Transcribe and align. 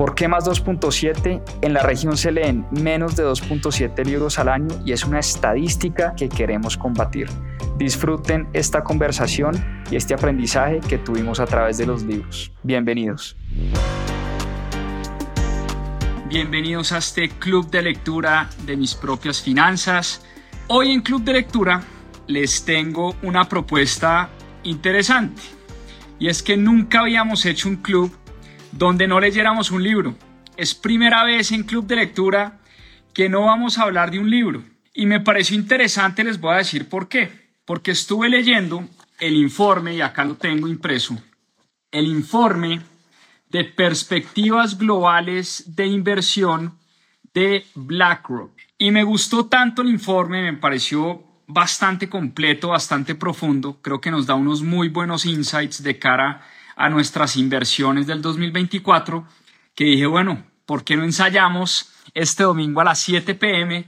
¿Por 0.00 0.14
qué 0.14 0.28
más 0.28 0.46
2.7? 0.46 1.42
En 1.60 1.74
la 1.74 1.82
región 1.82 2.16
se 2.16 2.32
leen 2.32 2.66
menos 2.70 3.16
de 3.16 3.22
2.7 3.22 4.02
libros 4.06 4.38
al 4.38 4.48
año 4.48 4.68
y 4.82 4.92
es 4.92 5.04
una 5.04 5.18
estadística 5.18 6.14
que 6.16 6.30
queremos 6.30 6.78
combatir. 6.78 7.28
Disfruten 7.76 8.48
esta 8.54 8.82
conversación 8.82 9.62
y 9.90 9.96
este 9.96 10.14
aprendizaje 10.14 10.80
que 10.88 10.96
tuvimos 10.96 11.38
a 11.38 11.44
través 11.44 11.76
de 11.76 11.84
los 11.84 12.02
libros. 12.02 12.50
Bienvenidos. 12.62 13.36
Bienvenidos 16.30 16.92
a 16.92 16.96
este 16.96 17.28
club 17.28 17.68
de 17.68 17.82
lectura 17.82 18.48
de 18.64 18.78
mis 18.78 18.94
propias 18.94 19.42
finanzas. 19.42 20.24
Hoy 20.68 20.92
en 20.92 21.02
Club 21.02 21.24
de 21.24 21.34
Lectura 21.34 21.82
les 22.26 22.64
tengo 22.64 23.16
una 23.20 23.44
propuesta 23.50 24.30
interesante 24.62 25.42
y 26.18 26.28
es 26.28 26.42
que 26.42 26.56
nunca 26.56 27.00
habíamos 27.00 27.44
hecho 27.44 27.68
un 27.68 27.76
club 27.76 28.10
donde 28.72 29.06
no 29.06 29.20
leyéramos 29.20 29.70
un 29.70 29.82
libro. 29.82 30.14
Es 30.56 30.74
primera 30.74 31.24
vez 31.24 31.52
en 31.52 31.64
Club 31.64 31.86
de 31.86 31.96
Lectura 31.96 32.58
que 33.14 33.28
no 33.28 33.42
vamos 33.42 33.78
a 33.78 33.82
hablar 33.82 34.10
de 34.10 34.18
un 34.18 34.30
libro 34.30 34.62
y 34.94 35.06
me 35.06 35.20
pareció 35.20 35.56
interesante, 35.56 36.24
les 36.24 36.40
voy 36.40 36.54
a 36.54 36.58
decir 36.58 36.88
por 36.88 37.08
qué 37.08 37.40
porque 37.70 37.92
estuve 37.92 38.28
leyendo 38.28 38.84
el 39.20 39.36
informe, 39.36 39.94
y 39.94 40.00
acá 40.00 40.24
lo 40.24 40.34
tengo 40.34 40.66
impreso, 40.66 41.16
el 41.92 42.08
informe 42.08 42.80
de 43.48 43.62
perspectivas 43.62 44.76
globales 44.76 45.76
de 45.76 45.86
inversión 45.86 46.76
de 47.32 47.64
BlackRock. 47.76 48.50
Y 48.76 48.90
me 48.90 49.04
gustó 49.04 49.46
tanto 49.46 49.82
el 49.82 49.88
informe, 49.88 50.50
me 50.50 50.58
pareció 50.58 51.22
bastante 51.46 52.08
completo, 52.08 52.70
bastante 52.70 53.14
profundo, 53.14 53.78
creo 53.80 54.00
que 54.00 54.10
nos 54.10 54.26
da 54.26 54.34
unos 54.34 54.62
muy 54.62 54.88
buenos 54.88 55.24
insights 55.24 55.80
de 55.80 55.96
cara 55.96 56.30
a 56.30 56.42
nuestras 56.88 57.36
inversiones 57.36 58.06
del 58.06 58.22
2024, 58.22 59.26
que 59.74 59.84
dije, 59.84 60.06
bueno, 60.06 60.44
¿por 60.64 60.84
qué 60.84 60.96
no 60.96 61.04
ensayamos 61.04 61.92
este 62.14 62.44
domingo 62.44 62.80
a 62.80 62.84
las 62.84 63.00
7 63.00 63.34
pm? 63.34 63.86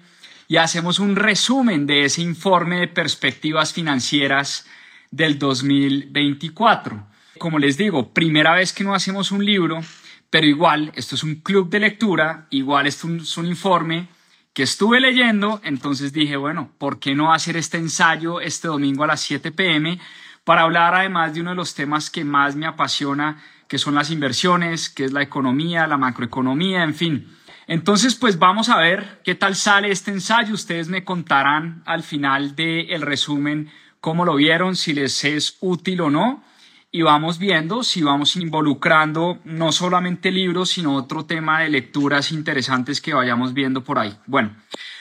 y 0.53 0.59
hacemos 0.59 0.98
un 0.98 1.17
resumen 1.17 1.87
de 1.87 2.05
ese 2.05 2.20
informe 2.20 2.81
de 2.81 2.89
perspectivas 2.89 3.73
financieras 3.73 4.67
del 5.11 5.39
2024. 5.39 7.07
Como 7.39 7.59
les 7.59 7.79
digo, 7.79 8.13
primera 8.13 8.53
vez 8.53 8.75
que 8.75 8.85
no 8.85 8.95
hacemos 8.95 9.33
un 9.33 9.47
libro, 9.47 9.81
pero 10.29 10.47
igual, 10.47 10.93
esto 10.95 11.15
es 11.15 11.23
un 11.23 11.37
club 11.37 11.70
de 11.70 11.81
lectura, 11.81 12.48
igual 12.51 12.87
esto 12.87 13.09
es 13.09 13.39
un 13.39 13.47
informe 13.47 14.09
que 14.53 14.65
estuve 14.65 15.01
leyendo, 15.01 15.59
entonces 15.65 16.13
dije, 16.13 16.37
bueno, 16.37 16.70
¿por 16.77 16.98
qué 16.98 17.15
no 17.15 17.33
hacer 17.33 17.57
este 17.57 17.79
ensayo 17.79 18.39
este 18.43 18.69
domingo 18.69 19.05
a 19.05 19.07
las 19.07 19.23
7 19.23 19.53
pm 19.53 19.98
para 20.45 20.62
hablar 20.62 20.95
además 20.95 21.35
de 21.35 21.41
uno 21.41 21.51
de 21.51 21.57
los 21.57 21.75
temas 21.75 22.11
que 22.11 22.25
más 22.25 22.57
me 22.57 22.67
apasiona, 22.67 23.43
que 23.69 23.79
son 23.79 23.95
las 23.95 24.11
inversiones, 24.11 24.89
que 24.89 25.05
es 25.05 25.12
la 25.12 25.23
economía, 25.23 25.87
la 25.87 25.97
macroeconomía, 25.97 26.83
en 26.83 26.95
fin, 26.95 27.29
entonces, 27.67 28.15
pues 28.15 28.39
vamos 28.39 28.69
a 28.69 28.79
ver 28.79 29.20
qué 29.25 29.35
tal 29.35 29.55
sale 29.55 29.91
este 29.91 30.11
ensayo. 30.11 30.55
Ustedes 30.55 30.89
me 30.89 31.05
contarán 31.05 31.83
al 31.86 32.03
final 32.03 32.57
del 32.57 33.01
resumen 33.03 33.70
cómo 34.01 34.25
lo 34.25 34.35
vieron, 34.35 34.77
si 34.77 34.92
les 34.92 35.25
es 35.25 35.57
útil 35.61 36.01
o 36.01 36.11
no. 36.11 36.45
Y 36.91 37.01
vamos 37.01 37.39
viendo 37.39 37.83
si 37.83 38.03
vamos 38.03 38.36
involucrando 38.36 39.39
no 39.45 39.73
solamente 39.73 40.30
libros, 40.30 40.70
sino 40.70 40.95
otro 40.95 41.24
tema 41.24 41.61
de 41.61 41.70
lecturas 41.70 42.33
interesantes 42.33 43.01
que 43.01 43.14
vayamos 43.14 43.55
viendo 43.55 43.83
por 43.83 43.98
ahí. 43.98 44.14
Bueno, 44.27 44.55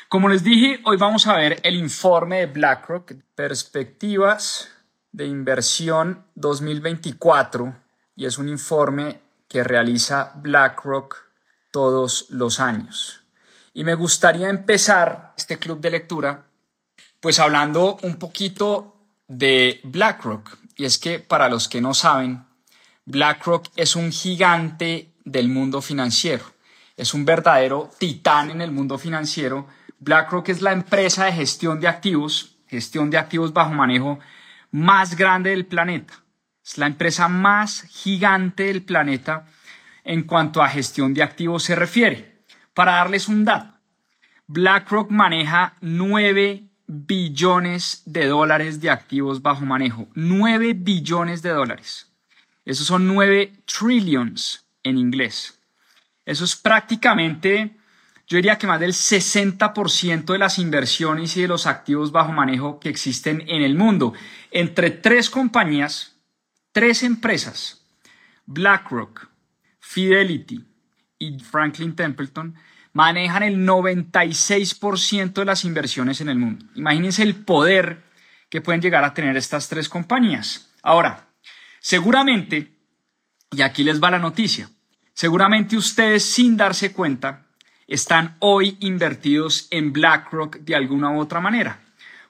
como 0.07 0.29
les 0.29 0.41
dije, 0.41 0.79
hoy 0.85 0.95
vamos 0.95 1.27
a 1.27 1.35
ver 1.35 1.59
el 1.63 1.75
informe 1.75 2.37
de 2.37 2.45
BlackRock, 2.45 3.11
Perspectivas 3.35 4.69
de 5.11 5.25
Inversión 5.25 6.25
2024, 6.35 7.75
y 8.15 8.25
es 8.25 8.37
un 8.37 8.49
informe 8.49 9.19
que 9.47 9.63
realiza 9.63 10.33
BlackRock 10.35 11.17
todos 11.71 12.27
los 12.29 12.59
años. 12.59 13.21
Y 13.73 13.83
me 13.83 13.95
gustaría 13.95 14.49
empezar 14.49 15.33
este 15.37 15.57
club 15.57 15.79
de 15.79 15.91
lectura 15.91 16.45
pues 17.21 17.39
hablando 17.39 17.97
un 18.01 18.17
poquito 18.17 18.95
de 19.27 19.79
BlackRock. 19.83 20.57
Y 20.75 20.85
es 20.85 20.97
que 20.97 21.19
para 21.19 21.47
los 21.47 21.69
que 21.69 21.79
no 21.79 21.93
saben, 21.93 22.43
BlackRock 23.05 23.67
es 23.75 23.95
un 23.95 24.11
gigante 24.11 25.13
del 25.23 25.47
mundo 25.47 25.81
financiero. 25.81 26.43
Es 26.97 27.13
un 27.13 27.23
verdadero 27.23 27.91
titán 27.97 28.49
en 28.49 28.61
el 28.61 28.71
mundo 28.71 28.97
financiero. 28.97 29.67
BlackRock 29.99 30.49
es 30.49 30.61
la 30.61 30.71
empresa 30.71 31.25
de 31.25 31.33
gestión 31.33 31.79
de 31.79 31.87
activos, 31.87 32.55
gestión 32.67 33.11
de 33.11 33.19
activos 33.19 33.53
bajo 33.53 33.71
manejo 33.71 34.19
más 34.71 35.15
grande 35.15 35.51
del 35.51 35.65
planeta. 35.65 36.13
Es 36.63 36.77
la 36.77 36.87
empresa 36.87 37.27
más 37.27 37.83
gigante 37.89 38.63
del 38.63 38.83
planeta 38.83 39.45
en 40.03 40.23
cuanto 40.23 40.61
a 40.61 40.69
gestión 40.69 41.13
de 41.13 41.23
activos 41.23 41.63
se 41.63 41.75
refiere. 41.75 42.43
Para 42.73 42.93
darles 42.93 43.27
un 43.27 43.45
dato, 43.45 43.73
BlackRock 44.47 45.11
maneja 45.11 45.75
9 45.81 46.63
billones 46.87 48.03
de 48.05 48.25
dólares 48.27 48.81
de 48.81 48.89
activos 48.89 49.41
bajo 49.41 49.65
manejo. 49.65 50.07
9 50.13 50.73
billones 50.73 51.41
de 51.41 51.49
dólares. 51.49 52.11
Esos 52.65 52.87
son 52.87 53.07
9 53.07 53.53
trillions 53.65 54.65
en 54.83 54.97
inglés. 54.97 55.59
Eso 56.25 56.43
es 56.43 56.55
prácticamente, 56.55 57.75
yo 58.31 58.37
diría 58.37 58.57
que 58.57 58.65
más 58.65 58.79
del 58.79 58.93
60% 58.93 60.31
de 60.31 60.37
las 60.37 60.57
inversiones 60.57 61.35
y 61.35 61.41
de 61.41 61.49
los 61.49 61.67
activos 61.67 62.13
bajo 62.13 62.31
manejo 62.31 62.79
que 62.79 62.87
existen 62.87 63.43
en 63.49 63.61
el 63.61 63.75
mundo. 63.75 64.13
Entre 64.51 64.89
tres 64.89 65.29
compañías, 65.29 66.15
tres 66.71 67.03
empresas, 67.03 67.85
BlackRock, 68.45 69.27
Fidelity 69.81 70.63
y 71.19 71.39
Franklin 71.39 71.93
Templeton 71.93 72.55
manejan 72.93 73.43
el 73.43 73.67
96% 73.67 75.33
de 75.33 75.45
las 75.45 75.65
inversiones 75.65 76.21
en 76.21 76.29
el 76.29 76.37
mundo. 76.37 76.65
Imagínense 76.75 77.23
el 77.23 77.35
poder 77.35 78.01
que 78.49 78.61
pueden 78.61 78.79
llegar 78.79 79.03
a 79.03 79.13
tener 79.13 79.35
estas 79.35 79.67
tres 79.67 79.89
compañías. 79.89 80.71
Ahora, 80.83 81.27
seguramente, 81.81 82.77
y 83.51 83.61
aquí 83.61 83.83
les 83.83 84.01
va 84.01 84.09
la 84.09 84.19
noticia, 84.19 84.69
seguramente 85.13 85.75
ustedes 85.75 86.23
sin 86.23 86.55
darse 86.55 86.93
cuenta 86.93 87.50
están 87.91 88.37
hoy 88.39 88.77
invertidos 88.79 89.67
en 89.69 89.91
BlackRock 89.91 90.59
de 90.59 90.75
alguna 90.75 91.11
u 91.11 91.19
otra 91.19 91.41
manera, 91.41 91.81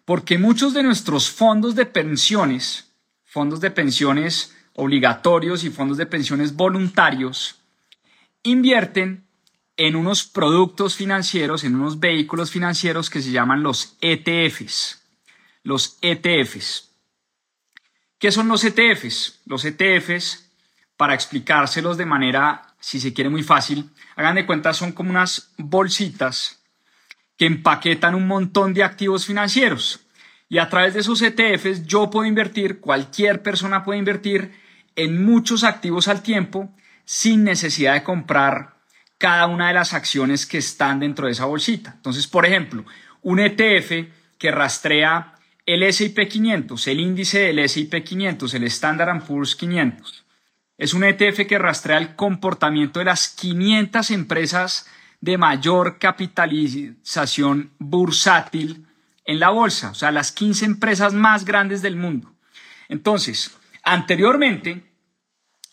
porque 0.06 0.40
muchos 0.40 0.74
de 0.74 0.82
nuestros 0.82 1.30
fondos 1.30 1.76
de 1.76 1.86
pensiones, 1.86 2.92
fondos 3.24 3.62
de 3.62 3.70
pensiones 3.70 4.56
obligatorios 4.74 5.64
y 5.64 5.70
fondos 5.70 5.98
de 5.98 6.08
pensiones 6.08 6.56
voluntarios 6.56 7.60
invierten 8.42 9.24
en 9.78 9.96
unos 9.96 10.24
productos 10.24 10.96
financieros, 10.96 11.64
en 11.64 11.76
unos 11.76 12.00
vehículos 12.00 12.50
financieros 12.50 13.12
que 13.12 13.22
se 13.22 13.32
llaman 13.32 13.62
los 13.62 13.98
ETFs. 14.02 15.04
Los 15.62 16.00
ETFs. 16.02 16.90
¿Qué 18.18 18.32
son 18.32 18.48
los 18.48 18.64
ETFs? 18.64 19.42
Los 19.46 19.64
ETFs, 19.64 20.50
para 20.98 21.14
explicárselos 21.14 21.98
de 21.98 22.06
manera, 22.08 22.74
si 22.80 23.00
se 23.00 23.14
quiere, 23.14 23.30
muy 23.30 23.44
fácil, 23.44 23.92
hagan 24.16 24.36
de 24.36 24.46
cuenta, 24.46 24.74
son 24.74 24.92
como 24.92 25.10
unas 25.10 25.52
bolsitas 25.58 26.62
que 27.38 27.46
empaquetan 27.46 28.16
un 28.16 28.28
montón 28.28 28.74
de 28.74 28.84
activos 28.84 29.26
financieros. 29.26 30.02
Y 30.48 30.58
a 30.58 30.70
través 30.70 30.94
de 30.94 31.00
esos 31.00 31.22
ETFs 31.22 31.86
yo 31.86 32.10
puedo 32.10 32.26
invertir, 32.26 32.80
cualquier 32.80 33.42
persona 33.42 33.84
puede 33.84 34.00
invertir 34.00 34.52
en 34.96 35.24
muchos 35.24 35.64
activos 35.64 36.08
al 36.08 36.22
tiempo 36.22 36.70
sin 37.06 37.44
necesidad 37.44 37.94
de 37.94 38.04
comprar 38.04 38.76
cada 39.18 39.48
una 39.48 39.68
de 39.68 39.74
las 39.76 39.94
acciones 39.94 40.46
que 40.46 40.58
están 40.58 41.00
dentro 41.00 41.28
de 41.28 41.34
esa 41.34 41.46
bolsita. 41.46 41.94
Entonces, 41.96 42.28
por 42.28 42.46
ejemplo, 42.46 42.86
un 43.22 43.40
ETF 43.40 44.08
que 44.38 44.52
rastrea 44.52 45.36
el 45.66 45.84
S&P 45.84 46.28
500, 46.28 46.88
el 46.88 47.00
índice 47.00 47.40
del 47.40 47.60
S&P 47.60 48.04
500, 48.04 48.54
el 48.56 48.64
Standard 48.66 49.24
Poor's 49.24 49.56
500. 49.56 50.21
Es 50.82 50.94
un 50.94 51.04
ETF 51.04 51.46
que 51.48 51.60
rastrea 51.60 52.00
el 52.00 52.16
comportamiento 52.16 53.00
de 53.00 53.06
las 53.06 53.30
500 53.30 54.10
empresas 54.12 54.88
de 55.20 55.38
mayor 55.38 56.00
capitalización 56.00 57.72
bursátil 57.78 58.88
en 59.26 59.40
la 59.40 59.50
bolsa, 59.50 59.92
o 59.92 59.94
sea, 59.94 60.12
las 60.12 60.32
15 60.32 60.66
empresas 60.66 61.14
más 61.14 61.46
grandes 61.46 61.82
del 61.82 61.96
mundo. 61.96 62.34
Entonces, 62.90 63.56
Anteriormente, 63.84 64.84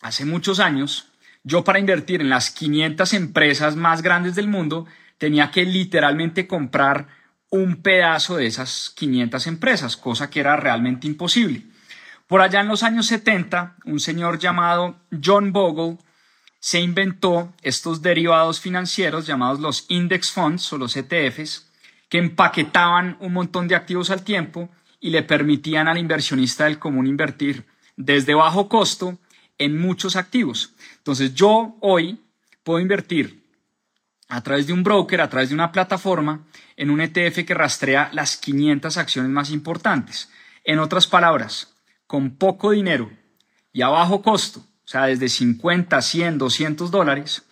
hace 0.01 0.25
muchos 0.25 0.59
años, 0.59 1.09
yo 1.43 1.63
para 1.63 1.79
invertir 1.79 2.21
en 2.21 2.29
las 2.29 2.49
500 2.49 3.13
empresas 3.13 3.75
más 3.75 4.01
grandes 4.01 4.35
del 4.35 4.47
mundo 4.47 4.87
tenía 5.17 5.51
que 5.51 5.65
literalmente 5.65 6.47
comprar 6.47 7.07
un 7.49 7.81
pedazo 7.81 8.37
de 8.37 8.47
esas 8.47 8.91
500 8.95 9.47
empresas, 9.47 9.97
cosa 9.97 10.29
que 10.29 10.39
era 10.39 10.55
realmente 10.55 11.07
imposible. 11.07 11.63
Por 12.29 12.41
allá 12.41 12.59
en 12.59 12.67
los 12.67 12.83
años 12.83 13.07
70, 13.07 13.77
un 13.85 13.99
señor 13.99 14.37
llamado 14.37 14.99
John 15.11 15.51
Bogle 15.51 15.97
se 16.59 16.79
inventó 16.79 17.55
estos 17.63 18.03
derivados 18.03 18.59
financieros 18.59 19.25
llamados 19.25 19.59
los 19.59 19.85
index 19.87 20.29
funds 20.31 20.71
o 20.71 20.77
los 20.77 20.95
ETFs, 20.95 21.71
que 22.07 22.19
empaquetaban 22.19 23.17
un 23.19 23.33
montón 23.33 23.67
de 23.67 23.73
activos 23.73 24.11
al 24.11 24.23
tiempo 24.23 24.69
y 24.99 25.09
le 25.09 25.23
permitían 25.23 25.87
al 25.87 25.97
inversionista 25.97 26.65
del 26.65 26.77
común 26.77 27.07
invertir 27.07 27.65
desde 27.97 28.35
bajo 28.35 28.69
costo 28.69 29.17
en 29.57 29.79
muchos 29.79 30.15
activos. 30.15 30.75
Entonces 30.97 31.33
yo 31.33 31.77
hoy 31.81 32.21
puedo 32.61 32.79
invertir 32.79 33.43
a 34.27 34.41
través 34.41 34.67
de 34.67 34.73
un 34.73 34.83
broker, 34.83 35.21
a 35.21 35.29
través 35.31 35.49
de 35.49 35.55
una 35.55 35.71
plataforma, 35.71 36.45
en 36.77 36.91
un 36.91 37.01
ETF 37.01 37.43
que 37.43 37.55
rastrea 37.55 38.11
las 38.13 38.37
500 38.37 38.97
acciones 38.97 39.31
más 39.31 39.49
importantes. 39.49 40.29
En 40.63 40.77
otras 40.77 41.07
palabras, 41.07 41.73
con 42.09 42.31
poco 42.31 42.71
dinero 42.71 43.07
y 43.71 43.83
a 43.83 43.89
bajo 43.89 44.23
costo, 44.23 44.61
o 44.61 44.87
sea, 44.87 45.05
desde 45.05 45.29
50, 45.29 46.01
100, 46.01 46.39
200 46.39 46.89
dólares, 46.89 47.45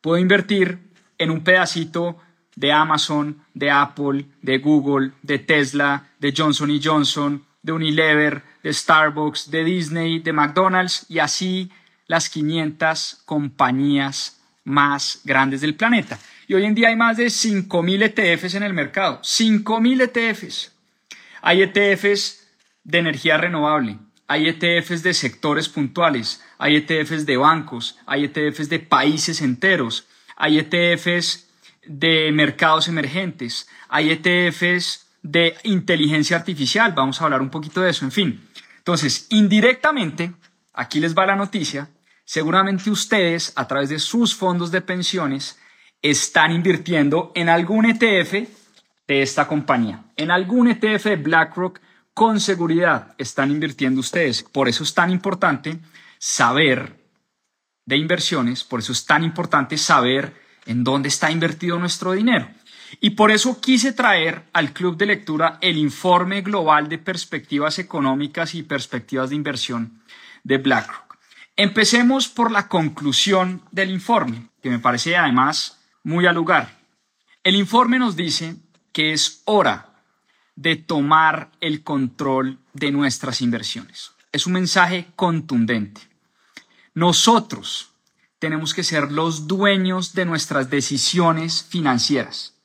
puedo 0.00 0.18
invertir 0.18 0.80
en 1.16 1.30
un 1.30 1.44
pedacito 1.44 2.18
de 2.56 2.72
Amazon, 2.72 3.40
de 3.54 3.70
Apple, 3.70 4.26
de 4.42 4.58
Google, 4.58 5.12
de 5.22 5.38
Tesla, 5.38 6.08
de 6.18 6.34
Johnson 6.36 6.76
Johnson, 6.82 7.44
de 7.62 7.70
Unilever, 7.70 8.42
de 8.64 8.72
Starbucks, 8.74 9.48
de 9.48 9.62
Disney, 9.62 10.18
de 10.18 10.32
McDonald's 10.32 11.06
y 11.08 11.20
así 11.20 11.70
las 12.08 12.28
500 12.30 13.22
compañías 13.24 14.40
más 14.64 15.20
grandes 15.22 15.60
del 15.60 15.76
planeta. 15.76 16.18
Y 16.48 16.54
hoy 16.54 16.64
en 16.64 16.74
día 16.74 16.88
hay 16.88 16.96
más 16.96 17.16
de 17.16 17.26
5.000 17.26 18.12
ETFs 18.12 18.54
en 18.54 18.64
el 18.64 18.72
mercado. 18.72 19.20
5.000 19.22 20.02
ETFs. 20.02 20.72
Hay 21.42 21.62
ETFs 21.62 22.39
de 22.90 22.98
energía 22.98 23.36
renovable, 23.36 23.98
hay 24.26 24.48
ETFs 24.48 25.02
de 25.02 25.12
sectores 25.12 25.68
puntuales, 25.68 26.40
hay 26.56 26.76
ETFs 26.76 27.26
de 27.26 27.36
bancos, 27.36 27.98
hay 28.06 28.24
ETFs 28.24 28.68
de 28.68 28.78
países 28.78 29.40
enteros, 29.42 30.06
hay 30.36 30.58
ETFs 30.58 31.48
de 31.84 32.30
mercados 32.32 32.86
emergentes, 32.86 33.68
hay 33.88 34.10
ETFs 34.10 35.08
de 35.22 35.56
inteligencia 35.64 36.36
artificial, 36.36 36.92
vamos 36.92 37.20
a 37.20 37.24
hablar 37.24 37.42
un 37.42 37.50
poquito 37.50 37.80
de 37.80 37.90
eso, 37.90 38.04
en 38.04 38.12
fin. 38.12 38.48
Entonces, 38.78 39.26
indirectamente, 39.30 40.32
aquí 40.72 41.00
les 41.00 41.16
va 41.16 41.26
la 41.26 41.34
noticia, 41.34 41.90
seguramente 42.24 42.88
ustedes 42.88 43.52
a 43.56 43.66
través 43.66 43.88
de 43.88 43.98
sus 43.98 44.34
fondos 44.34 44.70
de 44.70 44.80
pensiones 44.80 45.58
están 46.02 46.52
invirtiendo 46.52 47.32
en 47.34 47.48
algún 47.48 47.84
ETF 47.86 48.48
de 49.08 49.22
esta 49.22 49.48
compañía, 49.48 50.04
en 50.16 50.30
algún 50.30 50.68
ETF 50.68 51.04
de 51.04 51.16
BlackRock, 51.16 51.80
con 52.14 52.40
seguridad 52.40 53.14
están 53.18 53.50
invirtiendo 53.50 54.00
ustedes. 54.00 54.42
Por 54.42 54.68
eso 54.68 54.84
es 54.84 54.94
tan 54.94 55.10
importante 55.10 55.78
saber 56.18 56.96
de 57.86 57.96
inversiones, 57.96 58.62
por 58.64 58.80
eso 58.80 58.92
es 58.92 59.04
tan 59.06 59.24
importante 59.24 59.76
saber 59.78 60.34
en 60.66 60.84
dónde 60.84 61.08
está 61.08 61.30
invertido 61.30 61.78
nuestro 61.78 62.12
dinero. 62.12 62.48
Y 63.00 63.10
por 63.10 63.30
eso 63.30 63.60
quise 63.60 63.92
traer 63.92 64.44
al 64.52 64.72
club 64.72 64.96
de 64.96 65.06
lectura 65.06 65.58
el 65.60 65.78
informe 65.78 66.42
global 66.42 66.88
de 66.88 66.98
perspectivas 66.98 67.78
económicas 67.78 68.54
y 68.54 68.62
perspectivas 68.62 69.30
de 69.30 69.36
inversión 69.36 70.02
de 70.42 70.58
BlackRock. 70.58 71.16
Empecemos 71.56 72.28
por 72.28 72.50
la 72.50 72.68
conclusión 72.68 73.62
del 73.70 73.90
informe, 73.90 74.48
que 74.62 74.70
me 74.70 74.78
parece 74.78 75.16
además 75.16 75.78
muy 76.02 76.26
al 76.26 76.34
lugar. 76.34 76.78
El 77.44 77.54
informe 77.54 77.98
nos 77.98 78.16
dice 78.16 78.56
que 78.92 79.12
es 79.12 79.42
hora 79.44 79.89
de 80.60 80.76
tomar 80.76 81.52
el 81.62 81.82
control 81.82 82.58
de 82.74 82.92
nuestras 82.92 83.40
inversiones. 83.40 84.10
Es 84.30 84.46
un 84.46 84.52
mensaje 84.52 85.06
contundente. 85.16 86.02
Nosotros 86.92 87.92
tenemos 88.38 88.74
que 88.74 88.84
ser 88.84 89.10
los 89.10 89.46
dueños 89.46 90.12
de 90.12 90.26
nuestras 90.26 90.68
decisiones 90.68 91.62
financieras. 91.62 92.56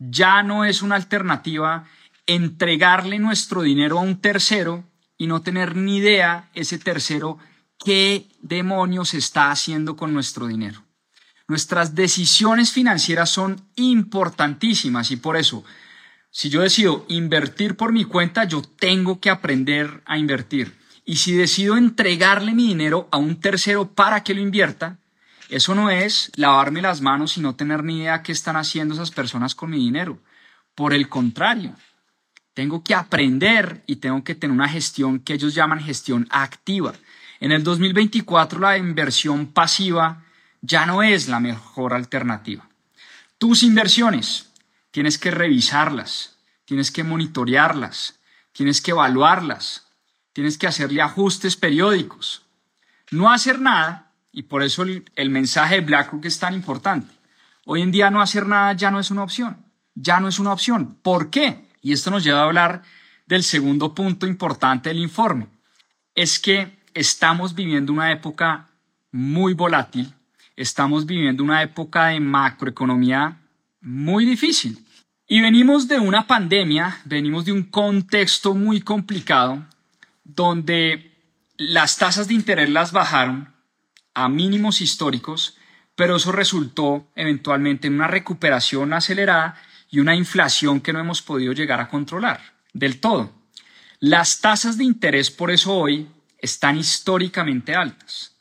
Ya 0.00 0.42
no 0.42 0.64
es 0.64 0.82
una 0.82 0.96
alternativa 0.96 1.86
entregarle 2.26 3.20
nuestro 3.20 3.62
dinero 3.62 4.00
a 4.00 4.02
un 4.02 4.20
tercero 4.20 4.82
y 5.16 5.28
no 5.28 5.40
tener 5.40 5.76
ni 5.76 5.98
idea 5.98 6.50
ese 6.54 6.76
tercero 6.78 7.38
qué 7.78 8.26
demonios 8.42 9.14
está 9.14 9.52
haciendo 9.52 9.96
con 9.96 10.12
nuestro 10.12 10.48
dinero. 10.48 10.82
Nuestras 11.46 11.94
decisiones 11.94 12.72
financieras 12.72 13.30
son 13.30 13.62
importantísimas 13.76 15.12
y 15.12 15.16
por 15.16 15.36
eso 15.36 15.64
si 16.30 16.50
yo 16.50 16.60
decido 16.60 17.04
invertir 17.08 17.76
por 17.76 17.92
mi 17.92 18.04
cuenta, 18.04 18.44
yo 18.44 18.62
tengo 18.62 19.20
que 19.20 19.30
aprender 19.30 20.02
a 20.06 20.18
invertir. 20.18 20.76
Y 21.04 21.16
si 21.16 21.32
decido 21.32 21.76
entregarle 21.76 22.52
mi 22.52 22.68
dinero 22.68 23.08
a 23.10 23.16
un 23.16 23.40
tercero 23.40 23.94
para 23.94 24.22
que 24.22 24.34
lo 24.34 24.40
invierta, 24.40 24.98
eso 25.48 25.74
no 25.74 25.90
es 25.90 26.30
lavarme 26.36 26.82
las 26.82 27.00
manos 27.00 27.38
y 27.38 27.40
no 27.40 27.54
tener 27.54 27.82
ni 27.82 28.00
idea 28.00 28.22
qué 28.22 28.32
están 28.32 28.56
haciendo 28.56 28.94
esas 28.94 29.10
personas 29.10 29.54
con 29.54 29.70
mi 29.70 29.78
dinero. 29.78 30.18
Por 30.74 30.92
el 30.92 31.08
contrario, 31.08 31.74
tengo 32.52 32.84
que 32.84 32.94
aprender 32.94 33.82
y 33.86 33.96
tengo 33.96 34.22
que 34.22 34.34
tener 34.34 34.54
una 34.54 34.68
gestión 34.68 35.20
que 35.20 35.34
ellos 35.34 35.54
llaman 35.54 35.80
gestión 35.80 36.26
activa. 36.30 36.92
En 37.40 37.52
el 37.52 37.64
2024 37.64 38.60
la 38.60 38.76
inversión 38.76 39.46
pasiva 39.46 40.24
ya 40.60 40.84
no 40.84 41.02
es 41.02 41.28
la 41.28 41.40
mejor 41.40 41.94
alternativa. 41.94 42.68
Tus 43.38 43.62
inversiones 43.62 44.47
Tienes 44.98 45.16
que 45.16 45.30
revisarlas, 45.30 46.40
tienes 46.64 46.90
que 46.90 47.04
monitorearlas, 47.04 48.18
tienes 48.50 48.80
que 48.80 48.90
evaluarlas, 48.90 49.86
tienes 50.32 50.58
que 50.58 50.66
hacerle 50.66 51.02
ajustes 51.02 51.54
periódicos. 51.54 52.42
No 53.12 53.30
hacer 53.30 53.60
nada, 53.60 54.10
y 54.32 54.42
por 54.42 54.64
eso 54.64 54.82
el, 54.82 55.30
mensaje 55.30 55.76
de 55.76 55.82
BlackRock 55.82 56.24
es 56.24 56.40
tan 56.40 56.52
importante. 56.52 57.14
Hoy 57.64 57.82
en 57.82 57.92
día 57.92 58.10
no 58.10 58.20
hacer 58.20 58.44
nada 58.44 58.72
ya 58.72 58.90
no 58.90 58.98
es 58.98 59.12
una 59.12 59.22
opción, 59.22 59.64
ya 59.94 60.18
no 60.18 60.26
es 60.26 60.40
una 60.40 60.52
opción. 60.52 60.96
¿Por 61.00 61.30
qué? 61.30 61.68
Y 61.80 61.92
esto 61.92 62.10
nos 62.10 62.24
lleva 62.24 62.40
a 62.40 62.46
hablar 62.46 62.82
del 63.24 63.44
segundo 63.44 63.94
punto 63.94 64.26
importante 64.26 64.88
del 64.88 64.98
informe. 64.98 65.46
Es 66.16 66.40
que 66.40 66.76
estamos 66.92 67.54
viviendo 67.54 67.92
una 67.92 68.10
época 68.10 68.66
muy 69.12 69.54
volátil, 69.54 70.12
estamos 70.56 71.06
viviendo 71.06 71.44
una 71.44 71.62
época 71.62 72.06
de 72.06 72.18
macroeconomía 72.18 73.38
muy 73.80 74.24
difícil. 74.26 74.84
Y 75.30 75.42
venimos 75.42 75.88
de 75.88 76.00
una 76.00 76.26
pandemia, 76.26 77.02
venimos 77.04 77.44
de 77.44 77.52
un 77.52 77.64
contexto 77.64 78.54
muy 78.54 78.80
complicado 78.80 79.66
donde 80.24 81.12
las 81.58 81.98
tasas 81.98 82.28
de 82.28 82.34
interés 82.34 82.70
las 82.70 82.92
bajaron 82.92 83.52
a 84.14 84.30
mínimos 84.30 84.80
históricos, 84.80 85.58
pero 85.94 86.16
eso 86.16 86.32
resultó 86.32 87.10
eventualmente 87.14 87.88
en 87.88 87.96
una 87.96 88.08
recuperación 88.08 88.94
acelerada 88.94 89.60
y 89.90 90.00
una 90.00 90.16
inflación 90.16 90.80
que 90.80 90.94
no 90.94 91.00
hemos 91.00 91.20
podido 91.20 91.52
llegar 91.52 91.82
a 91.82 91.90
controlar 91.90 92.40
del 92.72 92.98
todo. 92.98 93.30
Las 94.00 94.40
tasas 94.40 94.78
de 94.78 94.84
interés 94.84 95.30
por 95.30 95.50
eso 95.50 95.74
hoy 95.74 96.08
están 96.38 96.78
históricamente 96.78 97.74
altas. 97.74 98.34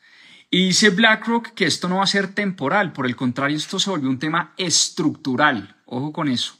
Y 0.50 0.67
dice 0.67 0.91
BlackRock 0.91 1.50
que 1.50 1.65
esto 1.65 1.89
no 1.89 1.98
va 1.98 2.06
a 2.06 2.08
ser 2.08 2.34
temporal, 2.34 2.94
por 2.94 3.06
el 3.06 3.17
contrario, 3.17 3.58
esto 3.58 3.77
se 3.77 3.89
volvió 3.89 4.10
un 4.10 4.20
tema 4.20 4.53
estructural. 4.56 5.75
Ojo 5.86 6.13
con 6.13 6.29
eso. 6.29 6.56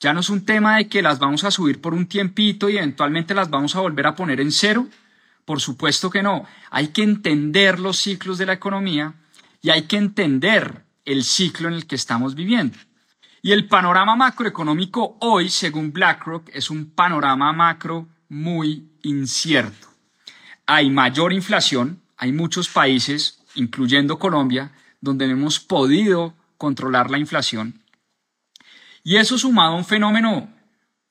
Ya 0.00 0.14
no 0.14 0.20
es 0.20 0.30
un 0.30 0.46
tema 0.46 0.78
de 0.78 0.88
que 0.88 1.02
las 1.02 1.18
vamos 1.18 1.44
a 1.44 1.50
subir 1.50 1.80
por 1.80 1.92
un 1.92 2.06
tiempito 2.06 2.70
y 2.70 2.78
eventualmente 2.78 3.34
las 3.34 3.50
vamos 3.50 3.76
a 3.76 3.80
volver 3.80 4.06
a 4.06 4.14
poner 4.14 4.40
en 4.40 4.50
cero. 4.50 4.88
Por 5.44 5.60
supuesto 5.60 6.08
que 6.08 6.22
no. 6.22 6.46
Hay 6.70 6.88
que 6.88 7.02
entender 7.02 7.78
los 7.78 7.98
ciclos 7.98 8.38
de 8.38 8.46
la 8.46 8.54
economía 8.54 9.12
y 9.60 9.68
hay 9.68 9.82
que 9.82 9.98
entender 9.98 10.84
el 11.04 11.22
ciclo 11.22 11.68
en 11.68 11.74
el 11.74 11.86
que 11.86 11.96
estamos 11.96 12.34
viviendo. 12.34 12.78
Y 13.42 13.52
el 13.52 13.68
panorama 13.68 14.16
macroeconómico 14.16 15.18
hoy, 15.20 15.50
según 15.50 15.92
BlackRock, 15.92 16.48
es 16.52 16.70
un 16.70 16.90
panorama 16.90 17.52
macro 17.52 18.08
muy 18.28 18.88
incierto. 19.02 19.88
Hay 20.66 20.88
mayor 20.88 21.32
inflación, 21.32 22.00
hay 22.16 22.32
muchos 22.32 22.68
países, 22.68 23.42
incluyendo 23.54 24.18
Colombia, 24.18 24.72
donde 25.00 25.26
no 25.26 25.32
hemos 25.34 25.60
podido 25.60 26.34
controlar 26.56 27.10
la 27.10 27.18
inflación. 27.18 27.80
Y 29.02 29.16
eso 29.16 29.38
sumado 29.38 29.72
a 29.72 29.76
un 29.76 29.84
fenómeno 29.84 30.50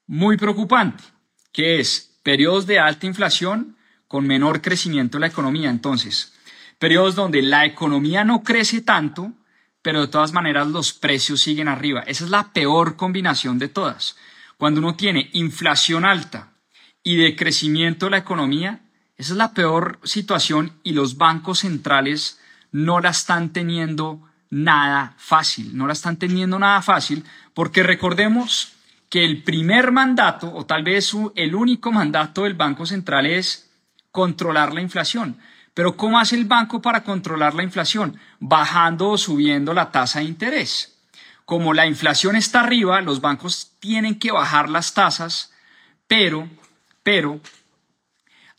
muy 0.07 0.37
preocupante, 0.37 1.03
que 1.51 1.79
es 1.79 2.19
periodos 2.23 2.67
de 2.67 2.79
alta 2.79 3.05
inflación 3.05 3.77
con 4.07 4.25
menor 4.27 4.61
crecimiento 4.61 5.17
de 5.17 5.21
la 5.21 5.27
economía. 5.27 5.69
Entonces, 5.69 6.33
periodos 6.77 7.15
donde 7.15 7.41
la 7.41 7.65
economía 7.65 8.23
no 8.23 8.43
crece 8.43 8.81
tanto, 8.81 9.33
pero 9.81 10.01
de 10.01 10.07
todas 10.07 10.33
maneras 10.33 10.67
los 10.67 10.93
precios 10.93 11.41
siguen 11.41 11.67
arriba. 11.67 12.01
Esa 12.01 12.25
es 12.25 12.29
la 12.29 12.51
peor 12.53 12.95
combinación 12.95 13.59
de 13.59 13.69
todas. 13.69 14.17
Cuando 14.57 14.81
uno 14.81 14.95
tiene 14.95 15.29
inflación 15.33 16.05
alta 16.05 16.51
y 17.03 17.15
de 17.15 17.35
crecimiento 17.35 18.07
de 18.07 18.11
la 18.11 18.17
economía, 18.17 18.81
esa 19.17 19.33
es 19.33 19.37
la 19.37 19.53
peor 19.53 19.99
situación 20.03 20.73
y 20.83 20.93
los 20.93 21.17
bancos 21.17 21.59
centrales 21.59 22.39
no 22.71 22.99
la 22.99 23.09
están 23.09 23.51
teniendo 23.51 24.28
nada 24.49 25.13
fácil, 25.17 25.77
no 25.77 25.87
la 25.87 25.93
están 25.93 26.17
teniendo 26.17 26.57
nada 26.57 26.81
fácil 26.81 27.23
porque 27.53 27.83
recordemos 27.83 28.73
que 29.09 29.25
el 29.25 29.43
primer 29.43 29.91
mandato, 29.91 30.53
o 30.53 30.65
tal 30.65 30.83
vez 30.83 31.13
el 31.35 31.55
único 31.55 31.91
mandato 31.91 32.43
del 32.43 32.53
Banco 32.53 32.85
Central 32.85 33.25
es 33.25 33.69
controlar 34.11 34.73
la 34.73 34.81
inflación. 34.81 35.37
Pero 35.73 35.95
¿cómo 35.95 36.19
hace 36.19 36.35
el 36.35 36.45
banco 36.45 36.81
para 36.81 37.03
controlar 37.03 37.55
la 37.55 37.63
inflación? 37.63 38.19
Bajando 38.39 39.09
o 39.09 39.17
subiendo 39.17 39.73
la 39.73 39.91
tasa 39.91 40.19
de 40.19 40.25
interés. 40.25 40.99
Como 41.45 41.73
la 41.73 41.87
inflación 41.87 42.35
está 42.35 42.61
arriba, 42.61 43.01
los 43.01 43.21
bancos 43.21 43.71
tienen 43.79 44.19
que 44.19 44.31
bajar 44.31 44.69
las 44.69 44.93
tasas, 44.93 45.51
pero, 46.07 46.47
pero 47.01 47.39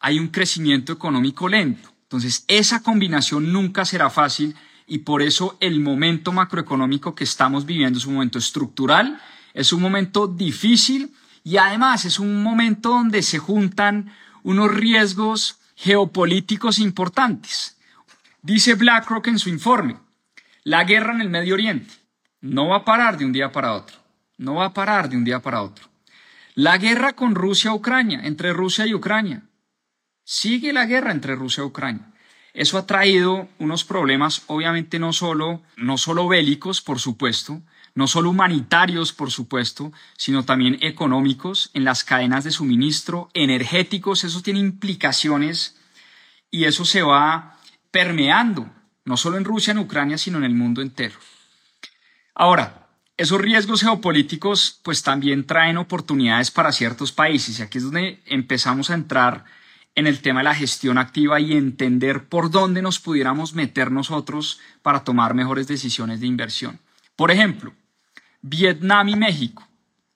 hay 0.00 0.18
un 0.18 0.28
crecimiento 0.28 0.92
económico 0.92 1.48
lento. 1.48 1.92
Entonces, 2.04 2.44
esa 2.48 2.82
combinación 2.82 3.52
nunca 3.52 3.84
será 3.84 4.10
fácil 4.10 4.56
y 4.90 4.98
por 4.98 5.22
eso 5.22 5.56
el 5.60 5.78
momento 5.78 6.32
macroeconómico 6.32 7.14
que 7.14 7.22
estamos 7.22 7.64
viviendo 7.64 7.96
es 7.96 8.06
un 8.06 8.14
momento 8.14 8.40
estructural, 8.40 9.22
es 9.54 9.72
un 9.72 9.80
momento 9.80 10.26
difícil 10.26 11.14
y 11.44 11.58
además 11.58 12.04
es 12.06 12.18
un 12.18 12.42
momento 12.42 12.88
donde 12.88 13.22
se 13.22 13.38
juntan 13.38 14.12
unos 14.42 14.74
riesgos 14.74 15.60
geopolíticos 15.76 16.80
importantes. 16.80 17.78
Dice 18.42 18.74
BlackRock 18.74 19.28
en 19.28 19.38
su 19.38 19.48
informe, 19.48 19.96
la 20.64 20.82
guerra 20.82 21.14
en 21.14 21.20
el 21.20 21.30
Medio 21.30 21.54
Oriente 21.54 21.94
no 22.40 22.66
va 22.66 22.78
a 22.78 22.84
parar 22.84 23.16
de 23.16 23.24
un 23.24 23.32
día 23.32 23.52
para 23.52 23.74
otro, 23.74 23.96
no 24.38 24.56
va 24.56 24.64
a 24.66 24.74
parar 24.74 25.08
de 25.08 25.16
un 25.16 25.22
día 25.22 25.38
para 25.38 25.62
otro. 25.62 25.88
La 26.56 26.78
guerra 26.78 27.12
con 27.12 27.36
Rusia-Ucrania, 27.36 28.22
entre 28.24 28.52
Rusia 28.52 28.88
y 28.88 28.94
Ucrania, 28.94 29.44
sigue 30.24 30.72
la 30.72 30.86
guerra 30.86 31.12
entre 31.12 31.36
Rusia 31.36 31.62
y 31.62 31.66
Ucrania. 31.66 32.09
Eso 32.52 32.78
ha 32.78 32.86
traído 32.86 33.48
unos 33.58 33.84
problemas, 33.84 34.42
obviamente 34.46 34.98
no 34.98 35.12
solo, 35.12 35.62
no 35.76 35.98
solo 35.98 36.26
bélicos, 36.26 36.80
por 36.80 36.98
supuesto, 36.98 37.62
no 37.94 38.06
solo 38.06 38.30
humanitarios, 38.30 39.12
por 39.12 39.30
supuesto, 39.30 39.92
sino 40.16 40.44
también 40.44 40.78
económicos 40.80 41.70
en 41.74 41.84
las 41.84 42.04
cadenas 42.04 42.44
de 42.44 42.50
suministro, 42.50 43.30
energéticos, 43.34 44.24
eso 44.24 44.42
tiene 44.42 44.60
implicaciones 44.60 45.78
y 46.50 46.64
eso 46.64 46.84
se 46.84 47.02
va 47.02 47.58
permeando, 47.90 48.70
no 49.04 49.16
solo 49.16 49.36
en 49.36 49.44
Rusia, 49.44 49.72
en 49.72 49.78
Ucrania, 49.78 50.18
sino 50.18 50.38
en 50.38 50.44
el 50.44 50.54
mundo 50.54 50.82
entero. 50.82 51.18
Ahora, 52.34 52.88
esos 53.16 53.40
riesgos 53.40 53.82
geopolíticos 53.82 54.80
pues 54.82 55.02
también 55.02 55.44
traen 55.44 55.76
oportunidades 55.76 56.50
para 56.50 56.72
ciertos 56.72 57.12
países 57.12 57.58
y 57.58 57.62
aquí 57.62 57.78
es 57.78 57.84
donde 57.84 58.22
empezamos 58.24 58.88
a 58.90 58.94
entrar 58.94 59.44
en 59.94 60.06
el 60.06 60.20
tema 60.22 60.40
de 60.40 60.44
la 60.44 60.54
gestión 60.54 60.98
activa 60.98 61.40
y 61.40 61.52
entender 61.52 62.28
por 62.28 62.50
dónde 62.50 62.82
nos 62.82 63.00
pudiéramos 63.00 63.54
meter 63.54 63.90
nosotros 63.90 64.60
para 64.82 65.04
tomar 65.04 65.34
mejores 65.34 65.66
decisiones 65.66 66.20
de 66.20 66.26
inversión. 66.26 66.80
Por 67.16 67.30
ejemplo, 67.30 67.74
Vietnam 68.40 69.08
y 69.08 69.16
México, 69.16 69.68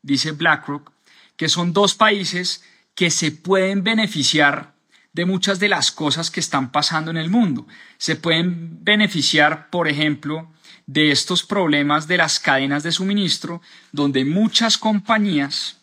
dice 0.02 0.32
BlackRock, 0.32 0.92
que 1.36 1.48
son 1.48 1.72
dos 1.72 1.94
países 1.94 2.64
que 2.94 3.10
se 3.10 3.32
pueden 3.32 3.82
beneficiar 3.82 4.74
de 5.12 5.26
muchas 5.26 5.60
de 5.60 5.68
las 5.68 5.92
cosas 5.92 6.30
que 6.30 6.40
están 6.40 6.72
pasando 6.72 7.10
en 7.10 7.16
el 7.16 7.30
mundo. 7.30 7.66
Se 7.98 8.16
pueden 8.16 8.82
beneficiar, 8.84 9.70
por 9.70 9.88
ejemplo, 9.88 10.52
de 10.86 11.10
estos 11.10 11.44
problemas 11.44 12.08
de 12.08 12.18
las 12.18 12.40
cadenas 12.40 12.82
de 12.82 12.92
suministro, 12.92 13.62
donde 13.92 14.24
muchas 14.24 14.76
compañías, 14.76 15.80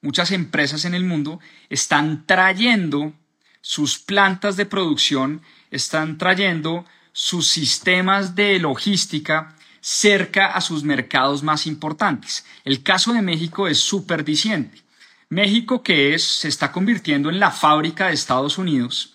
muchas 0.00 0.30
empresas 0.32 0.84
en 0.84 0.94
el 0.94 1.04
mundo 1.04 1.40
están 1.68 2.26
trayendo 2.26 3.14
sus 3.62 3.98
plantas 3.98 4.56
de 4.56 4.66
producción, 4.66 5.40
están 5.70 6.18
trayendo 6.18 6.84
sus 7.12 7.48
sistemas 7.48 8.34
de 8.34 8.58
logística 8.58 9.56
cerca 9.80 10.46
a 10.46 10.60
sus 10.60 10.84
mercados 10.84 11.42
más 11.42 11.66
importantes. 11.66 12.44
El 12.64 12.82
caso 12.82 13.12
de 13.14 13.22
México 13.22 13.66
es 13.68 13.78
súper 13.78 14.24
diciente. 14.24 14.82
México 15.30 15.82
que 15.82 16.14
es, 16.14 16.22
se 16.22 16.48
está 16.48 16.70
convirtiendo 16.72 17.30
en 17.30 17.40
la 17.40 17.50
fábrica 17.50 18.08
de 18.08 18.14
Estados 18.14 18.58
Unidos 18.58 19.14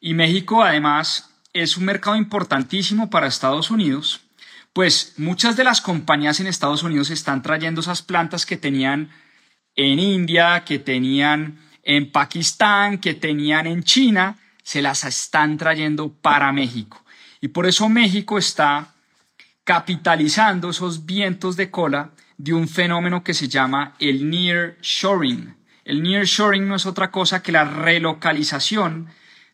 y 0.00 0.14
México 0.14 0.62
además 0.62 1.30
es 1.52 1.76
un 1.76 1.84
mercado 1.84 2.16
importantísimo 2.16 3.10
para 3.10 3.26
Estados 3.26 3.70
Unidos, 3.70 4.20
pues 4.72 5.14
muchas 5.16 5.56
de 5.56 5.64
las 5.64 5.80
compañías 5.80 6.38
en 6.38 6.46
Estados 6.46 6.84
Unidos 6.84 7.10
están 7.10 7.42
trayendo 7.42 7.80
esas 7.80 8.02
plantas 8.02 8.46
que 8.46 8.56
tenían 8.56 9.10
en 9.74 9.98
India, 9.98 10.64
que 10.64 10.78
tenían 10.78 11.58
en 11.82 12.10
Pakistán, 12.12 12.98
que 12.98 13.14
tenían 13.14 13.66
en 13.66 13.82
China, 13.82 14.38
se 14.62 14.82
las 14.82 15.04
están 15.04 15.56
trayendo 15.56 16.12
para 16.12 16.52
México. 16.52 17.04
Y 17.40 17.48
por 17.48 17.66
eso 17.66 17.88
México 17.88 18.38
está 18.38 18.94
capitalizando 19.64 20.70
esos 20.70 21.06
vientos 21.06 21.56
de 21.56 21.70
cola 21.70 22.10
de 22.36 22.54
un 22.54 22.68
fenómeno 22.68 23.22
que 23.22 23.34
se 23.34 23.48
llama 23.48 23.94
el 23.98 24.28
near 24.28 24.76
shoring. 24.80 25.54
El 25.84 26.02
near 26.02 26.24
shoring 26.24 26.66
no 26.68 26.76
es 26.76 26.86
otra 26.86 27.10
cosa 27.10 27.42
que 27.42 27.52
la 27.52 27.64
relocalización 27.64 29.08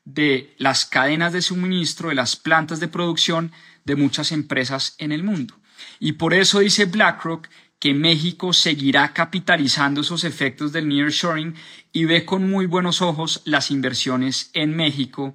de 0.05 0.55
las 0.59 0.87
cadenas 0.87 1.33
de 1.33 1.43
suministro, 1.43 2.11
de 2.11 2.15
las 2.15 2.37
plantas 2.37 2.79
de 2.81 2.89
producción 2.89 3.53
de 3.85 3.97
muchas 3.97 4.33
empresas 4.33 4.95
en 4.99 5.13
el 5.13 5.23
mundo. 5.25 5.55
Y 5.99 6.13
por 6.13 6.35
eso 6.35 6.61
dice 6.61 6.85
BlackRock 6.85 7.49
México 7.95 8.53
seguirá 8.53 9.13
capitalizando 9.13 10.01
esos 10.01 10.25
efectos 10.25 10.73
del 10.73 10.89
nearshoring 10.89 11.55
y 11.93 12.05
ve 12.05 12.25
con 12.25 12.49
muy 12.49 12.67
buenos 12.67 13.03
ojos 13.03 13.43
las 13.45 13.71
inversiones 13.71 14.51
en 14.53 14.75
México 14.77 15.35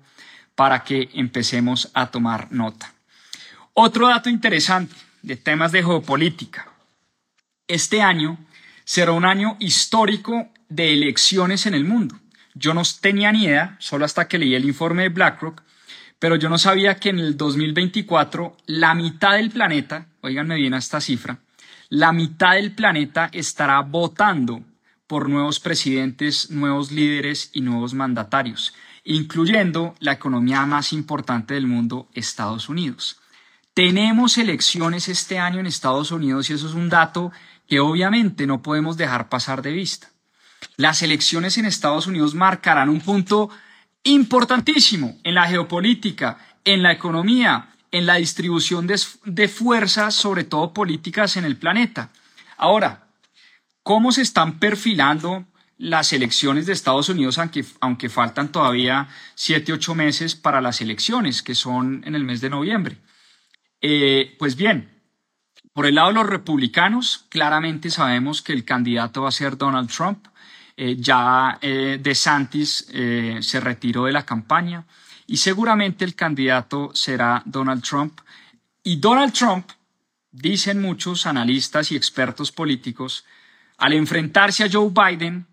para 0.56 0.84
que 0.84 1.10
empecemos 1.14 1.90
a 1.94 2.08
tomar 2.08 2.52
nota. 2.52 2.94
Otro 3.74 4.08
dato 4.08 4.30
interesante 4.30 4.96
de 5.22 5.36
temas 5.36 5.72
de 5.72 5.84
geopolítica. 5.84 6.72
Este 7.68 8.02
año 8.02 8.38
será 8.84 9.12
un 9.12 9.26
año 9.26 9.56
histórico 9.60 10.50
de 10.68 10.94
elecciones 10.94 11.66
en 11.66 11.74
el 11.74 11.86
mundo. 11.86 12.20
Yo 12.54 12.74
no 12.74 12.82
tenía 13.00 13.32
ni 13.32 13.46
idea, 13.46 13.78
solo 13.80 14.06
hasta 14.06 14.28
que 14.28 14.38
leí 14.38 14.56
el 14.56 14.66
informe 14.66 15.04
de 15.04 15.10
BlackRock, 15.10 15.62
pero 16.20 16.36
yo 16.36 16.50
no 16.50 16.58
sabía 16.58 16.96
que 16.96 17.10
en 17.10 17.20
el 17.20 17.38
2024 17.38 18.58
la 18.68 18.94
mitad 18.94 19.34
del 19.34 19.50
planeta, 19.50 20.08
oíganme 20.22 20.56
bien 20.56 20.74
a 20.74 20.78
esta 20.78 21.02
cifra, 21.02 21.40
la 21.92 22.14
mitad 22.14 22.54
del 22.54 22.72
planeta 22.72 23.30
estará 23.34 23.82
votando 23.82 24.64
por 25.08 25.28
nuevos 25.28 25.60
presidentes, 25.60 26.50
nuevos 26.50 26.90
líderes 26.90 27.50
y 27.52 27.60
nuevos 27.60 27.94
mandatarios, 27.94 28.74
incluyendo 29.04 29.94
la 30.00 30.14
economía 30.14 30.66
más 30.66 30.94
importante 30.94 31.54
del 31.54 31.68
mundo, 31.68 32.08
Estados 32.14 32.70
Unidos. 32.70 33.20
Tenemos 33.74 34.38
elecciones 34.38 35.10
este 35.10 35.38
año 35.38 35.60
en 35.60 35.68
Estados 35.68 36.12
Unidos 36.12 36.50
y 36.50 36.54
eso 36.54 36.70
es 36.70 36.76
un 36.76 36.88
dato 36.88 37.34
que 37.68 37.82
obviamente 37.82 38.48
no 38.48 38.62
podemos 38.62 38.96
dejar 38.96 39.28
pasar 39.28 39.62
de 39.62 39.74
vista. 39.74 40.10
Las 40.78 41.02
elecciones 41.02 41.58
en 41.58 41.66
Estados 41.66 42.08
Unidos 42.08 42.34
marcarán 42.36 42.88
un 42.88 43.02
punto 43.02 43.50
importantísimo 44.04 45.18
en 45.26 45.36
la 45.36 45.46
geopolítica, 45.46 46.38
en 46.64 46.84
la 46.84 46.94
economía, 46.94 47.68
en 47.92 48.06
la 48.06 48.16
distribución 48.16 48.88
de, 48.88 49.48
fuerzas, 49.48 50.16
sobre 50.16 50.44
todo 50.44 50.74
políticas 50.74 51.38
en 51.38 51.46
el 51.46 51.58
planeta. 51.58 52.10
Ahora, 52.58 53.08
¿cómo 53.84 54.12
se 54.12 54.22
están 54.22 54.60
perfilando 54.60 55.46
las 55.78 56.14
elecciones 56.14 56.66
de 56.66 56.74
Estados 56.74 57.10
Unidos, 57.10 57.40
aunque, 57.80 58.10
faltan 58.10 58.52
todavía 58.52 59.10
siete, 59.36 59.74
ocho 59.74 59.96
meses 59.96 60.36
para 60.36 60.62
las 60.62 60.80
elecciones, 60.80 61.42
que 61.42 61.56
son 61.56 62.04
en 62.06 62.16
el 62.16 62.24
mes 62.24 62.40
de 62.40 62.50
noviembre? 62.50 62.98
Eh, 63.82 64.36
pues 64.40 64.56
bien, 64.56 64.90
por 65.74 65.86
el 65.86 65.96
lado 65.96 66.10
de 66.10 66.16
los 66.16 66.28
republicanos, 66.28 67.26
claramente 67.30 67.90
sabemos 67.90 68.42
que 68.42 68.54
el 68.54 68.66
candidato 68.66 69.24
va 69.24 69.30
a 69.30 69.34
ser 69.34 69.58
Donald 69.58 69.90
Trump. 69.90 70.28
Eh, 70.76 70.98
ya 70.98 71.58
eh, 71.62 72.00
DeSantis 72.02 72.88
eh, 72.94 73.40
se 73.42 73.60
retiró 73.60 74.06
de 74.06 74.12
la 74.12 74.26
campaña 74.26 74.86
y 75.32 75.38
seguramente 75.38 76.04
el 76.04 76.14
candidato 76.14 76.92
será 76.94 77.42
Donald 77.46 77.82
Trump. 77.82 78.20
Y 78.84 78.98
Donald 78.98 79.32
Trump, 79.32 79.66
dicen 80.30 80.82
muchos 80.82 81.26
analistas 81.26 81.90
y 81.94 81.96
expertos 81.96 82.52
políticos, 82.52 83.24
al 83.78 83.94
enfrentarse 83.94 84.66
a 84.66 84.70
Joe 84.70 84.92
Biden, 84.92 85.48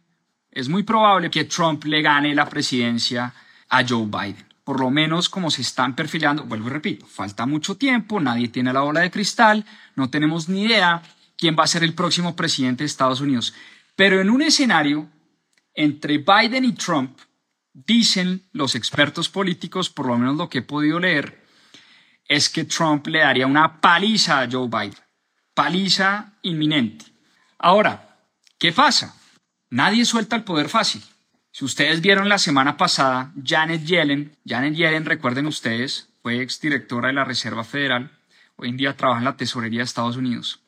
es 0.50 0.68
muy 0.68 0.82
probable 0.82 1.30
que 1.30 1.44
Trump 1.44 1.84
le 1.84 2.02
gane 2.02 2.34
la 2.34 2.48
presidencia 2.48 3.32
a 3.68 3.84
Joe 3.86 4.06
Biden 4.06 4.48
por 4.64 4.80
lo 4.80 4.90
menos 4.90 5.30
como 5.30 5.50
se 5.50 5.62
están 5.62 5.96
perfilando, 5.96 6.44
vuelvo 6.44 6.66
y 6.66 6.72
repito, 6.72 7.06
falta 7.06 7.46
mucho 7.46 7.78
tiempo, 7.78 8.20
nadie 8.20 8.48
tiene 8.48 8.70
la 8.70 8.82
bola 8.82 9.00
de 9.00 9.10
cristal, 9.10 9.64
no 9.96 10.10
tenemos 10.10 10.50
ni 10.50 10.64
idea 10.64 11.02
quién 11.38 11.56
va 11.58 11.64
a 11.64 11.66
ser 11.66 11.84
el 11.84 11.94
próximo 11.94 12.36
presidente 12.36 12.82
de 12.82 12.86
Estados 12.88 13.22
Unidos. 13.22 13.54
Pero 13.96 14.20
en 14.20 14.28
un 14.28 14.42
escenario 14.42 15.08
entre 15.72 16.18
Biden 16.18 16.66
y 16.66 16.72
Trump, 16.72 17.18
dicen 17.86 18.48
los 18.52 18.74
expertos 18.74 19.28
políticos, 19.28 19.90
por 19.90 20.06
lo 20.06 20.18
menos 20.18 20.36
lo 20.36 20.48
que 20.48 20.58
he 20.58 20.62
podido 20.62 20.98
leer, 20.98 21.44
es 22.26 22.48
que 22.48 22.64
Trump 22.64 23.06
le 23.06 23.20
daría 23.20 23.46
una 23.46 23.80
paliza 23.80 24.40
a 24.40 24.48
Joe 24.50 24.68
Biden, 24.68 24.98
paliza 25.54 26.32
inminente. 26.42 27.06
Ahora, 27.58 28.18
¿qué 28.58 28.72
pasa? 28.72 29.16
Nadie 29.70 30.04
suelta 30.04 30.36
el 30.36 30.44
poder 30.44 30.68
fácil. 30.68 31.02
Si 31.50 31.64
ustedes 31.64 32.00
vieron 32.00 32.28
la 32.28 32.38
semana 32.38 32.76
pasada, 32.76 33.32
Janet 33.42 33.84
Yellen, 33.84 34.36
Janet 34.46 34.74
Yellen, 34.74 35.04
recuerden 35.04 35.46
ustedes, 35.46 36.08
fue 36.22 36.40
exdirectora 36.42 37.08
de 37.08 37.14
la 37.14 37.24
Reserva 37.24 37.64
Federal, 37.64 38.10
hoy 38.56 38.68
en 38.68 38.76
día 38.76 38.96
trabaja 38.96 39.18
en 39.18 39.24
la 39.24 39.36
Tesorería 39.36 39.80
de 39.80 39.84
Estados 39.84 40.16
Unidos. 40.16 40.60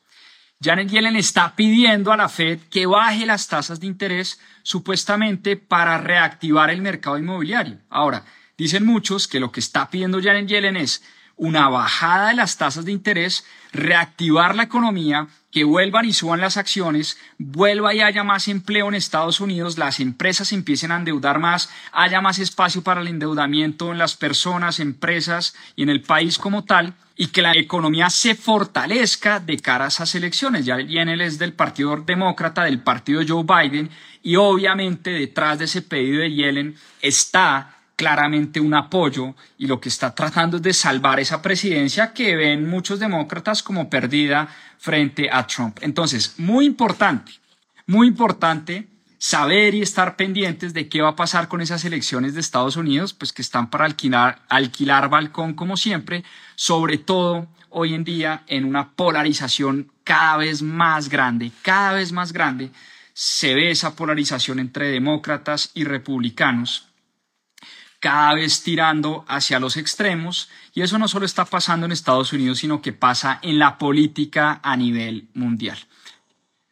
Janet 0.63 0.89
Yellen 0.89 1.15
está 1.15 1.55
pidiendo 1.55 2.11
a 2.11 2.17
la 2.17 2.29
Fed 2.29 2.59
que 2.69 2.85
baje 2.85 3.25
las 3.25 3.47
tasas 3.47 3.79
de 3.79 3.87
interés 3.87 4.39
supuestamente 4.61 5.57
para 5.57 5.97
reactivar 5.97 6.69
el 6.69 6.83
mercado 6.83 7.17
inmobiliario. 7.17 7.79
Ahora, 7.89 8.25
dicen 8.57 8.85
muchos 8.85 9.27
que 9.27 9.39
lo 9.39 9.51
que 9.51 9.59
está 9.59 9.89
pidiendo 9.89 10.21
Janet 10.21 10.47
Yellen 10.47 10.77
es 10.77 11.03
una 11.41 11.69
bajada 11.69 12.27
de 12.27 12.35
las 12.35 12.55
tasas 12.55 12.85
de 12.85 12.91
interés, 12.91 13.47
reactivar 13.73 14.55
la 14.55 14.61
economía, 14.61 15.27
que 15.51 15.63
vuelvan 15.63 16.05
y 16.05 16.13
suban 16.13 16.39
las 16.39 16.55
acciones, 16.55 17.17
vuelva 17.39 17.95
y 17.95 18.01
haya 18.01 18.23
más 18.23 18.47
empleo 18.47 18.87
en 18.87 18.93
Estados 18.93 19.39
Unidos, 19.39 19.79
las 19.79 19.99
empresas 19.99 20.51
empiecen 20.51 20.91
a 20.91 20.97
endeudar 20.97 21.39
más, 21.39 21.71
haya 21.93 22.21
más 22.21 22.37
espacio 22.37 22.83
para 22.83 23.01
el 23.01 23.07
endeudamiento 23.07 23.91
en 23.91 23.97
las 23.97 24.15
personas, 24.15 24.79
empresas 24.79 25.55
y 25.75 25.81
en 25.81 25.89
el 25.89 26.03
país 26.03 26.37
como 26.37 26.63
tal, 26.63 26.93
y 27.17 27.27
que 27.27 27.41
la 27.41 27.53
economía 27.53 28.11
se 28.11 28.35
fortalezca 28.35 29.39
de 29.39 29.57
cara 29.57 29.85
a 29.85 29.87
esas 29.87 30.13
elecciones. 30.13 30.63
Ya 30.67 30.75
viene 30.75 31.25
es 31.25 31.39
del 31.39 31.53
Partido 31.53 31.97
Demócrata, 31.97 32.65
del 32.65 32.83
partido 32.83 33.23
Joe 33.27 33.43
Biden, 33.43 33.89
y 34.21 34.35
obviamente 34.35 35.09
detrás 35.09 35.57
de 35.57 35.65
ese 35.65 35.81
pedido 35.81 36.21
de 36.21 36.31
Yellen 36.31 36.75
está 37.01 37.80
claramente 38.01 38.59
un 38.59 38.73
apoyo 38.73 39.35
y 39.59 39.67
lo 39.67 39.79
que 39.79 39.89
está 39.89 40.15
tratando 40.15 40.57
es 40.57 40.63
de 40.63 40.73
salvar 40.73 41.19
esa 41.19 41.39
presidencia 41.39 42.13
que 42.13 42.35
ven 42.35 42.67
muchos 42.67 42.99
demócratas 42.99 43.61
como 43.61 43.91
perdida 43.91 44.47
frente 44.79 45.29
a 45.31 45.45
Trump. 45.45 45.77
Entonces, 45.81 46.33
muy 46.39 46.65
importante, 46.65 47.31
muy 47.85 48.07
importante 48.07 48.87
saber 49.19 49.75
y 49.75 49.83
estar 49.83 50.15
pendientes 50.15 50.73
de 50.73 50.89
qué 50.89 51.03
va 51.03 51.09
a 51.09 51.15
pasar 51.15 51.47
con 51.47 51.61
esas 51.61 51.85
elecciones 51.85 52.33
de 52.33 52.39
Estados 52.39 52.75
Unidos, 52.75 53.13
pues 53.13 53.31
que 53.31 53.43
están 53.43 53.69
para 53.69 53.85
alquilar, 53.85 54.41
alquilar 54.49 55.07
balcón 55.07 55.53
como 55.53 55.77
siempre, 55.77 56.23
sobre 56.55 56.97
todo 56.97 57.49
hoy 57.69 57.93
en 57.93 58.03
día 58.03 58.41
en 58.47 58.65
una 58.65 58.93
polarización 58.93 59.91
cada 60.03 60.37
vez 60.37 60.63
más 60.63 61.07
grande, 61.07 61.51
cada 61.61 61.93
vez 61.93 62.11
más 62.11 62.33
grande, 62.33 62.71
se 63.13 63.53
ve 63.53 63.69
esa 63.69 63.95
polarización 63.95 64.57
entre 64.57 64.87
demócratas 64.87 65.69
y 65.75 65.83
republicanos 65.83 66.90
cada 68.01 68.33
vez 68.33 68.63
tirando 68.63 69.23
hacia 69.27 69.59
los 69.59 69.77
extremos 69.77 70.49
y 70.73 70.81
eso 70.81 70.97
no 70.97 71.07
solo 71.07 71.25
está 71.25 71.45
pasando 71.45 71.85
en 71.85 71.91
Estados 71.91 72.33
Unidos, 72.33 72.57
sino 72.57 72.81
que 72.81 72.93
pasa 72.93 73.39
en 73.43 73.59
la 73.59 73.77
política 73.77 74.59
a 74.63 74.75
nivel 74.75 75.29
mundial. 75.35 75.77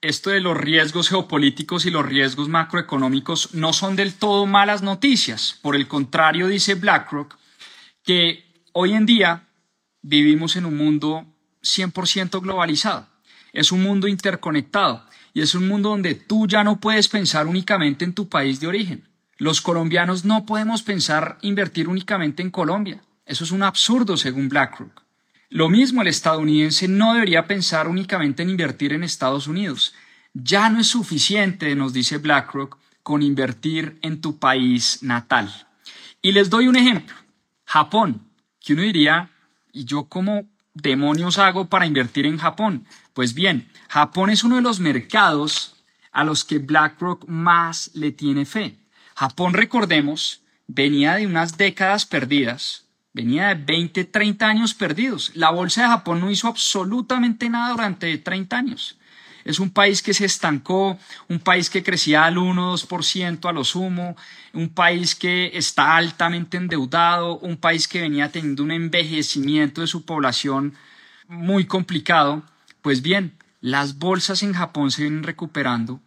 Esto 0.01 0.31
de 0.31 0.39
los 0.39 0.57
riesgos 0.57 1.07
geopolíticos 1.07 1.86
y 1.86 1.91
los 1.91 2.05
riesgos 2.05 2.50
macroeconómicos 2.50 3.53
no 3.53 3.74
son 3.74 3.95
del 3.95 4.15
todo 4.15 4.48
malas 4.48 4.81
noticias. 4.81 5.59
Por 5.62 5.75
el 5.75 5.88
contrario, 5.88 6.48
dice 6.48 6.74
BlackRock, 6.74 7.38
que 8.03 8.63
hoy 8.74 8.93
en 8.93 9.05
día 9.05 9.43
vivimos 10.01 10.55
en 10.55 10.65
un 10.65 10.77
mundo 10.77 11.27
100% 11.62 12.41
globalizado. 12.41 13.07
Es 13.53 13.71
un 13.71 13.83
mundo 13.83 14.07
interconectado 14.07 15.05
y 15.33 15.41
es 15.41 15.53
un 15.53 15.67
mundo 15.67 15.89
donde 15.89 16.15
tú 16.15 16.48
ya 16.48 16.63
no 16.63 16.79
puedes 16.79 17.07
pensar 17.07 17.45
únicamente 17.45 18.03
en 18.03 18.13
tu 18.13 18.29
país 18.29 18.59
de 18.59 18.67
origen 18.67 19.08
los 19.39 19.62
colombianos 19.62 20.25
no 20.25 20.46
podemos 20.46 20.84
pensar 20.84 21.38
invertir 21.41 21.88
únicamente 21.88 22.43
en 22.43 22.51
Colombia. 22.51 23.01
Eso 23.25 23.46
es 23.46 23.51
un 23.51 23.63
absurdo 23.63 24.17
según 24.17 24.50
BlackRock. 24.50 25.01
Lo 25.50 25.69
mismo 25.69 26.01
el 26.01 26.10
estadounidense 26.10 26.89
no 26.89 27.13
debería 27.13 27.48
pensar 27.48 27.88
únicamente 27.88 28.43
en 28.43 28.50
invertir 28.50 28.91
en 28.91 29.03
Estados 29.03 29.48
Unidos. 29.48 29.96
Ya 30.34 30.69
no 30.69 30.81
es 30.81 30.88
suficiente, 30.88 31.74
nos 31.74 31.93
dice 31.93 32.17
BlackRock, 32.17 32.77
con 33.01 33.24
invertir 33.24 33.98
en 34.01 34.19
tu 34.19 34.38
país 34.38 35.01
natal. 35.03 35.50
Y 36.22 36.34
les 36.34 36.50
doy 36.50 36.67
un 36.67 36.75
ejemplo. 36.75 37.15
Japón, 37.63 38.22
que 38.60 38.74
uno 38.74 38.81
diría, 38.81 39.29
¿y 39.72 39.86
yo 39.86 40.03
cómo 40.03 40.50
demonios 40.74 41.38
hago 41.38 41.69
para 41.69 41.86
invertir 41.86 42.25
en 42.25 42.38
Japón? 42.38 42.86
Pues 43.13 43.34
bien, 43.34 43.69
Japón 43.88 44.32
es 44.32 44.43
uno 44.43 44.58
de 44.58 44.63
los 44.63 44.82
mercados 44.82 45.78
a 46.12 46.25
los 46.25 46.43
que 46.43 46.60
BlackRock 46.60 47.25
más 47.28 47.91
le 47.93 48.12
tiene 48.12 48.45
fe. 48.45 48.78
Japón, 49.19 49.53
recordemos, 49.53 50.43
venía 50.65 51.15
de 51.15 51.27
unas 51.27 51.58
décadas 51.58 52.05
perdidas, 52.05 52.86
venía 53.12 53.49
de 53.49 53.55
20, 53.55 54.05
30 54.05 54.47
años 54.47 54.73
perdidos. 54.73 55.34
La 55.36 55.49
bolsa 55.49 55.82
de 55.82 55.89
Japón 55.89 56.21
no 56.21 56.32
hizo 56.32 56.47
absolutamente 56.47 57.49
nada 57.49 57.71
durante 57.71 58.17
30 58.17 58.58
años. 58.58 58.97
Es 59.43 59.60
un 59.60 59.71
país 59.71 60.01
que 60.01 60.13
se 60.13 60.23
estancó, 60.23 60.97
un 61.27 61.39
país 61.39 61.69
que 61.69 61.84
crecía 61.84 62.23
al 62.23 62.38
1, 62.38 62.77
2% 62.77 63.49
a 63.49 63.51
lo 63.51 63.65
sumo, 63.65 64.15
un 64.53 64.69
país 64.69 65.15
que 65.15 65.51
está 65.53 65.97
altamente 65.97 66.55
endeudado, 66.55 67.39
un 67.39 67.58
país 67.58 67.89
que 67.89 67.99
venía 67.99 68.32
teniendo 68.32 68.63
un 68.63 68.71
envejecimiento 68.71 69.82
de 69.82 69.88
su 69.88 70.05
población 70.05 70.75
muy 71.27 71.65
complicado. 71.65 72.43
Pues 72.82 73.01
bien, 73.01 73.34
las 73.60 73.97
bolsas 73.97 74.43
en 74.43 74.53
Japón 74.53 74.91
se 74.91 75.01
vienen 75.01 75.23
recuperando, 75.23 75.99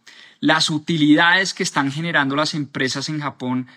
las 0.43 0.69
utilidades 0.69 1.53
que 1.53 1.63
están 1.63 1.89
generando 1.89 2.35
las 2.35 2.53
empresas 2.53 3.07
en 3.07 3.21
Japón 3.21 3.67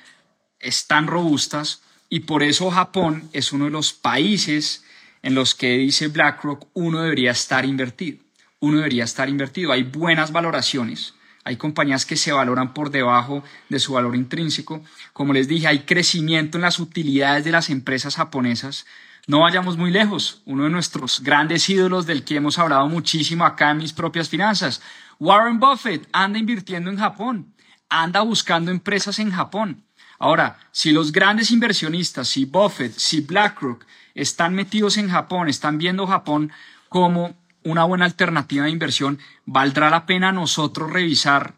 están 0.58 1.06
robustas 1.06 1.82
y 2.08 2.20
por 2.20 2.42
eso 2.42 2.72
Japón 2.72 3.30
es 3.32 3.52
uno 3.52 3.66
de 3.66 3.70
los 3.70 3.92
países 3.92 4.84
en 5.22 5.36
los 5.36 5.54
que 5.54 5.78
dice 5.78 6.08
BlackRock 6.08 6.66
uno 6.74 7.02
debería 7.02 7.30
estar 7.30 7.64
invertido. 7.64 8.18
Uno 8.58 8.78
debería 8.78 9.04
estar 9.04 9.28
invertido. 9.28 9.70
Hay 9.70 9.84
buenas 9.84 10.32
valoraciones. 10.32 11.14
Hay 11.44 11.56
compañías 11.56 12.04
que 12.04 12.16
se 12.16 12.32
valoran 12.32 12.74
por 12.74 12.90
debajo 12.90 13.44
de 13.68 13.78
su 13.78 13.92
valor 13.92 14.16
intrínseco. 14.16 14.82
Como 15.12 15.34
les 15.34 15.46
dije, 15.46 15.68
hay 15.68 15.84
crecimiento 15.84 16.58
en 16.58 16.62
las 16.62 16.80
utilidades 16.80 17.44
de 17.44 17.52
las 17.52 17.70
empresas 17.70 18.16
japonesas. 18.16 18.86
No 19.28 19.40
vayamos 19.40 19.76
muy 19.76 19.90
lejos. 19.90 20.42
Uno 20.44 20.64
de 20.64 20.70
nuestros 20.70 21.20
grandes 21.20 21.68
ídolos 21.68 22.06
del 22.06 22.22
que 22.22 22.36
hemos 22.36 22.60
hablado 22.60 22.88
muchísimo 22.88 23.44
acá 23.44 23.72
en 23.72 23.78
mis 23.78 23.92
propias 23.92 24.28
finanzas, 24.28 24.80
Warren 25.18 25.58
Buffett 25.58 26.08
anda 26.12 26.38
invirtiendo 26.38 26.90
en 26.90 26.98
Japón, 26.98 27.52
anda 27.88 28.20
buscando 28.20 28.70
empresas 28.70 29.18
en 29.18 29.32
Japón. 29.32 29.82
Ahora, 30.20 30.58
si 30.70 30.92
los 30.92 31.10
grandes 31.10 31.50
inversionistas, 31.50 32.28
si 32.28 32.44
Buffett, 32.44 32.92
si 32.92 33.20
BlackRock 33.20 33.84
están 34.14 34.54
metidos 34.54 34.96
en 34.96 35.10
Japón, 35.10 35.48
están 35.48 35.76
viendo 35.76 36.06
Japón 36.06 36.52
como 36.88 37.34
una 37.64 37.82
buena 37.82 38.04
alternativa 38.04 38.66
de 38.66 38.70
inversión, 38.70 39.18
¿valdrá 39.44 39.90
la 39.90 40.06
pena 40.06 40.30
nosotros 40.30 40.92
revisar 40.92 41.54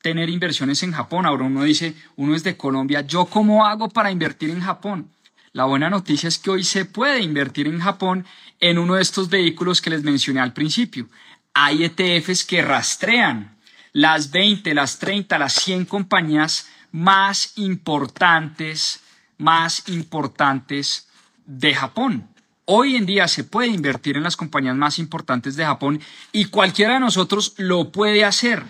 tener 0.00 0.30
inversiones 0.30 0.82
en 0.84 0.92
Japón? 0.92 1.26
Ahora 1.26 1.44
uno 1.44 1.64
dice, 1.64 1.96
uno 2.14 2.36
es 2.36 2.44
de 2.44 2.56
Colombia, 2.56 3.00
¿yo 3.00 3.24
cómo 3.24 3.66
hago 3.66 3.88
para 3.88 4.12
invertir 4.12 4.50
en 4.50 4.60
Japón? 4.60 5.10
La 5.54 5.64
buena 5.64 5.88
noticia 5.88 6.28
es 6.28 6.38
que 6.38 6.50
hoy 6.50 6.64
se 6.64 6.84
puede 6.84 7.22
invertir 7.22 7.66
en 7.68 7.80
Japón 7.80 8.26
en 8.60 8.76
uno 8.78 8.96
de 8.96 9.02
estos 9.02 9.30
vehículos 9.30 9.80
que 9.80 9.88
les 9.88 10.02
mencioné 10.02 10.40
al 10.40 10.52
principio 10.52 11.08
hay 11.54 11.84
ETFs 11.84 12.44
que 12.44 12.60
rastrean 12.60 13.56
las 13.92 14.32
20, 14.32 14.74
las 14.74 14.98
30, 14.98 15.38
las 15.38 15.54
100 15.54 15.84
compañías 15.84 16.68
más 16.90 17.52
importantes, 17.56 19.00
más 19.38 19.88
importantes 19.88 21.08
de 21.46 21.74
Japón. 21.74 22.28
Hoy 22.64 22.96
en 22.96 23.06
día 23.06 23.28
se 23.28 23.44
puede 23.44 23.68
invertir 23.68 24.16
en 24.16 24.24
las 24.24 24.36
compañías 24.36 24.74
más 24.74 24.98
importantes 24.98 25.54
de 25.54 25.64
Japón 25.64 26.00
y 26.32 26.46
cualquiera 26.46 26.94
de 26.94 27.00
nosotros 27.00 27.54
lo 27.56 27.92
puede 27.92 28.24
hacer 28.24 28.64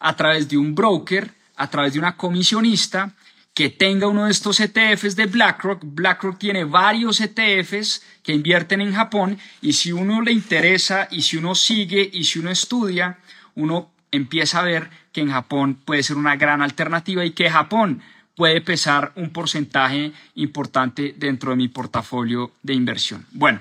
a 0.00 0.16
través 0.16 0.48
de 0.48 0.56
un 0.56 0.74
broker, 0.74 1.34
a 1.56 1.68
través 1.68 1.92
de 1.92 1.98
una 1.98 2.16
comisionista 2.16 3.12
que 3.54 3.70
tenga 3.70 4.08
uno 4.08 4.24
de 4.24 4.32
estos 4.32 4.58
ETFs 4.58 5.14
de 5.14 5.26
BlackRock. 5.26 5.80
BlackRock 5.84 6.38
tiene 6.38 6.64
varios 6.64 7.20
ETFs 7.20 8.02
que 8.22 8.32
invierten 8.32 8.80
en 8.80 8.92
Japón 8.92 9.38
y 9.62 9.74
si 9.74 9.92
uno 9.92 10.20
le 10.20 10.32
interesa 10.32 11.06
y 11.10 11.22
si 11.22 11.36
uno 11.36 11.54
sigue 11.54 12.10
y 12.12 12.24
si 12.24 12.40
uno 12.40 12.50
estudia, 12.50 13.18
uno 13.54 13.92
empieza 14.10 14.58
a 14.58 14.64
ver 14.64 14.90
que 15.12 15.20
en 15.20 15.30
Japón 15.30 15.78
puede 15.84 16.02
ser 16.02 16.16
una 16.16 16.34
gran 16.34 16.62
alternativa 16.62 17.24
y 17.24 17.30
que 17.30 17.48
Japón 17.48 18.02
puede 18.34 18.60
pesar 18.60 19.12
un 19.14 19.30
porcentaje 19.30 20.12
importante 20.34 21.14
dentro 21.16 21.50
de 21.50 21.56
mi 21.56 21.68
portafolio 21.68 22.52
de 22.62 22.74
inversión. 22.74 23.24
Bueno, 23.30 23.60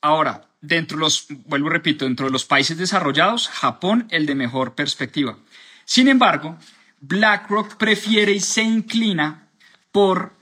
ahora, 0.00 0.46
dentro 0.62 0.96
de 0.96 1.02
los, 1.02 1.26
vuelvo 1.44 1.68
repito, 1.68 2.06
dentro 2.06 2.24
de 2.24 2.32
los 2.32 2.46
países 2.46 2.78
desarrollados, 2.78 3.48
Japón 3.48 4.06
el 4.10 4.24
de 4.24 4.34
mejor 4.34 4.74
perspectiva. 4.74 5.36
Sin 5.84 6.08
embargo, 6.08 6.58
BlackRock 7.06 7.76
prefiere 7.76 8.32
y 8.32 8.40
se 8.40 8.62
inclina 8.62 9.50
por 9.92 10.32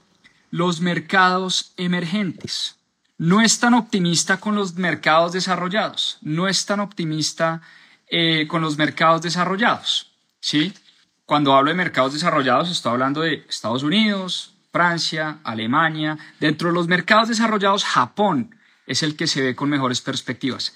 los 0.50 0.80
mercados 0.80 1.72
emergentes. 1.76 2.76
No 3.18 3.40
es 3.40 3.58
tan 3.58 3.74
optimista 3.74 4.38
con 4.38 4.54
los 4.54 4.74
mercados 4.74 5.32
desarrollados, 5.32 6.18
no 6.22 6.46
es 6.46 6.64
tan 6.64 6.78
optimista 6.78 7.62
eh, 8.06 8.46
con 8.46 8.62
los 8.62 8.78
mercados 8.78 9.22
desarrollados. 9.22 10.12
¿sí? 10.38 10.72
Cuando 11.24 11.54
hablo 11.54 11.70
de 11.70 11.76
mercados 11.76 12.12
desarrollados, 12.12 12.70
estoy 12.70 12.92
hablando 12.92 13.22
de 13.22 13.44
Estados 13.48 13.82
Unidos, 13.82 14.54
Francia, 14.70 15.38
Alemania. 15.42 16.16
Dentro 16.38 16.68
de 16.68 16.74
los 16.74 16.86
mercados 16.86 17.28
desarrollados, 17.28 17.84
Japón 17.84 18.54
es 18.86 19.02
el 19.02 19.16
que 19.16 19.26
se 19.26 19.42
ve 19.42 19.56
con 19.56 19.68
mejores 19.68 20.00
perspectivas. 20.00 20.74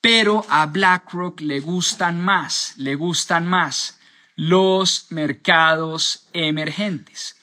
Pero 0.00 0.44
a 0.50 0.66
BlackRock 0.66 1.40
le 1.40 1.60
gustan 1.60 2.20
más, 2.20 2.74
le 2.76 2.96
gustan 2.96 3.46
más 3.46 3.98
los 4.36 5.06
mercados 5.10 6.28
emergentes. 6.32 7.36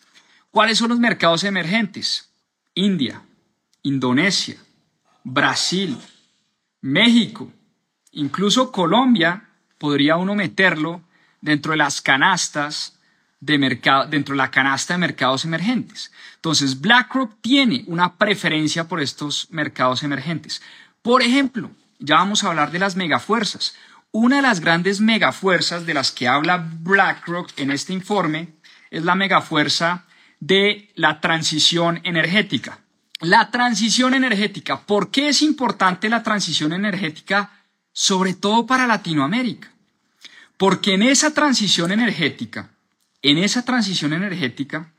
¿Cuáles 0.51 0.77
son 0.77 0.89
los 0.89 0.99
mercados 0.99 1.43
emergentes? 1.43 2.29
India, 2.73 3.21
Indonesia, 3.83 4.57
Brasil, 5.23 5.97
México, 6.81 7.51
Incluso 8.11 8.71
Colombia 8.71 9.49
podría 9.77 10.17
uno 10.17 10.35
meterlo 10.35 11.01
dentro 11.41 11.71
de 11.71 11.77
las 11.77 12.01
canastas 12.01 12.99
de 13.39 13.57
mercado, 13.57 14.07
dentro 14.07 14.33
de 14.33 14.37
la 14.37 14.51
canasta 14.51 14.93
de 14.93 14.99
mercados 14.99 15.45
emergentes. 15.45 16.11
Entonces, 16.35 16.81
BlackRock 16.81 17.35
tiene 17.41 17.83
una 17.87 18.15
preferencia 18.15 18.87
por 18.87 18.99
estos 18.99 19.47
mercados 19.51 20.03
emergentes. 20.03 20.61
Por 21.01 21.21
ejemplo, 21.21 21.71
ya 21.99 22.15
vamos 22.15 22.43
a 22.43 22.49
hablar 22.49 22.71
de 22.71 22.79
las 22.79 22.95
megafuerzas. 22.95 23.75
Una 24.11 24.37
de 24.37 24.41
las 24.41 24.59
grandes 24.59 25.01
megafuerzas 25.01 25.85
de 25.85 25.93
las 25.93 26.11
que 26.11 26.27
habla 26.27 26.67
BlackRock 26.81 27.51
en 27.57 27.69
este 27.69 27.93
informe 27.93 28.55
es 28.89 29.03
la 29.03 29.13
megafuerza 29.13 30.05
de 30.39 30.89
la 30.95 31.21
transición 31.21 32.01
energética. 32.03 32.79
La 33.19 33.51
transición 33.51 34.15
energética. 34.15 34.81
¿Por 34.81 35.11
qué 35.11 35.29
es 35.29 35.43
importante 35.43 36.09
la 36.09 36.23
transición 36.23 36.73
energética? 36.73 37.51
Sobre 37.93 38.33
todo 38.33 38.65
para 38.65 38.87
Latinoamérica. 38.87 39.71
Porque 40.57 40.95
en 40.95 41.03
esa 41.03 41.31
transición 41.35 41.91
energética, 41.91 42.71
en 43.21 43.37
esa 43.37 43.63
transición 43.63 44.13
energética, 44.13 44.91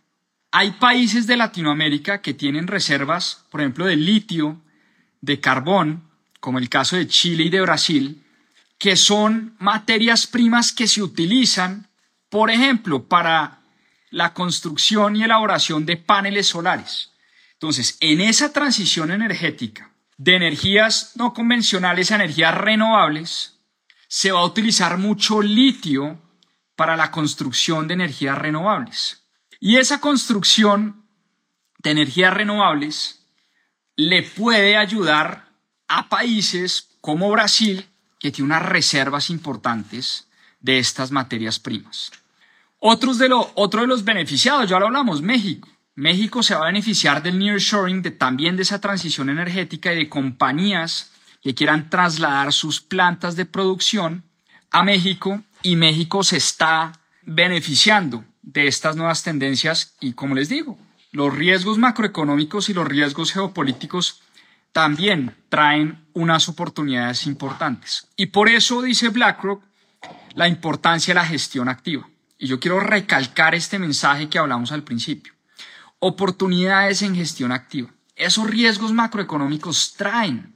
hay 0.52 0.72
países 0.72 1.26
de 1.26 1.36
Latinoamérica 1.36 2.22
que 2.22 2.34
tienen 2.34 2.68
reservas, 2.68 3.44
por 3.50 3.60
ejemplo, 3.60 3.86
de 3.86 3.96
litio, 3.96 4.60
de 5.20 5.40
carbón, 5.40 6.04
como 6.38 6.60
el 6.60 6.68
caso 6.68 6.94
de 6.94 7.08
Chile 7.08 7.44
y 7.44 7.50
de 7.50 7.60
Brasil, 7.60 8.22
que 8.80 8.96
son 8.96 9.54
materias 9.58 10.26
primas 10.26 10.72
que 10.72 10.88
se 10.88 11.02
utilizan, 11.02 11.90
por 12.30 12.50
ejemplo, 12.50 13.06
para 13.06 13.60
la 14.10 14.32
construcción 14.32 15.16
y 15.16 15.22
elaboración 15.22 15.84
de 15.84 15.98
paneles 15.98 16.46
solares. 16.46 17.12
Entonces, 17.52 17.98
en 18.00 18.22
esa 18.22 18.54
transición 18.54 19.10
energética 19.10 19.92
de 20.16 20.34
energías 20.34 21.12
no 21.16 21.34
convencionales 21.34 22.10
a 22.10 22.14
energías 22.14 22.54
renovables, 22.54 23.58
se 24.08 24.32
va 24.32 24.40
a 24.40 24.46
utilizar 24.46 24.96
mucho 24.96 25.42
litio 25.42 26.18
para 26.74 26.96
la 26.96 27.10
construcción 27.10 27.86
de 27.86 27.94
energías 27.94 28.38
renovables. 28.38 29.28
Y 29.60 29.76
esa 29.76 30.00
construcción 30.00 31.04
de 31.80 31.90
energías 31.90 32.32
renovables 32.32 33.26
le 33.96 34.22
puede 34.22 34.78
ayudar 34.78 35.50
a 35.86 36.08
países 36.08 36.96
como 37.02 37.30
Brasil, 37.30 37.89
que 38.20 38.30
tiene 38.30 38.46
unas 38.46 38.62
reservas 38.62 39.30
importantes 39.30 40.28
de 40.60 40.78
estas 40.78 41.10
materias 41.10 41.58
primas. 41.58 42.12
Otros 42.78 43.18
de 43.18 43.28
otro 43.54 43.80
de 43.80 43.86
los 43.86 44.04
beneficiados, 44.04 44.68
ya 44.68 44.78
lo 44.78 44.86
hablamos, 44.86 45.22
México. 45.22 45.68
México 45.96 46.42
se 46.42 46.54
va 46.54 46.62
a 46.62 46.66
beneficiar 46.66 47.22
del 47.22 47.38
nearshoring, 47.38 48.02
de, 48.02 48.10
también 48.10 48.56
de 48.56 48.62
esa 48.62 48.80
transición 48.80 49.28
energética 49.28 49.92
y 49.92 49.96
de 49.96 50.08
compañías 50.08 51.10
que 51.42 51.54
quieran 51.54 51.90
trasladar 51.90 52.52
sus 52.52 52.80
plantas 52.80 53.36
de 53.36 53.46
producción 53.46 54.22
a 54.70 54.82
México 54.82 55.42
y 55.62 55.76
México 55.76 56.22
se 56.22 56.36
está 56.36 56.92
beneficiando 57.22 58.24
de 58.42 58.66
estas 58.66 58.96
nuevas 58.96 59.22
tendencias 59.22 59.94
y 60.00 60.12
como 60.12 60.34
les 60.34 60.48
digo, 60.48 60.78
los 61.12 61.34
riesgos 61.34 61.78
macroeconómicos 61.78 62.68
y 62.68 62.74
los 62.74 62.86
riesgos 62.86 63.32
geopolíticos 63.32 64.22
también 64.72 65.36
traen 65.48 66.04
unas 66.12 66.48
oportunidades 66.48 67.26
importantes. 67.26 68.08
Y 68.16 68.26
por 68.26 68.48
eso 68.48 68.82
dice 68.82 69.08
BlackRock 69.08 69.62
la 70.34 70.48
importancia 70.48 71.12
de 71.12 71.20
la 71.20 71.26
gestión 71.26 71.68
activa. 71.68 72.08
Y 72.38 72.46
yo 72.46 72.60
quiero 72.60 72.80
recalcar 72.80 73.54
este 73.54 73.78
mensaje 73.78 74.28
que 74.28 74.38
hablamos 74.38 74.72
al 74.72 74.82
principio. 74.82 75.34
Oportunidades 75.98 77.02
en 77.02 77.14
gestión 77.14 77.52
activa. 77.52 77.90
Esos 78.16 78.48
riesgos 78.48 78.92
macroeconómicos 78.92 79.94
traen 79.96 80.54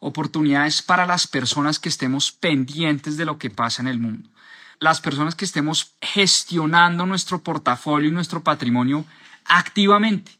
oportunidades 0.00 0.82
para 0.82 1.06
las 1.06 1.26
personas 1.26 1.78
que 1.78 1.88
estemos 1.88 2.32
pendientes 2.32 3.16
de 3.16 3.24
lo 3.24 3.38
que 3.38 3.50
pasa 3.50 3.82
en 3.82 3.88
el 3.88 3.98
mundo. 3.98 4.30
Las 4.78 5.00
personas 5.00 5.34
que 5.34 5.44
estemos 5.44 5.94
gestionando 6.00 7.04
nuestro 7.04 7.42
portafolio 7.42 8.08
y 8.08 8.12
nuestro 8.12 8.42
patrimonio 8.44 9.04
activamente. 9.44 10.32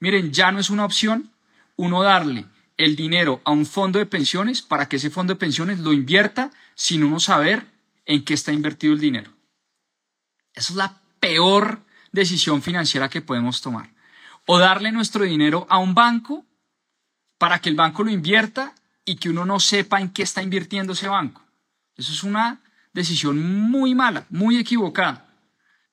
Miren, 0.00 0.32
ya 0.32 0.52
no 0.52 0.60
es 0.60 0.70
una 0.70 0.84
opción 0.84 1.30
uno 1.78 2.02
darle 2.02 2.44
el 2.76 2.94
dinero 2.96 3.40
a 3.44 3.52
un 3.52 3.64
fondo 3.64 3.98
de 3.98 4.06
pensiones 4.06 4.62
para 4.62 4.88
que 4.88 4.96
ese 4.96 5.10
fondo 5.10 5.32
de 5.32 5.38
pensiones 5.38 5.78
lo 5.78 5.92
invierta 5.92 6.50
sin 6.74 7.02
uno 7.02 7.18
saber 7.18 7.66
en 8.04 8.24
qué 8.24 8.34
está 8.34 8.52
invertido 8.52 8.92
el 8.92 9.00
dinero. 9.00 9.32
Esa 10.54 10.72
es 10.72 10.76
la 10.76 11.00
peor 11.20 11.82
decisión 12.12 12.62
financiera 12.62 13.08
que 13.08 13.22
podemos 13.22 13.60
tomar. 13.60 13.90
O 14.46 14.58
darle 14.58 14.92
nuestro 14.92 15.24
dinero 15.24 15.66
a 15.70 15.78
un 15.78 15.94
banco 15.94 16.44
para 17.38 17.60
que 17.60 17.68
el 17.68 17.76
banco 17.76 18.02
lo 18.02 18.10
invierta 18.10 18.74
y 19.04 19.16
que 19.16 19.30
uno 19.30 19.44
no 19.44 19.60
sepa 19.60 20.00
en 20.00 20.10
qué 20.10 20.22
está 20.22 20.42
invirtiendo 20.42 20.94
ese 20.94 21.08
banco. 21.08 21.42
Eso 21.96 22.12
es 22.12 22.22
una 22.22 22.60
decisión 22.92 23.38
muy 23.70 23.94
mala, 23.94 24.26
muy 24.30 24.56
equivocada. 24.56 25.28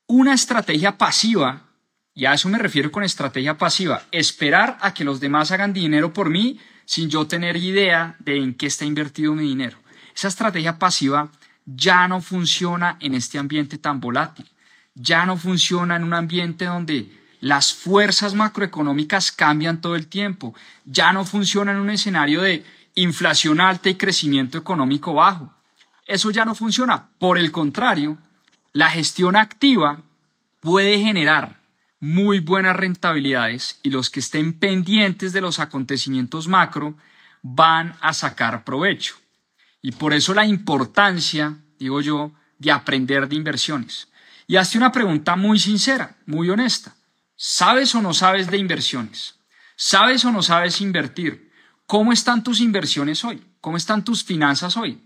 Una 0.08 0.34
estrategia 0.34 0.98
pasiva 0.98 1.65
y 2.16 2.26
a 2.26 2.34
eso 2.34 2.48
me 2.48 2.58
refiero 2.58 2.92
con 2.92 3.04
estrategia 3.04 3.58
pasiva, 3.58 4.04
esperar 4.12 4.78
a 4.80 4.94
que 4.94 5.04
los 5.04 5.20
demás 5.20 5.52
hagan 5.52 5.74
dinero 5.74 6.14
por 6.14 6.30
mí 6.30 6.60
sin 6.86 7.10
yo 7.10 7.28
tener 7.28 7.58
idea 7.58 8.16
de 8.20 8.38
en 8.38 8.54
qué 8.54 8.68
está 8.68 8.86
invertido 8.86 9.36
mi 9.36 9.44
dinero. 9.44 9.78
Esa 10.16 10.30
estrategia 10.30 10.80
pasiva 10.80 11.30
ya 11.66 12.08
no 12.08 12.22
funciona 12.22 12.98
en 13.02 13.16
este 13.16 13.38
ambiente 13.38 13.78
tan 13.78 14.00
volátil, 14.00 14.50
ya 14.94 15.26
no 15.26 15.36
funciona 15.36 15.98
en 15.98 16.06
un 16.06 16.14
ambiente 16.14 16.66
donde 16.66 17.12
las 17.42 17.74
fuerzas 17.74 18.34
macroeconómicas 18.34 19.34
cambian 19.34 19.82
todo 19.82 19.98
el 19.98 20.08
tiempo, 20.08 20.56
ya 20.86 21.12
no 21.12 21.26
funciona 21.26 21.74
en 21.74 21.80
un 21.80 21.90
escenario 21.90 22.42
de 22.42 22.64
inflación 22.96 23.60
alta 23.60 23.90
y 23.90 23.96
crecimiento 23.96 24.58
económico 24.58 25.14
bajo. 25.14 25.54
Eso 26.08 26.32
ya 26.32 26.46
no 26.46 26.56
funciona. 26.56 27.10
Por 27.20 27.38
el 27.38 27.52
contrario, 27.52 28.18
la 28.72 28.90
gestión 28.90 29.36
activa 29.36 30.02
puede 30.62 30.98
generar 31.00 31.65
muy 32.06 32.40
buenas 32.40 32.76
rentabilidades 32.76 33.80
y 33.82 33.90
los 33.90 34.12
que 34.12 34.20
estén 34.20 34.54
pendientes 34.54 35.34
de 35.34 35.42
los 35.42 35.60
acontecimientos 35.60 36.48
macro 36.48 36.96
van 37.42 37.96
a 38.00 38.14
sacar 38.14 38.64
provecho. 38.64 39.16
Y 39.82 39.92
por 39.92 40.14
eso 40.14 40.36
la 40.36 40.46
importancia, 40.46 41.58
digo 41.80 42.02
yo, 42.02 42.32
de 42.60 42.72
aprender 42.72 43.28
de 43.28 43.36
inversiones. 43.36 44.08
Y 44.46 44.56
hazte 44.56 44.78
una 44.78 44.92
pregunta 44.92 45.36
muy 45.36 45.58
sincera, 45.58 46.16
muy 46.28 46.48
honesta. 46.50 46.96
¿Sabes 47.36 47.96
o 47.96 48.02
no 48.04 48.14
sabes 48.14 48.52
de 48.52 48.58
inversiones? 48.58 49.40
¿Sabes 49.76 50.24
o 50.26 50.32
no 50.32 50.44
sabes 50.44 50.82
invertir? 50.82 51.52
¿Cómo 51.88 52.14
están 52.14 52.44
tus 52.44 52.62
inversiones 52.62 53.26
hoy? 53.26 53.44
¿Cómo 53.62 53.78
están 53.78 54.04
tus 54.04 54.24
finanzas 54.24 54.78
hoy? 54.78 55.02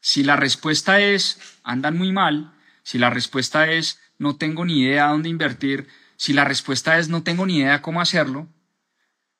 Si 0.00 0.24
la 0.24 0.34
respuesta 0.34 0.98
es 0.98 1.38
andan 1.62 1.96
muy 1.96 2.10
mal, 2.10 2.52
si 2.82 2.98
la 2.98 3.10
respuesta 3.10 3.70
es 3.70 4.00
no 4.18 4.34
tengo 4.34 4.64
ni 4.64 4.80
idea 4.80 5.08
dónde 5.08 5.28
invertir, 5.28 5.88
si 6.22 6.32
la 6.32 6.44
respuesta 6.44 7.00
es 7.00 7.08
no 7.08 7.24
tengo 7.24 7.46
ni 7.46 7.56
idea 7.56 7.82
cómo 7.82 8.00
hacerlo, 8.00 8.46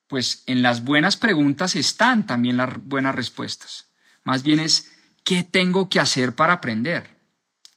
pues 0.08 0.42
en 0.46 0.62
las 0.62 0.82
buenas 0.82 1.16
preguntas 1.16 1.76
están 1.76 2.26
también 2.26 2.56
las 2.56 2.76
buenas 2.82 3.14
respuestas. 3.14 3.92
Más 4.24 4.42
bien 4.42 4.58
es 4.58 4.90
qué 5.22 5.44
tengo 5.44 5.88
que 5.88 6.00
hacer 6.00 6.34
para 6.34 6.54
aprender, 6.54 7.08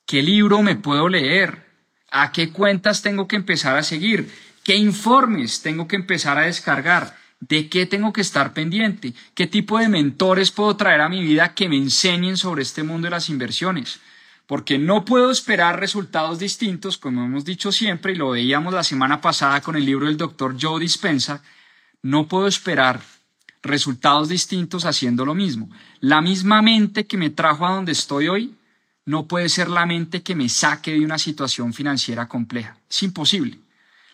qué 0.08 0.24
libro 0.24 0.64
me 0.64 0.76
puedo 0.76 1.08
leer, 1.08 1.68
a 2.10 2.32
qué 2.32 2.52
cuentas 2.52 3.04
tengo 3.04 3.28
que 3.28 3.36
empezar 3.36 3.78
a 3.78 3.84
seguir, 3.84 4.34
qué 4.64 4.76
informes 4.76 5.62
tengo 5.62 5.88
que 5.88 5.98
empezar 5.98 6.40
a 6.40 6.48
descargar, 6.48 7.16
de 7.40 7.70
qué 7.70 7.86
tengo 7.86 8.12
que 8.12 8.22
estar 8.22 8.56
pendiente, 8.56 9.14
qué 9.36 9.46
tipo 9.46 9.78
de 9.78 9.88
mentores 9.88 10.50
puedo 10.50 10.76
traer 10.78 11.02
a 11.02 11.10
mi 11.10 11.22
vida 11.22 11.54
que 11.54 11.70
me 11.70 11.78
enseñen 11.78 12.38
sobre 12.38 12.64
este 12.64 12.82
mundo 12.82 13.06
de 13.06 13.12
las 13.12 13.30
inversiones 13.30 14.00
porque 14.48 14.78
no 14.78 15.06
puedo 15.06 15.32
esperar 15.32 15.80
resultados 15.80 16.40
distintos, 16.40 16.98
como 16.98 17.26
hemos 17.26 17.46
dicho 17.46 17.72
siempre, 17.72 18.14
y 18.14 18.16
lo 18.16 18.32
veíamos 18.32 18.74
la 18.74 18.84
semana 18.84 19.22
pasada 19.22 19.62
con 19.62 19.76
el 19.76 19.86
libro 19.86 20.06
del 20.06 20.18
doctor 20.18 20.56
Joe 20.60 20.80
Dispensa, 20.80 21.42
no 22.04 22.28
puedo 22.28 22.48
esperar 22.48 23.02
resultados 23.64 24.30
distintos 24.30 24.86
haciendo 24.86 25.26
lo 25.26 25.34
mismo. 25.34 25.70
La 26.00 26.22
misma 26.22 26.62
mente 26.62 27.08
que 27.08 27.18
me 27.18 27.32
trajo 27.32 27.66
a 27.66 27.72
donde 27.74 27.94
estoy 27.94 28.28
hoy 28.28 28.56
no 29.06 29.28
puede 29.28 29.50
ser 29.50 29.70
la 29.70 29.86
mente 29.86 30.22
que 30.22 30.36
me 30.36 30.50
saque 30.50 30.94
de 30.94 31.04
una 31.04 31.18
situación 31.18 31.74
financiera 31.74 32.28
compleja. 32.28 32.78
Es 32.90 33.02
imposible. 33.04 33.60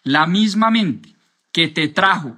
La 0.04 0.26
misma 0.26 0.72
mente 0.72 1.14
que 1.52 1.68
te 1.68 1.90
trajo 1.90 2.38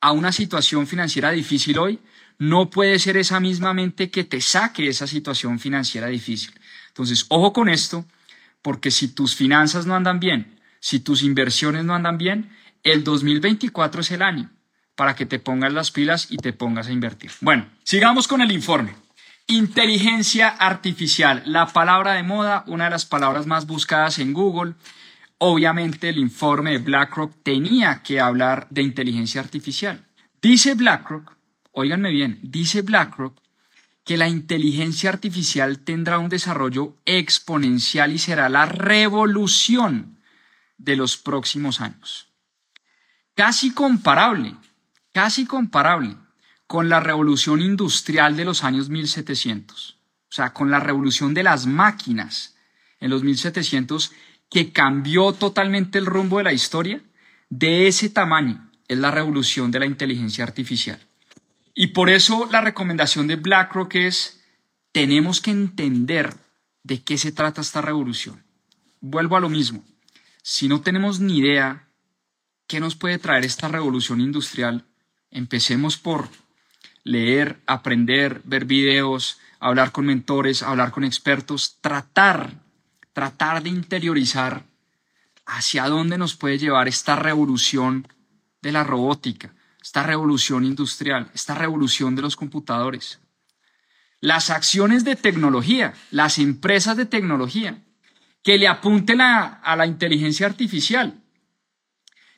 a 0.00 0.12
una 0.12 0.32
situación 0.32 0.86
financiera 0.86 1.30
difícil 1.30 1.78
hoy 1.78 1.98
no 2.38 2.70
puede 2.70 2.98
ser 2.98 3.16
esa 3.16 3.38
misma 3.38 3.74
mente 3.74 4.10
que 4.10 4.24
te 4.24 4.40
saque 4.40 4.84
de 4.84 4.88
esa 4.88 5.06
situación 5.06 5.58
financiera 5.58 6.08
difícil. 6.08 6.52
Entonces, 6.90 7.26
ojo 7.28 7.52
con 7.52 7.68
esto, 7.68 8.04
porque 8.62 8.90
si 8.90 9.08
tus 9.08 9.34
finanzas 9.34 9.86
no 9.86 9.94
andan 9.94 10.20
bien, 10.20 10.60
si 10.80 11.00
tus 11.00 11.22
inversiones 11.22 11.84
no 11.84 11.94
andan 11.94 12.18
bien, 12.18 12.50
el 12.82 13.04
2024 13.04 14.00
es 14.00 14.10
el 14.10 14.22
año 14.22 14.50
para 14.94 15.14
que 15.14 15.24
te 15.24 15.38
pongas 15.38 15.72
las 15.72 15.90
pilas 15.90 16.26
y 16.30 16.36
te 16.36 16.52
pongas 16.52 16.88
a 16.88 16.92
invertir. 16.92 17.30
Bueno, 17.40 17.66
sigamos 17.84 18.28
con 18.28 18.42
el 18.42 18.52
informe. 18.52 18.94
Inteligencia 19.46 20.48
artificial, 20.48 21.42
la 21.46 21.66
palabra 21.66 22.12
de 22.12 22.22
moda, 22.22 22.64
una 22.66 22.84
de 22.84 22.90
las 22.90 23.06
palabras 23.06 23.46
más 23.46 23.66
buscadas 23.66 24.18
en 24.18 24.32
Google. 24.32 24.74
Obviamente 25.38 26.10
el 26.10 26.18
informe 26.18 26.72
de 26.72 26.78
BlackRock 26.78 27.32
tenía 27.42 28.02
que 28.02 28.20
hablar 28.20 28.66
de 28.70 28.82
inteligencia 28.82 29.40
artificial. 29.40 30.04
Dice 30.42 30.74
BlackRock, 30.74 31.32
óiganme 31.72 32.10
bien, 32.10 32.38
dice 32.42 32.82
BlackRock 32.82 33.40
que 34.10 34.16
la 34.16 34.28
inteligencia 34.28 35.08
artificial 35.08 35.78
tendrá 35.78 36.18
un 36.18 36.28
desarrollo 36.28 36.96
exponencial 37.04 38.10
y 38.10 38.18
será 38.18 38.48
la 38.48 38.66
revolución 38.66 40.18
de 40.78 40.96
los 40.96 41.16
próximos 41.16 41.80
años. 41.80 42.26
Casi 43.36 43.72
comparable, 43.72 44.56
casi 45.12 45.46
comparable 45.46 46.16
con 46.66 46.88
la 46.88 46.98
revolución 46.98 47.60
industrial 47.60 48.36
de 48.36 48.44
los 48.44 48.64
años 48.64 48.88
1700, 48.88 49.96
o 50.28 50.32
sea, 50.32 50.52
con 50.52 50.72
la 50.72 50.80
revolución 50.80 51.32
de 51.32 51.44
las 51.44 51.66
máquinas 51.66 52.56
en 52.98 53.10
los 53.10 53.22
1700 53.22 54.10
que 54.50 54.72
cambió 54.72 55.34
totalmente 55.34 55.98
el 55.98 56.06
rumbo 56.06 56.38
de 56.38 56.44
la 56.44 56.52
historia, 56.52 57.00
de 57.48 57.86
ese 57.86 58.10
tamaño 58.10 58.72
es 58.88 58.98
la 58.98 59.12
revolución 59.12 59.70
de 59.70 59.78
la 59.78 59.86
inteligencia 59.86 60.42
artificial. 60.42 60.98
Y 61.80 61.86
por 61.86 62.10
eso 62.10 62.46
la 62.52 62.60
recomendación 62.60 63.26
de 63.26 63.36
BlackRock 63.36 63.94
es, 63.94 64.44
tenemos 64.92 65.40
que 65.40 65.50
entender 65.50 66.36
de 66.82 67.02
qué 67.02 67.16
se 67.16 67.32
trata 67.32 67.62
esta 67.62 67.80
revolución. 67.80 68.44
Vuelvo 69.00 69.38
a 69.38 69.40
lo 69.40 69.48
mismo, 69.48 69.82
si 70.42 70.68
no 70.68 70.82
tenemos 70.82 71.20
ni 71.20 71.38
idea 71.38 71.88
qué 72.66 72.80
nos 72.80 72.96
puede 72.96 73.18
traer 73.18 73.46
esta 73.46 73.68
revolución 73.68 74.20
industrial, 74.20 74.84
empecemos 75.30 75.96
por 75.96 76.28
leer, 77.02 77.58
aprender, 77.64 78.42
ver 78.44 78.66
videos, 78.66 79.38
hablar 79.58 79.90
con 79.90 80.04
mentores, 80.04 80.62
hablar 80.62 80.90
con 80.90 81.02
expertos, 81.02 81.78
tratar 81.80 82.60
tratar 83.14 83.62
de 83.62 83.70
interiorizar 83.70 84.66
hacia 85.46 85.88
dónde 85.88 86.18
nos 86.18 86.36
puede 86.36 86.58
llevar 86.58 86.88
esta 86.88 87.16
revolución 87.16 88.06
de 88.60 88.70
la 88.70 88.84
robótica, 88.84 89.54
esta 89.82 90.02
revolución 90.02 90.64
industrial, 90.64 91.30
esta 91.34 91.54
revolución 91.54 92.14
de 92.14 92.22
los 92.22 92.36
computadores. 92.36 93.20
Las 94.20 94.50
acciones 94.50 95.04
de 95.04 95.16
tecnología, 95.16 95.94
las 96.10 96.38
empresas 96.38 96.96
de 96.96 97.06
tecnología 97.06 97.82
que 98.42 98.58
le 98.58 98.68
apunten 98.68 99.20
a, 99.20 99.46
a 99.46 99.76
la 99.76 99.86
inteligencia 99.86 100.46
artificial, 100.46 101.22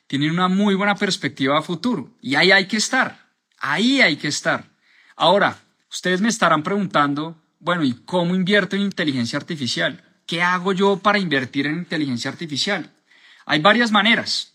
tienen 0.07 0.31
una 0.31 0.47
muy 0.47 0.75
buena 0.75 0.95
perspectiva 0.95 1.57
a 1.57 1.61
futuro 1.61 2.15
y 2.21 2.35
ahí 2.35 2.51
hay 2.51 2.67
que 2.67 2.77
estar, 2.77 3.31
ahí 3.59 4.01
hay 4.01 4.15
que 4.15 4.27
estar. 4.27 4.69
Ahora, 5.15 5.57
ustedes 5.89 6.21
me 6.21 6.29
estarán 6.29 6.63
preguntando, 6.63 7.41
bueno, 7.59 7.83
¿y 7.83 7.93
cómo 8.05 8.35
invierto 8.35 8.75
en 8.75 8.83
inteligencia 8.83 9.37
artificial? 9.37 10.03
¿Qué 10.25 10.41
hago 10.41 10.73
yo 10.73 10.97
para 10.97 11.19
invertir 11.19 11.67
en 11.67 11.79
inteligencia 11.79 12.31
artificial? 12.31 12.91
Hay 13.45 13.59
varias 13.59 13.91
maneras. 13.91 14.52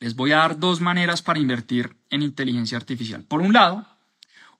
Les 0.00 0.14
voy 0.14 0.32
a 0.32 0.38
dar 0.38 0.58
dos 0.58 0.80
maneras 0.80 1.22
para 1.22 1.38
invertir 1.38 1.96
en 2.10 2.22
inteligencia 2.22 2.76
artificial. 2.76 3.22
Por 3.24 3.40
un 3.40 3.52
lado, 3.52 3.86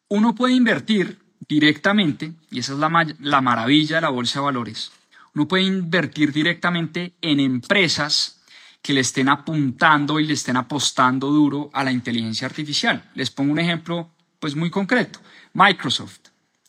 uno 0.08 0.34
puede 0.34 0.54
invertir 0.54 1.18
directamente, 1.48 2.32
y 2.50 2.58
esa 2.60 2.72
es 2.72 2.78
la, 2.78 3.14
la 3.20 3.40
maravilla 3.40 3.96
de 3.96 4.02
la 4.02 4.08
bolsa 4.08 4.40
de 4.40 4.44
valores, 4.44 4.92
uno 5.34 5.46
puede 5.46 5.64
invertir 5.64 6.32
directamente 6.32 7.12
en 7.20 7.40
empresas 7.40 8.40
que 8.80 8.94
le 8.94 9.00
estén 9.00 9.28
apuntando 9.28 10.18
y 10.18 10.26
le 10.26 10.32
estén 10.32 10.56
apostando 10.56 11.28
duro 11.30 11.70
a 11.72 11.84
la 11.84 11.92
inteligencia 11.92 12.46
artificial. 12.46 13.10
Les 13.14 13.30
pongo 13.30 13.52
un 13.52 13.58
ejemplo 13.58 14.10
pues 14.38 14.56
muy 14.56 14.70
concreto. 14.70 15.18
Microsoft, 15.52 16.20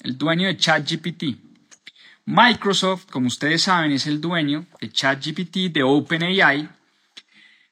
el 0.02 0.18
dueño 0.18 0.48
de 0.48 0.58
ChatGPT, 0.58 1.24
Microsoft, 2.26 3.06
como 3.10 3.28
ustedes 3.28 3.62
saben, 3.62 3.94
es 3.94 4.06
el 4.06 4.20
dueño 4.20 4.66
de 4.82 4.92
ChatGPT, 4.92 5.72
de 5.72 5.84
OpenAI, 5.84 6.68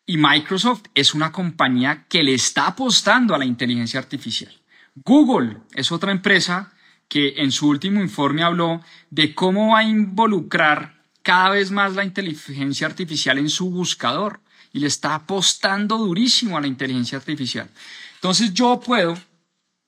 y 0.05 0.17
Microsoft 0.17 0.83
es 0.93 1.13
una 1.13 1.31
compañía 1.31 2.05
que 2.07 2.23
le 2.23 2.33
está 2.33 2.67
apostando 2.67 3.33
a 3.33 3.37
la 3.37 3.45
inteligencia 3.45 3.99
artificial. 3.99 4.53
Google 4.95 5.57
es 5.73 5.91
otra 5.91 6.11
empresa 6.11 6.71
que 7.07 7.35
en 7.37 7.51
su 7.51 7.67
último 7.67 8.01
informe 8.01 8.43
habló 8.43 8.81
de 9.09 9.33
cómo 9.33 9.73
va 9.73 9.79
a 9.79 9.83
involucrar 9.83 11.01
cada 11.21 11.49
vez 11.49 11.71
más 11.71 11.95
la 11.95 12.03
inteligencia 12.03 12.87
artificial 12.87 13.37
en 13.37 13.49
su 13.49 13.69
buscador 13.69 14.41
y 14.71 14.79
le 14.79 14.87
está 14.87 15.15
apostando 15.15 15.97
durísimo 15.97 16.57
a 16.57 16.61
la 16.61 16.67
inteligencia 16.67 17.17
artificial. 17.17 17.69
Entonces 18.15 18.53
yo 18.53 18.79
puedo, 18.79 19.17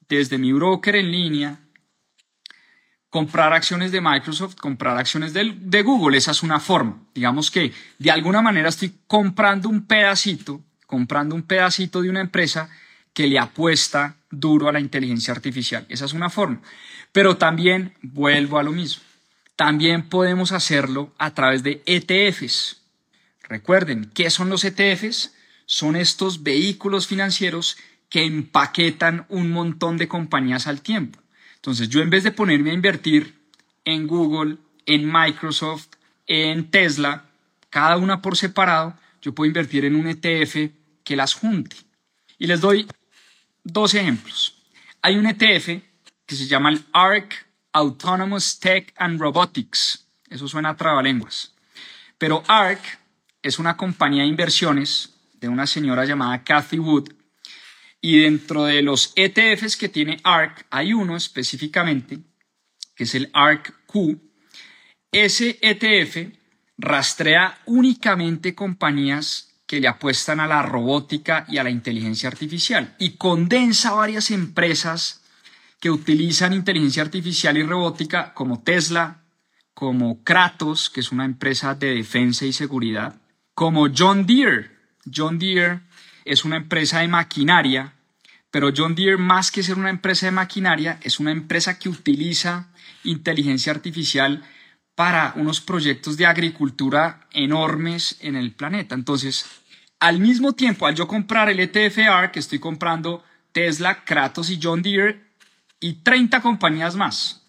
desde 0.09 0.37
mi 0.37 0.51
broker 0.53 0.95
en 0.95 1.11
línea, 1.11 1.59
comprar 3.17 3.51
acciones 3.51 3.91
de 3.91 3.99
Microsoft, 3.99 4.57
comprar 4.57 4.95
acciones 4.95 5.33
de, 5.33 5.81
Google, 5.81 6.19
esa 6.19 6.29
es 6.29 6.43
una 6.43 6.59
forma. 6.59 6.99
Digamos 7.15 7.49
que 7.49 7.73
de 7.97 8.11
alguna 8.11 8.43
manera 8.43 8.69
estoy 8.69 8.93
comprando 9.07 9.69
un 9.69 9.87
pedacito, 9.87 10.61
comprando 10.85 11.33
un 11.33 11.41
pedacito 11.41 12.03
de 12.03 12.11
una 12.11 12.21
empresa 12.21 12.69
que 13.15 13.25
le 13.25 13.39
apuesta 13.39 14.17
duro 14.29 14.69
a 14.69 14.71
la 14.71 14.79
inteligencia 14.79 15.33
artificial. 15.33 15.87
Esa 15.89 16.05
es 16.05 16.13
una 16.13 16.29
forma. 16.29 16.61
Pero 17.11 17.37
también 17.37 17.95
vuelvo 18.03 18.59
a 18.59 18.63
lo 18.63 18.71
mismo. 18.71 19.01
También 19.55 20.07
podemos 20.09 20.51
hacerlo 20.51 21.11
a 21.17 21.33
través 21.33 21.63
de 21.63 21.81
ETFs. 21.87 22.83
Recuerden, 23.49 24.11
¿qué 24.13 24.29
son 24.29 24.49
los 24.49 24.63
ETFs? 24.63 25.33
Son 25.65 25.95
estos 25.95 26.43
vehículos 26.43 27.07
financieros 27.07 27.77
que 28.11 28.25
empaquetan 28.25 29.25
un 29.29 29.49
montón 29.49 29.97
de 29.97 30.07
compañías 30.07 30.67
al 30.67 30.81
tiempo. 30.81 31.17
Entonces 31.67 31.89
yo 31.89 31.99
en 31.99 32.09
vez 32.09 32.23
de 32.23 32.31
ponerme 32.31 32.71
a 32.71 32.73
invertir 32.73 33.37
en 33.83 34.07
Google, 34.07 34.55
en 34.85 35.05
Microsoft, 35.05 35.87
en 36.25 36.71
Tesla, 36.71 37.25
cada 37.69 37.97
una 37.97 38.21
por 38.21 38.37
separado, 38.37 38.97
yo 39.21 39.35
puedo 39.35 39.49
invertir 39.49 39.83
en 39.83 39.97
un 39.97 40.07
ETF 40.07 40.71
que 41.03 41.17
las 41.17 41.33
junte. 41.33 41.75
Y 42.39 42.47
les 42.47 42.61
doy 42.61 42.87
dos 43.65 43.93
ejemplos. 43.95 44.63
Hay 45.01 45.17
un 45.17 45.25
ETF 45.25 45.83
que 46.25 46.35
se 46.37 46.47
llama 46.47 46.69
el 46.69 46.85
ARC 46.93 47.33
Autonomous 47.73 48.61
Tech 48.61 48.93
and 48.95 49.19
Robotics. 49.19 50.07
Eso 50.29 50.47
suena 50.47 50.69
a 50.69 50.77
trabalenguas. 50.77 51.53
Pero 52.17 52.45
ARC 52.47 52.79
es 53.41 53.59
una 53.59 53.75
compañía 53.75 54.23
de 54.23 54.29
inversiones 54.29 55.17
de 55.33 55.49
una 55.49 55.67
señora 55.67 56.05
llamada 56.05 56.45
Cathy 56.45 56.79
Wood 56.79 57.16
y 58.01 58.21
dentro 58.21 58.65
de 58.65 58.81
los 58.81 59.13
ETFs 59.15 59.77
que 59.77 59.89
tiene 59.89 60.19
ARC, 60.23 60.65
hay 60.69 60.93
uno 60.93 61.15
específicamente, 61.15 62.19
que 62.95 63.03
es 63.03 63.15
el 63.15 63.29
ARC-Q. 63.33 64.19
Ese 65.11 65.57
ETF 65.61 66.33
rastrea 66.77 67.59
únicamente 67.65 68.53
compañías 68.53 69.47
que 69.65 69.81
le 69.81 69.87
apuestan 69.87 70.39
a 70.39 70.47
la 70.47 70.61
robótica 70.61 71.45
y 71.49 71.57
a 71.57 71.63
la 71.63 71.69
inteligencia 71.69 72.29
artificial 72.29 72.95
y 72.99 73.17
condensa 73.17 73.91
varias 73.91 74.31
empresas 74.31 75.21
que 75.79 75.91
utilizan 75.91 76.53
inteligencia 76.53 77.03
artificial 77.03 77.57
y 77.57 77.63
robótica 77.63 78.33
como 78.33 78.63
Tesla, 78.63 79.23
como 79.73 80.23
Kratos, 80.23 80.89
que 80.89 81.01
es 81.01 81.11
una 81.11 81.25
empresa 81.25 81.75
de 81.75 81.95
defensa 81.95 82.45
y 82.45 82.53
seguridad, 82.53 83.21
como 83.53 83.87
John 83.95 84.25
Deere. 84.25 84.71
John 85.13 85.37
Deere 85.37 85.81
es 86.27 86.45
una 86.45 86.57
empresa 86.57 86.99
de 86.99 87.07
maquinaria, 87.07 87.93
pero 88.51 88.71
John 88.75 88.95
Deere 88.95 89.17
más 89.17 89.51
que 89.51 89.63
ser 89.63 89.77
una 89.77 89.89
empresa 89.89 90.25
de 90.25 90.31
maquinaria, 90.31 90.99
es 91.01 91.19
una 91.19 91.31
empresa 91.31 91.79
que 91.79 91.89
utiliza 91.89 92.67
inteligencia 93.03 93.71
artificial 93.71 94.43
para 94.95 95.33
unos 95.35 95.61
proyectos 95.61 96.17
de 96.17 96.25
agricultura 96.25 97.27
enormes 97.31 98.17
en 98.21 98.35
el 98.35 98.53
planeta. 98.53 98.95
Entonces, 98.95 99.45
al 99.99 100.19
mismo 100.19 100.53
tiempo, 100.53 100.87
al 100.87 100.95
yo 100.95 101.07
comprar 101.07 101.49
el 101.49 101.59
ETF 101.59 101.99
ARC, 102.09 102.37
estoy 102.37 102.59
comprando 102.59 103.23
Tesla, 103.51 104.03
Kratos 104.03 104.49
y 104.49 104.59
John 104.61 104.81
Deere 104.81 105.21
y 105.79 105.93
30 106.03 106.41
compañías 106.41 106.95
más. 106.95 107.43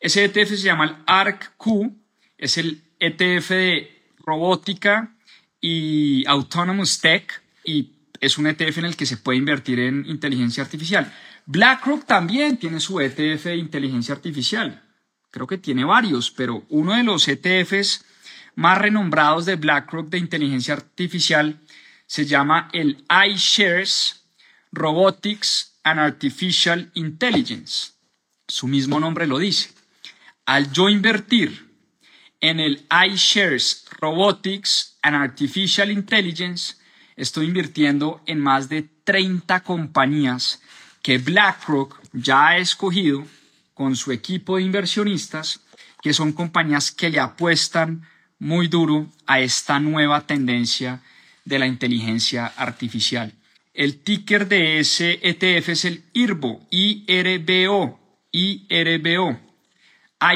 Ese 0.00 0.24
ETF 0.24 0.50
se 0.50 0.56
llama 0.58 0.84
el 0.84 0.96
ARC-Q, 1.06 1.96
es 2.36 2.58
el 2.58 2.82
ETF 2.98 3.48
de 3.50 4.12
robótica 4.18 5.14
y 5.60 6.26
Autonomous 6.26 7.00
Tech 7.00 7.42
y 7.64 7.93
es 8.24 8.38
un 8.38 8.46
ETF 8.46 8.78
en 8.78 8.84
el 8.86 8.96
que 8.96 9.06
se 9.06 9.16
puede 9.16 9.38
invertir 9.38 9.78
en 9.80 10.06
inteligencia 10.06 10.62
artificial. 10.62 11.12
BlackRock 11.46 12.06
también 12.06 12.56
tiene 12.56 12.80
su 12.80 13.00
ETF 13.00 13.44
de 13.44 13.56
inteligencia 13.56 14.14
artificial. 14.14 14.82
Creo 15.30 15.46
que 15.46 15.58
tiene 15.58 15.84
varios, 15.84 16.30
pero 16.30 16.64
uno 16.68 16.94
de 16.94 17.02
los 17.02 17.26
ETFs 17.28 18.04
más 18.54 18.78
renombrados 18.78 19.46
de 19.46 19.56
BlackRock 19.56 20.08
de 20.08 20.18
inteligencia 20.18 20.74
artificial 20.74 21.60
se 22.06 22.24
llama 22.24 22.68
el 22.72 23.04
iShares 23.28 24.24
Robotics 24.72 25.78
and 25.82 26.00
Artificial 26.00 26.90
Intelligence. 26.94 27.92
Su 28.46 28.66
mismo 28.66 29.00
nombre 29.00 29.26
lo 29.26 29.38
dice. 29.38 29.70
Al 30.46 30.70
yo 30.72 30.88
invertir 30.88 31.68
en 32.40 32.60
el 32.60 32.86
iShares 33.08 33.86
Robotics 33.98 34.98
and 35.02 35.16
Artificial 35.16 35.90
Intelligence, 35.90 36.76
estoy 37.16 37.46
invirtiendo 37.46 38.20
en 38.26 38.38
más 38.40 38.68
de 38.68 38.88
30 39.04 39.60
compañías 39.60 40.60
que 41.02 41.18
BlackRock 41.18 42.00
ya 42.12 42.48
ha 42.48 42.58
escogido 42.58 43.26
con 43.74 43.96
su 43.96 44.12
equipo 44.12 44.56
de 44.56 44.62
inversionistas, 44.62 45.60
que 46.02 46.12
son 46.12 46.32
compañías 46.32 46.92
que 46.92 47.10
le 47.10 47.20
apuestan 47.20 48.02
muy 48.38 48.68
duro 48.68 49.06
a 49.26 49.40
esta 49.40 49.78
nueva 49.80 50.26
tendencia 50.26 51.00
de 51.44 51.58
la 51.58 51.66
inteligencia 51.66 52.46
artificial. 52.46 53.32
El 53.74 53.98
ticker 53.98 54.46
de 54.46 54.78
ese 54.78 55.18
ETF 55.22 55.70
es 55.70 55.84
el 55.84 56.04
IRBO, 56.12 56.66
IRBO, 56.70 58.00
IRBO, 58.30 59.40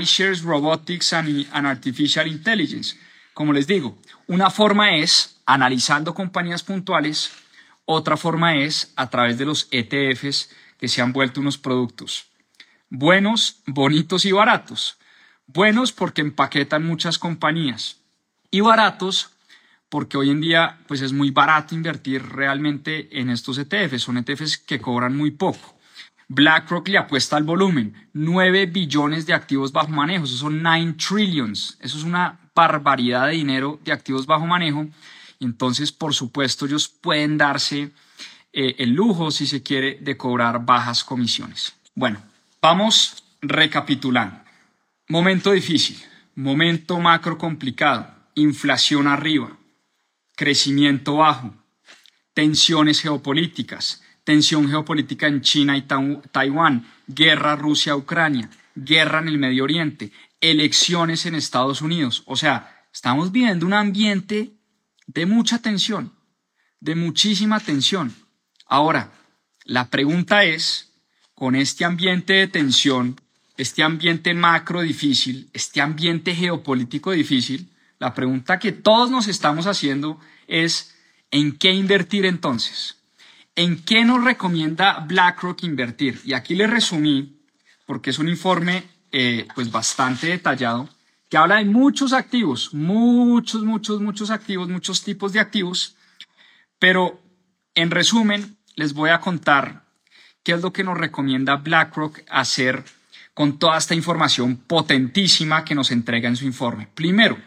iShares 0.01 0.43
Robotics 0.43 1.13
and, 1.13 1.47
and 1.53 1.67
Artificial 1.67 2.27
Intelligence. 2.27 2.97
Como 3.33 3.53
les 3.53 3.67
digo, 3.67 3.97
una 4.29 4.51
forma 4.51 4.97
es 4.97 5.41
analizando 5.45 6.15
compañías 6.15 6.63
puntuales, 6.63 7.33
otra 7.85 8.17
forma 8.17 8.55
es 8.55 8.93
a 8.97 9.11
través 9.11 9.37
de 9.39 9.47
los 9.47 9.69
ETFs 9.73 10.51
que 10.79 10.89
se 10.89 11.03
han 11.03 11.13
vuelto 11.13 11.41
unos 11.41 11.59
productos 11.59 12.29
buenos, 12.91 13.63
bonitos 13.67 14.25
y 14.25 14.33
baratos. 14.33 14.99
Buenos 15.47 15.93
porque 15.93 16.21
empaquetan 16.21 16.85
muchas 16.85 17.19
compañías 17.19 18.03
y 18.51 18.61
baratos 18.61 19.31
porque 19.89 20.19
hoy 20.19 20.31
en 20.31 20.41
día 20.41 20.81
pues 20.87 21.01
es 21.01 21.13
muy 21.13 21.31
barato 21.31 21.75
invertir 21.75 22.23
realmente 22.23 23.19
en 23.19 23.31
estos 23.31 23.59
ETFs. 23.59 24.03
Son 24.03 24.19
ETFs 24.19 24.59
que 24.59 24.81
cobran 24.81 25.17
muy 25.17 25.31
poco. 25.31 25.77
BlackRock 26.31 26.89
le 26.89 26.99
apuesta 26.99 27.39
al 27.39 27.45
volumen, 27.45 28.11
9 28.13 28.67
billones 28.67 29.25
de 29.25 29.33
activos 29.33 29.73
bajo 29.73 29.89
manejo, 29.89 30.27
eso 30.27 30.37
son 30.37 30.63
9 30.63 30.97
trillions, 30.99 31.79
eso 31.81 31.97
es 31.97 32.05
una 32.05 32.48
barbaridad 32.67 33.27
de 33.27 33.35
dinero 33.35 33.79
de 33.85 33.93
activos 33.93 34.27
bajo 34.27 34.47
manejo. 34.47 34.87
Y 35.39 35.45
entonces, 35.45 35.93
por 35.93 36.15
supuesto, 36.15 36.67
ellos 36.67 36.89
pueden 36.89 37.39
darse 37.39 37.93
eh, 38.53 38.75
el 38.79 38.91
lujo, 38.91 39.31
si 39.31 39.47
se 39.47 39.63
quiere, 39.63 39.99
de 40.01 40.17
cobrar 40.17 40.65
bajas 40.65 41.05
comisiones. 41.05 41.75
Bueno, 41.95 42.23
vamos 42.61 43.23
recapitulando. 43.41 44.41
Momento 45.09 45.53
difícil, 45.53 45.97
momento 46.35 46.99
macro 47.01 47.39
complicado, 47.39 48.13
inflación 48.35 49.07
arriba, 49.07 49.57
crecimiento 50.37 51.17
bajo, 51.17 51.55
tensiones 52.35 53.01
geopolíticas, 53.01 54.03
tensión 54.25 54.69
geopolítica 54.69 55.27
en 55.27 55.41
China 55.41 55.77
y 55.77 55.87
Taiwán, 56.31 56.87
guerra 57.07 57.57
Rusia-Ucrania, 57.57 58.51
guerra 58.75 59.21
en 59.21 59.29
el 59.29 59.39
Medio 59.39 59.65
Oriente, 59.65 60.13
elecciones 60.41 61.27
en 61.27 61.35
Estados 61.35 61.83
Unidos. 61.83 62.23
O 62.27 62.37
sea, 62.37 62.87
estamos 62.93 63.33
viviendo 63.33 63.67
un 63.67 63.75
ambiente 63.75 64.53
de 65.07 65.27
mucha 65.27 65.59
tensión, 65.59 66.13
de 66.81 66.95
muchísima 66.95 67.61
tensión. 67.61 68.15
Ahora, 68.67 69.13
la 69.65 69.89
pregunta 69.89 70.45
es, 70.45 70.93
con 71.35 71.55
este 71.55 71.85
ambiente 71.85 72.33
de 72.35 72.49
tensión, 72.49 73.21
este 73.57 73.83
ambiente 73.83 74.35
macro 74.35 74.83
difícil, 74.83 75.51
este 75.53 75.81
ambiente 75.81 76.35
geopolítico 76.35 77.11
difícil, 77.13 77.71
la 77.99 78.15
pregunta 78.15 78.59
que 78.59 78.73
todos 78.73 79.11
nos 79.11 79.27
estamos 79.29 79.67
haciendo 79.67 80.21
es, 80.47 80.95
¿en 81.31 81.59
qué 81.59 81.73
invertir 81.73 82.25
entonces? 82.27 82.97
¿En 83.57 83.83
qué 83.83 84.05
nos 84.05 84.23
recomienda 84.23 85.01
BlackRock 85.01 85.65
invertir? 85.65 86.21
Y 86.25 86.35
aquí 86.35 86.55
le 86.55 86.69
resumí, 86.69 87.41
porque 87.87 88.11
es 88.11 88.19
un 88.19 88.29
informe 88.29 88.85
eh, 89.13 89.47
pues 89.55 89.71
bastante 89.71 90.29
detallado, 90.29 90.89
que 91.29 91.37
habla 91.37 91.57
de 91.57 91.65
muchos 91.65 92.13
activos, 92.13 92.73
muchos, 92.73 93.63
muchos, 93.63 94.01
muchos 94.01 94.31
activos, 94.31 94.69
muchos 94.69 95.03
tipos 95.03 95.33
de 95.33 95.41
activos, 95.41 95.97
pero 96.79 97.21
en 97.75 97.91
resumen 97.91 98.57
les 98.77 98.95
voy 98.95 99.11
a 99.11 99.21
contar 99.21 99.85
qué 100.43 100.53
es 100.53 100.63
lo 100.63 100.73
que 100.73 100.85
nos 100.85 100.97
recomienda 100.97 101.57
BlackRock 101.57 102.21
hacer 102.31 102.85
con 103.35 103.59
toda 103.59 103.79
esta 103.79 103.95
información 103.95 104.57
potentísima 104.57 105.65
que 105.65 105.75
nos 105.75 105.91
entrega 105.91 106.29
en 106.29 106.37
su 106.37 106.45
informe. 106.45 106.89
Primero, 106.95 107.39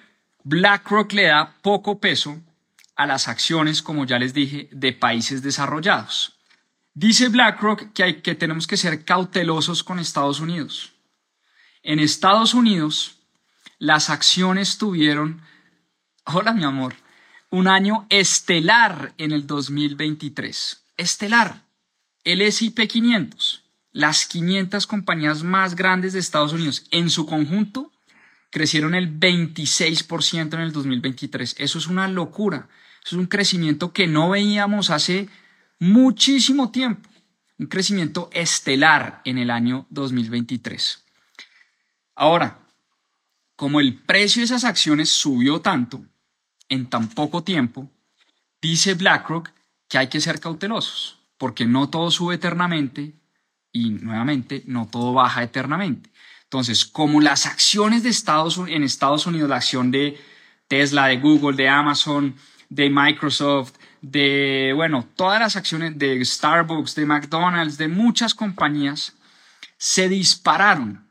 BlackRock 0.44 1.12
le 1.14 1.24
da 1.24 1.54
poco 1.62 2.00
peso 2.00 2.40
a 2.96 3.06
las 3.06 3.28
acciones, 3.28 3.82
como 3.82 4.06
ya 4.06 4.20
les 4.20 4.34
dije, 4.34 4.70
de 4.72 4.94
países 4.94 5.42
desarrollados. 5.42 6.38
Dice 6.94 7.30
BlackRock 7.30 7.94
que, 7.94 8.04
hay, 8.04 8.22
que 8.22 8.36
tenemos 8.36 8.68
que 8.68 8.78
ser 8.78 9.04
cautelosos 9.04 9.84
con 9.84 10.00
Estados 10.00 10.40
Unidos. 10.40 10.94
En 11.84 11.98
Estados 11.98 12.54
Unidos, 12.54 13.16
las 13.80 14.12
acciones 14.12 14.78
tuvieron, 14.78 15.42
hola 16.26 16.54
mi 16.54 16.64
amor, 16.64 16.94
un 17.50 17.68
año 17.68 18.06
estelar 18.10 19.14
en 19.18 19.32
el 19.32 19.48
2023. 19.48 20.84
Estelar. 20.98 21.64
El 22.24 22.44
S&P 22.44 22.88
500, 22.88 23.64
las 23.94 24.28
500 24.28 24.86
compañías 24.86 25.42
más 25.42 25.76
grandes 25.76 26.14
de 26.14 26.20
Estados 26.20 26.54
Unidos 26.54 26.86
en 26.92 27.10
su 27.10 27.26
conjunto 27.26 27.92
crecieron 28.52 28.94
el 28.94 29.20
26% 29.20 30.54
en 30.54 30.60
el 30.60 30.72
2023. 30.72 31.56
Eso 31.58 31.80
es 31.80 31.88
una 31.88 32.08
locura. 32.08 32.70
Es 33.04 33.14
un 33.14 33.26
crecimiento 33.26 33.92
que 33.92 34.06
no 34.06 34.30
veíamos 34.30 34.92
hace 34.92 35.30
muchísimo 35.80 36.70
tiempo. 36.70 37.10
Un 37.58 37.66
crecimiento 37.66 38.30
estelar 38.34 39.22
en 39.26 39.40
el 39.40 39.50
año 39.50 39.88
2023. 39.90 41.01
Ahora, 42.22 42.60
como 43.56 43.80
el 43.80 43.96
precio 43.96 44.42
de 44.42 44.46
esas 44.46 44.64
acciones 44.64 45.10
subió 45.10 45.60
tanto 45.60 46.06
en 46.70 46.88
tan 46.88 47.08
poco 47.08 47.44
tiempo, 47.44 47.90
dice 48.62 48.94
BlackRock 48.94 49.50
que 49.90 49.98
hay 49.98 50.08
que 50.08 50.22
ser 50.22 50.40
cautelosos, 50.40 51.18
porque 51.40 51.66
no 51.66 51.90
todo 51.90 52.12
sube 52.12 52.36
eternamente 52.36 53.16
y 53.72 53.90
nuevamente 53.90 54.62
no 54.68 54.88
todo 54.88 55.14
baja 55.14 55.42
eternamente. 55.42 56.12
Entonces, 56.44 56.86
como 56.86 57.22
las 57.22 57.48
acciones 57.48 58.04
de 58.04 58.10
Estados, 58.10 58.62
en 58.68 58.84
Estados 58.84 59.26
Unidos, 59.26 59.50
la 59.50 59.56
acción 59.56 59.90
de 59.90 60.22
Tesla, 60.68 61.08
de 61.08 61.18
Google, 61.18 61.58
de 61.58 61.70
Amazon, 61.70 62.36
de 62.70 62.92
Microsoft, 62.92 63.74
de, 64.00 64.74
bueno, 64.76 65.08
todas 65.16 65.40
las 65.40 65.56
acciones 65.56 65.98
de 65.98 66.24
Starbucks, 66.24 66.94
de 66.94 67.06
McDonald's, 67.08 67.80
de 67.80 67.88
muchas 67.88 68.36
compañías, 68.36 69.16
se 69.80 70.08
dispararon. 70.08 71.10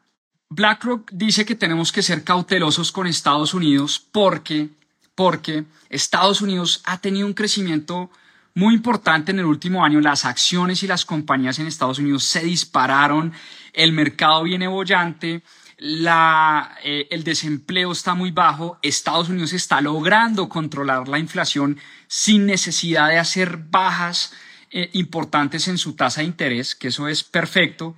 BlackRock 0.52 1.12
dice 1.12 1.44
que 1.44 1.54
tenemos 1.54 1.92
que 1.92 2.02
ser 2.02 2.24
cautelosos 2.24 2.90
con 2.90 3.06
Estados 3.06 3.54
Unidos 3.54 4.04
porque, 4.10 4.68
porque 5.14 5.64
Estados 5.88 6.40
Unidos 6.40 6.82
ha 6.84 6.98
tenido 6.98 7.28
un 7.28 7.34
crecimiento 7.34 8.10
muy 8.54 8.74
importante 8.74 9.30
en 9.30 9.38
el 9.38 9.44
último 9.44 9.84
año. 9.84 10.00
Las 10.00 10.24
acciones 10.24 10.82
y 10.82 10.88
las 10.88 11.04
compañías 11.04 11.60
en 11.60 11.68
Estados 11.68 12.00
Unidos 12.00 12.24
se 12.24 12.40
dispararon, 12.40 13.32
el 13.72 13.92
mercado 13.92 14.42
viene 14.42 14.66
bollante, 14.66 15.44
la, 15.78 16.76
eh, 16.82 17.06
el 17.12 17.22
desempleo 17.22 17.92
está 17.92 18.14
muy 18.14 18.32
bajo, 18.32 18.76
Estados 18.82 19.28
Unidos 19.28 19.52
está 19.52 19.80
logrando 19.80 20.48
controlar 20.48 21.06
la 21.06 21.20
inflación 21.20 21.78
sin 22.08 22.46
necesidad 22.46 23.08
de 23.08 23.18
hacer 23.18 23.56
bajas 23.56 24.32
eh, 24.72 24.90
importantes 24.94 25.68
en 25.68 25.78
su 25.78 25.94
tasa 25.94 26.22
de 26.22 26.26
interés, 26.26 26.74
que 26.74 26.88
eso 26.88 27.06
es 27.06 27.22
perfecto, 27.22 27.94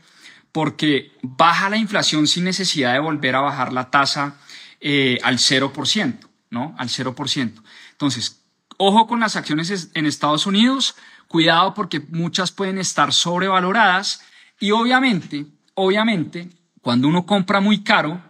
porque 0.53 1.12
baja 1.23 1.71
la 1.71 1.79
inflación 1.79 2.27
sin 2.27 2.45
necesidad 2.45 2.93
de 2.93 3.01
volver 3.01 3.35
a 3.35 3.41
bajar 3.41 3.73
la 3.73 3.91
tasa 3.91 4.37
eh, 4.81 5.19
al 5.23 5.38
0%, 5.38 6.19
¿no? 6.51 6.75
Al 6.79 6.88
0%. 6.88 7.62
Entonces, 7.93 8.43
Ojo 8.85 9.07
con 9.07 9.21
las 9.21 9.37
acciones 9.37 9.91
en 9.95 10.07
Estados 10.07 10.45
Unidos, 10.45 10.97
cuidado 11.29 11.73
porque 11.73 12.01
muchas 12.01 12.51
pueden 12.51 12.79
estar 12.79 13.12
sobrevaloradas 13.12 14.23
y 14.59 14.73
obviamente, 14.73 15.47
obviamente, 15.75 16.49
cuando 16.81 17.07
uno 17.07 17.25
compra 17.25 17.61
muy 17.61 17.85
caro, 17.85 18.21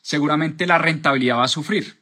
seguramente 0.00 0.66
la 0.66 0.78
rentabilidad 0.78 1.36
va 1.36 1.44
a 1.44 1.48
sufrir. 1.48 2.00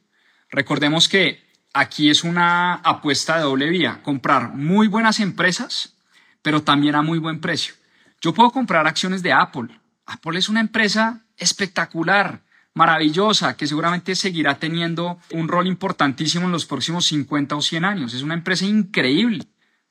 Recordemos 0.49 1.09
que 1.09 1.43
aquí 1.73 2.09
es 2.09 2.23
una 2.23 2.75
apuesta 2.75 3.37
de 3.37 3.43
doble 3.43 3.69
vía, 3.69 4.01
comprar 4.05 4.55
muy 4.55 4.87
buenas 4.87 5.19
empresas, 5.19 5.97
pero 6.41 6.63
también 6.63 6.95
a 6.95 7.03
muy 7.03 7.19
buen 7.19 7.41
precio. 7.41 7.75
Yo 8.21 8.35
puedo 8.35 8.51
comprar 8.51 8.87
acciones 8.87 9.23
de 9.23 9.33
Apple. 9.33 9.69
Apple 10.07 10.39
es 10.39 10.49
una 10.49 10.61
empresa 10.61 11.25
espectacular, 11.37 12.43
maravillosa 12.75 13.57
que 13.57 13.67
seguramente 13.67 14.15
seguirá 14.15 14.59
teniendo 14.59 15.19
un 15.31 15.49
rol 15.49 15.67
importantísimo 15.67 16.47
en 16.47 16.53
los 16.53 16.66
próximos 16.66 17.07
50 17.07 17.55
o 17.57 17.62
100 17.62 17.85
años. 17.85 18.14
Es 18.14 18.23
una 18.23 18.35
empresa 18.35 18.64
increíble. 18.64 19.47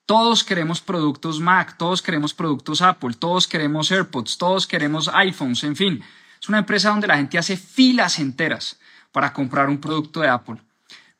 Todos 0.05 0.43
queremos 0.43 0.81
productos 0.81 1.39
Mac, 1.39 1.75
todos 1.77 2.01
queremos 2.01 2.33
productos 2.33 2.81
Apple, 2.81 3.15
todos 3.19 3.47
queremos 3.47 3.91
AirPods, 3.91 4.37
todos 4.37 4.65
queremos 4.65 5.09
iPhones, 5.13 5.63
en 5.63 5.75
fin. 5.75 6.03
Es 6.41 6.47
una 6.49 6.59
empresa 6.59 6.89
donde 6.89 7.07
la 7.07 7.17
gente 7.17 7.37
hace 7.37 7.57
filas 7.57 8.19
enteras 8.19 8.79
para 9.11 9.33
comprar 9.33 9.69
un 9.69 9.79
producto 9.79 10.21
de 10.21 10.29
Apple. 10.29 10.61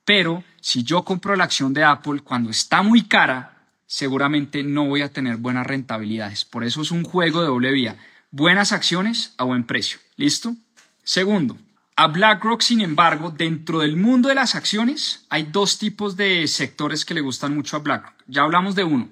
Pero 0.05 0.43
si 0.62 0.84
yo 0.84 1.03
compro 1.03 1.36
la 1.36 1.43
acción 1.43 1.74
de 1.74 1.84
Apple 1.84 2.22
cuando 2.22 2.49
está 2.49 2.82
muy 2.82 3.03
cara, 3.03 3.57
seguramente 3.88 4.63
no 4.63 4.85
voy 4.85 5.01
a 5.01 5.11
tener 5.11 5.38
buenas 5.38 5.65
rentabilidades. 5.65 6.45
Por 6.45 6.63
eso 6.63 6.81
es 6.81 6.91
un 6.91 7.03
juego 7.03 7.41
de 7.41 7.47
doble 7.47 7.71
vía. 7.71 7.97
Buenas 8.29 8.73
acciones 8.73 9.33
a 9.38 9.45
buen 9.45 9.65
precio. 9.65 9.99
¿Listo? 10.17 10.55
Segundo, 11.03 11.57
a 11.95 12.07
BlackRock, 12.07 12.61
sin 12.61 12.81
embargo, 12.81 13.31
dentro 13.31 13.79
del 13.79 13.95
mundo 13.95 14.29
de 14.29 14.35
las 14.35 14.55
acciones 14.55 15.25
hay 15.29 15.43
dos 15.43 15.79
tipos 15.79 16.17
de 16.17 16.47
sectores 16.47 17.05
que 17.05 17.13
le 17.13 17.21
gustan 17.21 17.55
mucho 17.55 17.77
a 17.77 17.79
BlackRock. 17.79 18.13
Ya 18.27 18.43
hablamos 18.43 18.75
de 18.75 18.83
uno, 18.83 19.09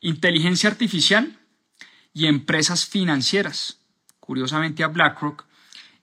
inteligencia 0.00 0.70
artificial 0.70 1.36
y 2.14 2.26
empresas 2.26 2.86
financieras. 2.86 3.80
Curiosamente 4.20 4.84
a 4.84 4.88
BlackRock, 4.88 5.44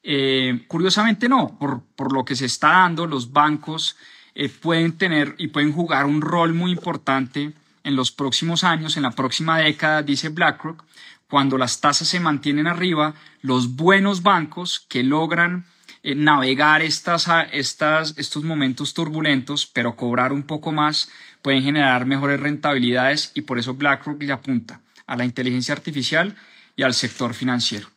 eh, 0.04 0.66
curiosamente 0.68 1.30
no, 1.30 1.58
por, 1.58 1.82
por, 1.96 2.12
lo 2.12 2.26
que 2.26 2.36
se 2.36 2.46
está 2.46 2.68
dando, 2.68 3.08
los 3.08 3.32
bancos 3.32 3.96
eh, 4.36 4.50
pueden 4.50 4.98
tener 4.98 5.36
y 5.38 5.48
pueden 5.48 5.72
jugar 5.72 6.06
un 6.06 6.22
rol 6.22 6.54
muy 6.54 6.72
importante 6.72 7.54
en 7.84 7.96
los 7.96 8.12
próximos 8.12 8.64
años, 8.64 8.98
en 8.98 9.04
la 9.04 9.12
próxima 9.12 9.58
década, 9.60 10.04
dice 10.04 10.30
BlackRock, 10.30 10.84
cuando 11.28 11.58
las 11.58 11.80
tasas 11.80 12.08
se 12.08 12.20
mantienen 12.20 12.68
arriba, 12.68 13.14
los 13.42 13.76
buenos 13.76 14.22
bancos 14.22 14.86
que 14.90 15.04
logran 15.04 15.66
eh, 16.04 16.16
navegar 16.16 16.82
estas, 16.82 17.28
estas, 17.52 18.16
estos 18.18 18.44
momentos 18.44 18.94
turbulentos, 18.94 19.66
pero 19.66 19.96
cobrar 19.96 20.34
un 20.34 20.44
poco 20.44 20.72
más, 20.72 21.10
pueden 21.42 21.64
generar 21.64 22.06
mejores 22.06 22.40
rentabilidades 22.40 23.32
y 23.34 23.42
por 23.42 23.60
eso 23.60 23.76
BlackRock 23.76 24.22
le 24.22 24.34
apunta 24.34 24.82
a 25.08 25.16
la 25.16 25.26
inteligencia 25.26 25.74
artificial 25.74 26.36
y 26.76 26.84
al 26.84 26.94
sector 26.94 27.34
financiero. 27.34 27.88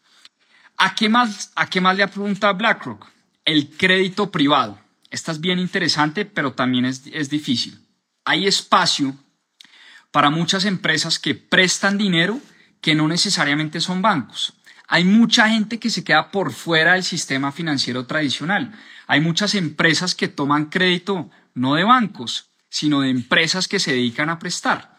¿A 0.76 0.95
qué 0.95 1.09
más, 1.09 1.53
a 1.57 1.68
qué 1.68 1.80
más 1.80 1.97
le 1.97 2.03
apunta 2.03 2.53
BlackRock? 2.53 3.07
El 3.45 3.70
crédito 3.70 4.30
privado. 4.30 4.78
Esta 5.11 5.32
es 5.32 5.41
bien 5.41 5.59
interesante, 5.59 6.24
pero 6.24 6.53
también 6.53 6.85
es, 6.85 7.03
es 7.12 7.30
difícil. 7.30 7.80
Hay 8.24 8.47
espacio 8.47 9.16
para 10.14 10.30
muchas 10.30 10.64
empresas 10.64 11.18
que 11.18 11.34
prestan 11.34 11.98
dinero 11.98 12.38
que 12.80 12.94
no 12.94 13.08
necesariamente 13.08 13.80
son 13.80 14.00
bancos. 14.00 14.52
Hay 14.86 15.02
mucha 15.02 15.48
gente 15.48 15.80
que 15.80 15.90
se 15.90 16.04
queda 16.04 16.30
por 16.30 16.52
fuera 16.52 16.92
del 16.92 17.02
sistema 17.02 17.50
financiero 17.50 18.06
tradicional. 18.06 18.70
Hay 19.08 19.20
muchas 19.20 19.56
empresas 19.56 20.14
que 20.14 20.28
toman 20.28 20.66
crédito 20.66 21.32
no 21.54 21.74
de 21.74 21.82
bancos, 21.82 22.50
sino 22.68 23.00
de 23.00 23.10
empresas 23.10 23.66
que 23.66 23.80
se 23.80 23.90
dedican 23.90 24.30
a 24.30 24.38
prestar. 24.38 24.98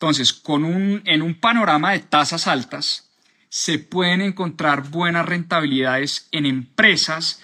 Entonces, 0.00 0.32
con 0.32 0.64
un, 0.64 1.02
en 1.04 1.20
un 1.20 1.38
panorama 1.38 1.92
de 1.92 1.98
tasas 1.98 2.46
altas, 2.46 3.10
se 3.50 3.78
pueden 3.78 4.22
encontrar 4.22 4.88
buenas 4.88 5.26
rentabilidades 5.26 6.26
en 6.32 6.46
empresas 6.46 7.42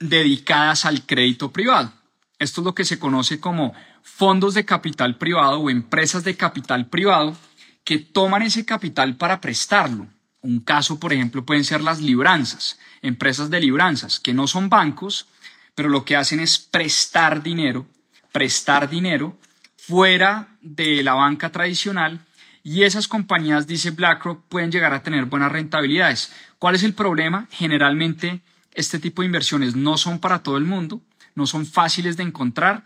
dedicadas 0.00 0.86
al 0.86 1.06
crédito 1.06 1.52
privado. 1.52 1.92
Esto 2.40 2.62
es 2.62 2.64
lo 2.64 2.74
que 2.74 2.84
se 2.84 2.98
conoce 2.98 3.38
como 3.38 3.74
fondos 4.14 4.54
de 4.54 4.64
capital 4.64 5.16
privado 5.16 5.60
o 5.60 5.70
empresas 5.70 6.24
de 6.24 6.36
capital 6.36 6.86
privado 6.86 7.36
que 7.84 7.98
toman 7.98 8.42
ese 8.42 8.64
capital 8.64 9.16
para 9.16 9.40
prestarlo. 9.40 10.06
Un 10.40 10.60
caso, 10.60 10.98
por 10.98 11.12
ejemplo, 11.12 11.44
pueden 11.44 11.64
ser 11.64 11.80
las 11.80 12.00
libranzas, 12.00 12.78
empresas 13.02 13.50
de 13.50 13.60
libranzas, 13.60 14.18
que 14.20 14.34
no 14.34 14.46
son 14.46 14.68
bancos, 14.68 15.28
pero 15.74 15.88
lo 15.88 16.04
que 16.04 16.16
hacen 16.16 16.40
es 16.40 16.58
prestar 16.58 17.42
dinero, 17.42 17.86
prestar 18.32 18.88
dinero 18.88 19.36
fuera 19.76 20.48
de 20.60 21.02
la 21.02 21.14
banca 21.14 21.50
tradicional 21.50 22.20
y 22.62 22.82
esas 22.82 23.08
compañías, 23.08 23.66
dice 23.66 23.92
BlackRock, 23.92 24.44
pueden 24.48 24.70
llegar 24.70 24.92
a 24.92 25.02
tener 25.02 25.24
buenas 25.24 25.52
rentabilidades. 25.52 26.32
¿Cuál 26.58 26.74
es 26.74 26.82
el 26.82 26.92
problema? 26.92 27.46
Generalmente 27.50 28.42
este 28.74 28.98
tipo 28.98 29.22
de 29.22 29.26
inversiones 29.26 29.74
no 29.74 29.96
son 29.96 30.18
para 30.18 30.42
todo 30.42 30.56
el 30.56 30.64
mundo, 30.64 31.00
no 31.34 31.46
son 31.46 31.64
fáciles 31.64 32.16
de 32.16 32.24
encontrar, 32.24 32.84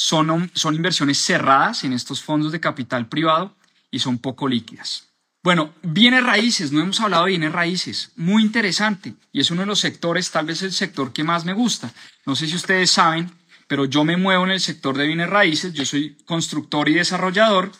son, 0.00 0.48
son 0.54 0.76
inversiones 0.76 1.18
cerradas 1.18 1.82
en 1.82 1.92
estos 1.92 2.22
fondos 2.22 2.52
de 2.52 2.60
capital 2.60 3.08
privado 3.08 3.56
y 3.90 3.98
son 3.98 4.18
poco 4.18 4.46
líquidas. 4.46 5.08
Bueno, 5.42 5.74
bienes 5.82 6.22
raíces, 6.22 6.70
no 6.70 6.80
hemos 6.80 7.00
hablado 7.00 7.24
de 7.24 7.30
bienes 7.30 7.50
raíces, 7.52 8.12
muy 8.14 8.44
interesante 8.44 9.14
y 9.32 9.40
es 9.40 9.50
uno 9.50 9.62
de 9.62 9.66
los 9.66 9.80
sectores, 9.80 10.30
tal 10.30 10.46
vez 10.46 10.62
el 10.62 10.70
sector 10.70 11.12
que 11.12 11.24
más 11.24 11.44
me 11.44 11.52
gusta. 11.52 11.92
No 12.26 12.36
sé 12.36 12.46
si 12.46 12.54
ustedes 12.54 12.92
saben, 12.92 13.28
pero 13.66 13.86
yo 13.86 14.04
me 14.04 14.16
muevo 14.16 14.44
en 14.44 14.52
el 14.52 14.60
sector 14.60 14.96
de 14.96 15.08
bienes 15.08 15.30
raíces, 15.30 15.72
yo 15.72 15.84
soy 15.84 16.16
constructor 16.26 16.88
y 16.88 16.94
desarrollador 16.94 17.72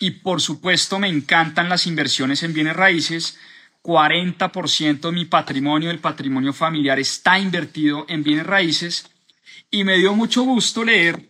y 0.00 0.10
por 0.10 0.40
supuesto 0.40 0.98
me 0.98 1.08
encantan 1.08 1.68
las 1.68 1.86
inversiones 1.86 2.42
en 2.42 2.52
bienes 2.52 2.74
raíces. 2.74 3.38
40% 3.84 5.00
de 5.00 5.12
mi 5.12 5.24
patrimonio, 5.24 5.90
el 5.90 6.00
patrimonio 6.00 6.52
familiar, 6.52 6.98
está 6.98 7.38
invertido 7.38 8.06
en 8.08 8.24
bienes 8.24 8.46
raíces 8.46 9.08
y 9.70 9.84
me 9.84 9.98
dio 9.98 10.14
mucho 10.14 10.42
gusto 10.42 10.84
leer 10.84 11.29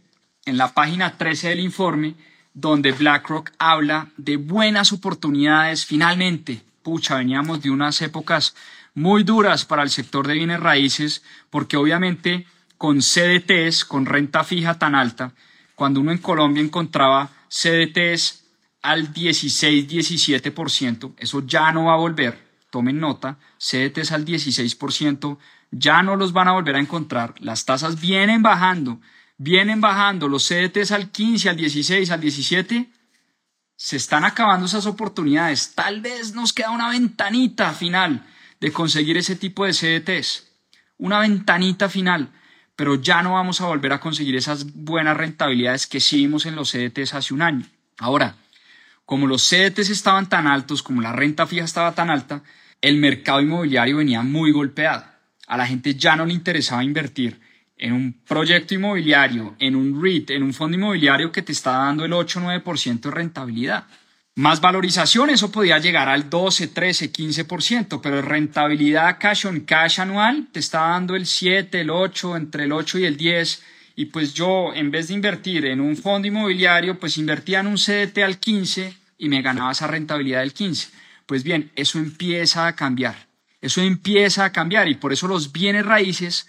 en 0.50 0.58
la 0.58 0.74
página 0.74 1.16
13 1.16 1.50
del 1.50 1.60
informe 1.60 2.14
donde 2.52 2.92
BlackRock 2.92 3.52
habla 3.58 4.08
de 4.16 4.36
buenas 4.36 4.92
oportunidades 4.92 5.86
finalmente. 5.86 6.62
Pucha, 6.82 7.16
veníamos 7.16 7.62
de 7.62 7.70
unas 7.70 8.02
épocas 8.02 8.54
muy 8.94 9.22
duras 9.22 9.64
para 9.64 9.82
el 9.82 9.90
sector 9.90 10.26
de 10.26 10.34
bienes 10.34 10.60
raíces, 10.60 11.22
porque 11.48 11.76
obviamente 11.76 12.46
con 12.76 13.00
CDTs, 13.00 13.84
con 13.84 14.06
renta 14.06 14.42
fija 14.42 14.78
tan 14.78 14.94
alta, 14.94 15.32
cuando 15.74 16.00
uno 16.00 16.12
en 16.12 16.18
Colombia 16.18 16.62
encontraba 16.62 17.30
CDTs 17.48 18.44
al 18.82 19.12
16-17%, 19.12 21.14
eso 21.18 21.46
ya 21.46 21.70
no 21.72 21.84
va 21.84 21.94
a 21.94 21.98
volver, 21.98 22.38
tomen 22.70 22.98
nota, 22.98 23.38
CDTs 23.58 24.12
al 24.12 24.24
16%, 24.24 25.38
ya 25.70 26.02
no 26.02 26.16
los 26.16 26.32
van 26.32 26.48
a 26.48 26.52
volver 26.52 26.76
a 26.76 26.80
encontrar, 26.80 27.34
las 27.38 27.64
tasas 27.64 28.00
vienen 28.00 28.42
bajando, 28.42 28.98
vienen 29.42 29.80
bajando 29.80 30.28
los 30.28 30.46
CDTs 30.46 30.92
al 30.92 31.10
15, 31.10 31.48
al 31.48 31.56
16, 31.56 32.10
al 32.10 32.20
17, 32.20 32.90
se 33.74 33.96
están 33.96 34.24
acabando 34.24 34.66
esas 34.66 34.84
oportunidades. 34.84 35.74
Tal 35.74 36.02
vez 36.02 36.34
nos 36.34 36.52
queda 36.52 36.70
una 36.70 36.90
ventanita 36.90 37.72
final 37.72 38.26
de 38.60 38.70
conseguir 38.70 39.16
ese 39.16 39.36
tipo 39.36 39.64
de 39.64 39.72
CDTs, 39.72 40.46
una 40.98 41.20
ventanita 41.20 41.88
final, 41.88 42.28
pero 42.76 42.96
ya 42.96 43.22
no 43.22 43.32
vamos 43.32 43.62
a 43.62 43.66
volver 43.66 43.94
a 43.94 44.00
conseguir 44.00 44.36
esas 44.36 44.74
buenas 44.74 45.16
rentabilidades 45.16 45.86
que 45.86 46.00
sí 46.00 46.18
vimos 46.18 46.44
en 46.44 46.54
los 46.54 46.70
CDTs 46.70 47.14
hace 47.14 47.32
un 47.32 47.40
año. 47.40 47.64
Ahora, 47.96 48.36
como 49.06 49.26
los 49.26 49.48
CDTs 49.48 49.88
estaban 49.88 50.28
tan 50.28 50.48
altos, 50.48 50.82
como 50.82 51.00
la 51.00 51.12
renta 51.14 51.46
fija 51.46 51.64
estaba 51.64 51.94
tan 51.94 52.10
alta, 52.10 52.42
el 52.82 52.98
mercado 52.98 53.40
inmobiliario 53.40 53.96
venía 53.96 54.20
muy 54.20 54.52
golpeado. 54.52 55.02
A 55.46 55.56
la 55.56 55.66
gente 55.66 55.94
ya 55.94 56.14
no 56.14 56.26
le 56.26 56.34
interesaba 56.34 56.84
invertir 56.84 57.40
en 57.80 57.94
un 57.94 58.12
proyecto 58.12 58.74
inmobiliario, 58.74 59.56
en 59.58 59.74
un 59.74 60.00
REIT, 60.00 60.30
en 60.30 60.42
un 60.42 60.52
fondo 60.52 60.76
inmobiliario 60.76 61.32
que 61.32 61.40
te 61.40 61.52
está 61.52 61.72
dando 61.72 62.04
el 62.04 62.12
8 62.12 62.38
o 62.38 62.42
9% 62.42 63.00
de 63.00 63.10
rentabilidad. 63.10 63.86
Más 64.36 64.60
valorización, 64.60 65.30
eso 65.30 65.50
podía 65.50 65.78
llegar 65.78 66.08
al 66.08 66.28
12, 66.28 66.68
13, 66.68 67.10
15%, 67.10 68.00
pero 68.02 68.20
rentabilidad 68.20 69.16
cash 69.18 69.46
on 69.46 69.60
cash 69.60 69.98
anual 69.98 70.48
te 70.52 70.60
está 70.60 70.80
dando 70.80 71.16
el 71.16 71.24
7, 71.24 71.80
el 71.80 71.90
8, 71.90 72.36
entre 72.36 72.64
el 72.64 72.72
8 72.72 72.98
y 72.98 73.04
el 73.06 73.16
10. 73.16 73.62
Y 73.96 74.04
pues 74.06 74.34
yo, 74.34 74.74
en 74.74 74.90
vez 74.90 75.08
de 75.08 75.14
invertir 75.14 75.64
en 75.64 75.80
un 75.80 75.96
fondo 75.96 76.28
inmobiliario, 76.28 76.98
pues 76.98 77.16
invertía 77.16 77.60
en 77.60 77.66
un 77.66 77.76
CDT 77.76 78.18
al 78.18 78.38
15 78.38 78.94
y 79.18 79.28
me 79.30 79.40
ganaba 79.40 79.72
esa 79.72 79.86
rentabilidad 79.86 80.40
del 80.40 80.52
15. 80.52 80.90
Pues 81.24 81.44
bien, 81.44 81.70
eso 81.76 81.98
empieza 81.98 82.66
a 82.66 82.76
cambiar. 82.76 83.26
Eso 83.62 83.80
empieza 83.80 84.44
a 84.44 84.52
cambiar 84.52 84.88
y 84.88 84.94
por 84.96 85.12
eso 85.12 85.28
los 85.28 85.50
bienes 85.50 85.84
raíces 85.84 86.46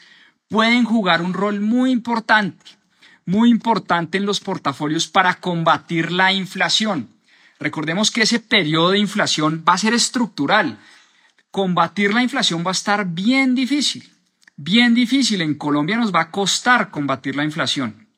pueden 0.52 0.84
jugar 0.84 1.22
un 1.22 1.34
rol 1.34 1.62
muy 1.62 1.92
importante, 1.92 2.66
muy 3.26 3.50
importante 3.50 4.18
en 4.18 4.26
los 4.26 4.42
portafolios 4.42 5.08
para 5.08 5.36
combatir 5.36 6.12
la 6.12 6.34
inflación. 6.34 7.08
Recordemos 7.58 8.12
que 8.12 8.24
ese 8.24 8.42
periodo 8.42 8.92
de 8.92 9.00
inflación 9.00 9.64
va 9.68 9.74
a 9.74 9.78
ser 9.78 9.94
estructural. 9.94 10.78
Combatir 11.52 12.14
la 12.14 12.22
inflación 12.22 12.66
va 12.66 12.72
a 12.72 12.74
estar 12.74 13.08
bien 13.08 13.56
difícil, 13.56 14.12
bien 14.58 14.94
difícil. 14.94 15.42
En 15.42 15.56
Colombia 15.56 15.96
nos 15.96 16.14
va 16.14 16.24
a 16.24 16.32
costar 16.32 16.92
combatir 16.92 17.38
la 17.38 17.46
inflación. 17.46 18.10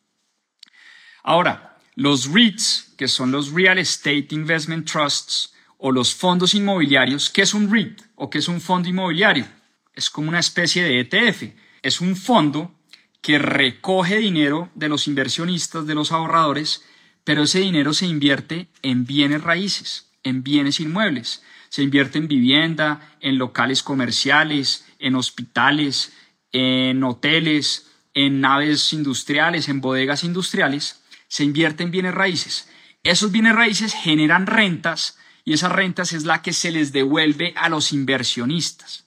Ahora, 1.22 1.78
los 1.94 2.32
REITs, 2.32 2.96
que 2.98 3.08
son 3.08 3.32
los 3.32 3.52
Real 3.52 3.78
Estate 3.78 4.30
Investment 4.32 4.90
Trusts, 4.90 5.54
o 5.78 5.92
los 5.92 6.16
fondos 6.16 6.56
inmobiliarios, 6.56 7.30
¿qué 7.30 7.44
es 7.44 7.54
un 7.54 7.72
REIT 7.72 8.02
o 8.16 8.28
qué 8.32 8.40
es 8.40 8.48
un 8.48 8.60
fondo 8.60 8.90
inmobiliario? 8.90 9.46
Es 9.94 10.10
como 10.10 10.30
una 10.30 10.40
especie 10.40 10.84
de 10.84 11.00
ETF 11.02 11.63
es 11.84 12.02
un 12.02 12.16
fondo 12.16 12.74
que 13.22 13.38
recoge 13.38 14.18
dinero 14.18 14.70
de 14.74 14.90
los 14.90 15.08
inversionistas, 15.08 15.86
de 15.86 15.96
los 15.96 16.12
ahorradores, 16.12 16.84
pero 17.24 17.44
ese 17.44 17.60
dinero 17.60 17.94
se 17.94 18.08
invierte 18.08 18.68
en 18.82 19.06
bienes 19.06 19.44
raíces, 19.44 20.10
en 20.24 20.44
bienes 20.44 20.80
inmuebles. 20.80 21.44
Se 21.70 21.84
invierte 21.84 22.18
en 22.18 22.28
vivienda, 22.28 23.16
en 23.22 23.38
locales 23.38 23.84
comerciales, 23.84 24.86
en 25.00 25.16
hospitales, 25.16 26.14
en 26.52 27.04
hoteles, 27.04 27.88
en 28.14 28.42
naves 28.42 28.94
industriales, 28.94 29.70
en 29.70 29.82
bodegas 29.82 30.24
industriales. 30.24 31.02
Se 31.28 31.44
invierte 31.44 31.84
en 31.84 31.92
bienes 31.92 32.14
raíces. 32.14 32.70
Esos 33.04 33.32
bienes 33.32 33.56
raíces 33.56 33.94
generan 33.94 34.48
rentas 34.48 35.18
y 35.46 35.54
esas 35.54 35.72
rentas 35.72 36.14
es 36.14 36.26
la 36.26 36.42
que 36.42 36.54
se 36.54 36.72
les 36.72 36.92
devuelve 36.92 37.54
a 37.56 37.70
los 37.70 37.92
inversionistas. 37.92 39.06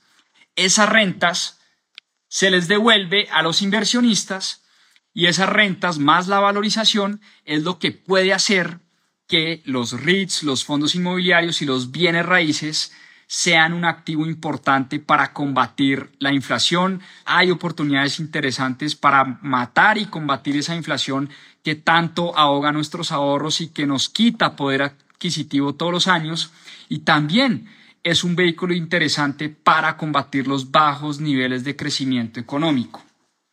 Esas 0.56 0.88
rentas 0.88 1.55
se 2.36 2.50
les 2.50 2.68
devuelve 2.68 3.28
a 3.32 3.40
los 3.40 3.62
inversionistas 3.62 4.62
y 5.14 5.24
esas 5.24 5.48
rentas 5.48 5.98
más 5.98 6.28
la 6.28 6.38
valorización 6.38 7.22
es 7.46 7.62
lo 7.62 7.78
que 7.78 7.92
puede 7.92 8.34
hacer 8.34 8.80
que 9.26 9.62
los 9.64 10.02
REITs, 10.02 10.42
los 10.42 10.62
fondos 10.62 10.94
inmobiliarios 10.94 11.62
y 11.62 11.64
los 11.64 11.92
bienes 11.92 12.26
raíces 12.26 12.92
sean 13.26 13.72
un 13.72 13.86
activo 13.86 14.26
importante 14.26 15.00
para 15.00 15.32
combatir 15.32 16.10
la 16.18 16.30
inflación. 16.30 17.00
Hay 17.24 17.50
oportunidades 17.50 18.20
interesantes 18.20 18.96
para 18.96 19.38
matar 19.40 19.96
y 19.96 20.04
combatir 20.04 20.58
esa 20.58 20.76
inflación 20.76 21.30
que 21.64 21.74
tanto 21.74 22.36
ahoga 22.36 22.70
nuestros 22.70 23.12
ahorros 23.12 23.62
y 23.62 23.68
que 23.68 23.86
nos 23.86 24.10
quita 24.10 24.56
poder 24.56 24.82
adquisitivo 24.82 25.74
todos 25.74 25.90
los 25.90 26.06
años. 26.06 26.52
Y 26.90 26.98
también 26.98 27.66
es 28.06 28.22
un 28.22 28.36
vehículo 28.36 28.72
interesante 28.72 29.48
para 29.48 29.96
combatir 29.96 30.46
los 30.46 30.70
bajos 30.70 31.18
niveles 31.18 31.64
de 31.64 31.74
crecimiento 31.74 32.38
económico. 32.38 33.04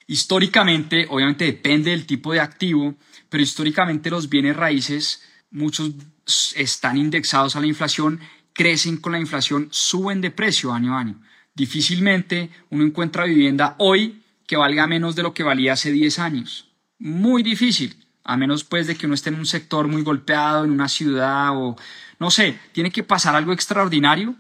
Históricamente, 0.06 1.08
obviamente 1.10 1.46
depende 1.46 1.90
del 1.90 2.06
tipo 2.06 2.34
de 2.34 2.40
activo, 2.40 2.94
pero 3.30 3.42
históricamente 3.42 4.12
los 4.12 4.30
bienes 4.30 4.56
raíces, 4.56 5.24
muchos 5.50 5.94
están 6.56 6.98
indexados 6.98 7.56
a 7.56 7.62
la 7.62 7.66
inflación 7.66 8.20
crecen 8.54 8.98
con 8.98 9.14
la 9.14 9.20
inflación, 9.20 9.70
suben 9.72 10.22
de 10.22 10.30
precio 10.30 10.72
año 10.72 10.96
a 10.96 11.00
año. 11.00 11.20
Difícilmente 11.56 12.52
uno 12.70 12.84
encuentra 12.84 13.26
vivienda 13.26 13.74
hoy 13.80 14.22
que 14.46 14.56
valga 14.56 14.86
menos 14.86 15.16
de 15.16 15.24
lo 15.24 15.34
que 15.34 15.42
valía 15.42 15.74
hace 15.74 15.92
10 15.92 16.20
años. 16.20 16.70
Muy 17.00 17.42
difícil, 17.42 17.96
a 18.24 18.38
menos 18.38 18.64
pues 18.64 18.86
de 18.86 18.96
que 18.96 19.08
uno 19.08 19.16
esté 19.16 19.30
en 19.30 19.40
un 19.40 19.48
sector 19.48 19.88
muy 19.88 20.04
golpeado, 20.04 20.64
en 20.64 20.70
una 20.70 20.90
ciudad 20.90 21.58
o 21.58 21.76
no 22.20 22.30
sé, 22.30 22.60
tiene 22.72 22.92
que 22.92 23.02
pasar 23.02 23.36
algo 23.36 23.52
extraordinario 23.52 24.36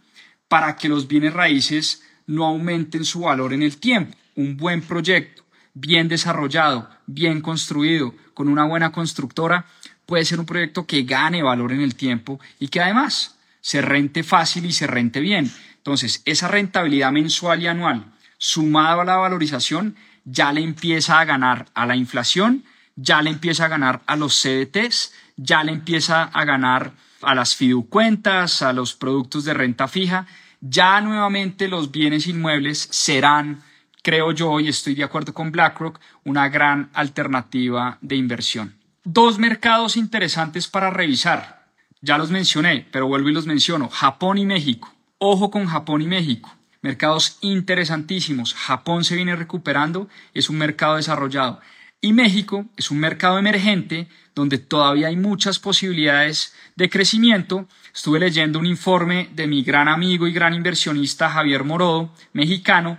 para 0.54 0.76
que 0.76 0.88
los 0.88 1.08
bienes 1.08 1.34
raíces 1.34 2.04
no 2.28 2.46
aumenten 2.46 3.06
su 3.06 3.22
valor 3.22 3.54
en 3.54 3.64
el 3.64 3.78
tiempo. 3.78 4.16
Un 4.36 4.56
buen 4.56 4.84
proyecto, 4.84 5.44
bien 5.74 6.08
desarrollado, 6.08 6.88
bien 7.08 7.42
construido, 7.42 8.14
con 8.36 8.48
una 8.48 8.64
buena 8.64 8.92
constructora, 8.92 9.66
puede 10.06 10.26
ser 10.26 10.40
un 10.40 10.46
proyecto 10.46 10.86
que 10.86 11.06
gane 11.06 11.42
valor 11.42 11.72
en 11.72 11.82
el 11.82 11.96
tiempo 11.96 12.40
y 12.60 12.68
que 12.68 12.82
además 12.82 13.36
se 13.62 13.82
rente 13.82 14.22
fácil 14.22 14.66
y 14.66 14.74
se 14.74 14.86
rente 14.86 15.22
bien. 15.22 15.52
Entonces, 15.78 16.22
esa 16.24 16.48
rentabilidad 16.48 17.12
mensual 17.12 17.64
y 17.64 17.66
anual, 17.66 18.06
sumado 18.38 19.02
a 19.02 19.06
la 19.06 19.16
valorización, 19.16 19.96
ya 20.24 20.54
le 20.54 20.62
empieza 20.62 21.20
a 21.20 21.26
ganar 21.26 21.66
a 21.74 21.88
la 21.88 21.96
inflación, 21.96 22.64
ya 22.96 23.24
le 23.24 23.32
empieza 23.32 23.66
a 23.66 23.70
ganar 23.70 24.04
a 24.06 24.16
los 24.16 24.40
CDTs, 24.40 25.14
ya 25.36 25.64
le 25.64 25.72
empieza 25.72 26.26
a 26.26 26.46
ganar 26.46 26.92
a 27.24 27.34
las 27.34 27.56
fiducuentas, 27.56 28.62
a 28.62 28.72
los 28.72 28.94
productos 28.94 29.46
de 29.46 29.56
renta 29.56 29.88
fija, 29.88 30.28
ya 30.66 31.02
nuevamente 31.02 31.68
los 31.68 31.92
bienes 31.92 32.26
inmuebles 32.26 32.88
serán, 32.90 33.62
creo 34.02 34.32
yo, 34.32 34.62
y 34.62 34.70
estoy 34.70 34.96
de 34.96 35.04
acuerdo 35.04 35.34
con 35.34 35.52
BlackRock, 35.52 36.00
una 36.24 36.48
gran 36.48 36.90
alternativa 36.94 37.98
de 38.00 38.16
inversión. 38.16 38.74
Dos 39.04 39.40
mercados 39.40 39.98
interesantes 39.98 40.70
para 40.70 40.90
revisar. 40.90 41.66
Ya 42.00 42.18
los 42.18 42.32
mencioné, 42.32 42.88
pero 42.92 43.08
vuelvo 43.08 43.28
y 43.28 43.34
los 43.34 43.46
menciono. 43.46 43.90
Japón 43.90 44.38
y 44.38 44.46
México. 44.46 44.94
Ojo 45.18 45.52
con 45.52 45.66
Japón 45.66 46.02
y 46.02 46.08
México. 46.08 46.56
Mercados 46.82 47.40
interesantísimos. 47.42 48.54
Japón 48.54 49.04
se 49.04 49.16
viene 49.16 49.36
recuperando, 49.36 50.08
es 50.34 50.50
un 50.50 50.58
mercado 50.58 50.96
desarrollado. 50.96 51.60
Y 52.04 52.12
México 52.12 52.66
es 52.76 52.92
un 52.92 53.00
mercado 53.00 53.40
emergente 53.40 54.10
donde 54.36 54.58
todavía 54.58 55.08
hay 55.08 55.16
muchas 55.16 55.58
posibilidades 55.58 56.54
de 56.76 56.90
crecimiento. 56.90 57.66
Estuve 57.96 58.20
leyendo 58.20 58.60
un 58.60 58.66
informe 58.66 59.30
de 59.34 59.48
mi 59.48 59.64
gran 59.64 59.88
amigo 59.88 60.28
y 60.28 60.34
gran 60.34 60.54
inversionista 60.54 61.30
Javier 61.30 61.64
Morodo, 61.64 62.14
mexicano, 62.34 62.98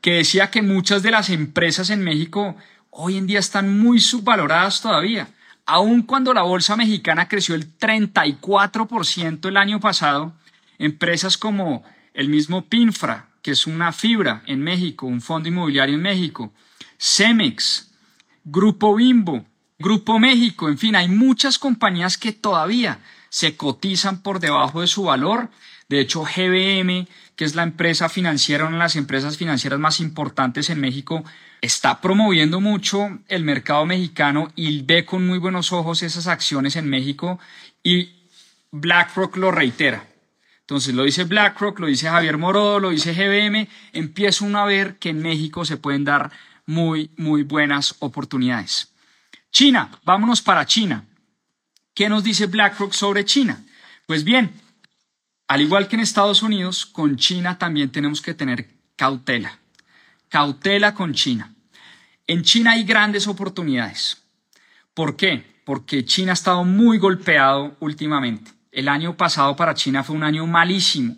que 0.00 0.14
decía 0.14 0.50
que 0.50 0.62
muchas 0.62 1.04
de 1.04 1.12
las 1.12 1.30
empresas 1.30 1.90
en 1.90 2.02
México 2.02 2.56
hoy 2.90 3.18
en 3.18 3.28
día 3.28 3.38
están 3.38 3.78
muy 3.78 4.00
subvaloradas 4.00 4.82
todavía. 4.82 5.28
Aun 5.64 6.02
cuando 6.02 6.34
la 6.34 6.42
bolsa 6.42 6.74
mexicana 6.74 7.28
creció 7.28 7.54
el 7.54 7.78
34% 7.78 9.46
el 9.46 9.56
año 9.56 9.78
pasado, 9.78 10.34
empresas 10.80 11.38
como 11.38 11.84
el 12.14 12.28
mismo 12.28 12.64
Pinfra, 12.68 13.28
que 13.42 13.52
es 13.52 13.68
una 13.68 13.92
fibra 13.92 14.42
en 14.46 14.60
México, 14.60 15.06
un 15.06 15.20
fondo 15.20 15.48
inmobiliario 15.48 15.94
en 15.94 16.02
México, 16.02 16.52
Cemex, 16.98 17.89
Grupo 18.44 18.94
Bimbo, 18.94 19.44
Grupo 19.78 20.18
México, 20.18 20.68
en 20.68 20.78
fin, 20.78 20.94
hay 20.94 21.08
muchas 21.08 21.58
compañías 21.58 22.18
que 22.18 22.32
todavía 22.32 23.00
se 23.30 23.56
cotizan 23.56 24.22
por 24.22 24.40
debajo 24.40 24.82
de 24.82 24.86
su 24.86 25.04
valor. 25.04 25.50
De 25.88 26.00
hecho, 26.00 26.22
GBM, 26.22 27.08
que 27.34 27.44
es 27.44 27.54
la 27.54 27.62
empresa 27.62 28.08
financiera, 28.08 28.66
una 28.66 28.76
de 28.76 28.82
las 28.82 28.96
empresas 28.96 29.38
financieras 29.38 29.80
más 29.80 30.00
importantes 30.00 30.68
en 30.68 30.80
México, 30.80 31.24
está 31.62 32.00
promoviendo 32.00 32.60
mucho 32.60 33.20
el 33.28 33.44
mercado 33.44 33.86
mexicano 33.86 34.52
y 34.54 34.82
ve 34.82 35.04
con 35.04 35.26
muy 35.26 35.38
buenos 35.38 35.72
ojos 35.72 36.02
esas 36.02 36.26
acciones 36.26 36.76
en 36.76 36.88
México 36.88 37.38
y 37.82 38.10
BlackRock 38.72 39.36
lo 39.36 39.50
reitera. 39.50 40.06
Entonces 40.60 40.94
lo 40.94 41.04
dice 41.04 41.24
BlackRock, 41.24 41.80
lo 41.80 41.86
dice 41.86 42.08
Javier 42.08 42.38
Morodo, 42.38 42.78
lo 42.78 42.90
dice 42.90 43.12
GBM, 43.12 43.66
empieza 43.92 44.44
uno 44.44 44.60
a 44.60 44.66
ver 44.66 44.98
que 44.98 45.08
en 45.08 45.20
México 45.20 45.64
se 45.64 45.76
pueden 45.76 46.04
dar 46.04 46.30
muy, 46.70 47.10
muy 47.16 47.42
buenas 47.42 47.96
oportunidades. 47.98 48.92
China, 49.50 49.90
vámonos 50.04 50.40
para 50.40 50.64
China. 50.64 51.04
¿Qué 51.92 52.08
nos 52.08 52.22
dice 52.22 52.46
BlackRock 52.46 52.92
sobre 52.92 53.24
China? 53.24 53.60
Pues 54.06 54.22
bien, 54.22 54.52
al 55.48 55.62
igual 55.62 55.88
que 55.88 55.96
en 55.96 56.02
Estados 56.02 56.44
Unidos, 56.44 56.86
con 56.86 57.16
China 57.16 57.58
también 57.58 57.90
tenemos 57.90 58.22
que 58.22 58.34
tener 58.34 58.68
cautela. 58.94 59.58
Cautela 60.28 60.94
con 60.94 61.12
China. 61.12 61.52
En 62.28 62.42
China 62.44 62.72
hay 62.72 62.84
grandes 62.84 63.26
oportunidades. 63.26 64.22
¿Por 64.94 65.16
qué? 65.16 65.62
Porque 65.64 66.04
China 66.04 66.30
ha 66.30 66.34
estado 66.34 66.62
muy 66.62 66.98
golpeado 66.98 67.76
últimamente. 67.80 68.52
El 68.70 68.88
año 68.88 69.16
pasado 69.16 69.56
para 69.56 69.74
China 69.74 70.04
fue 70.04 70.14
un 70.14 70.22
año 70.22 70.46
malísimo. 70.46 71.16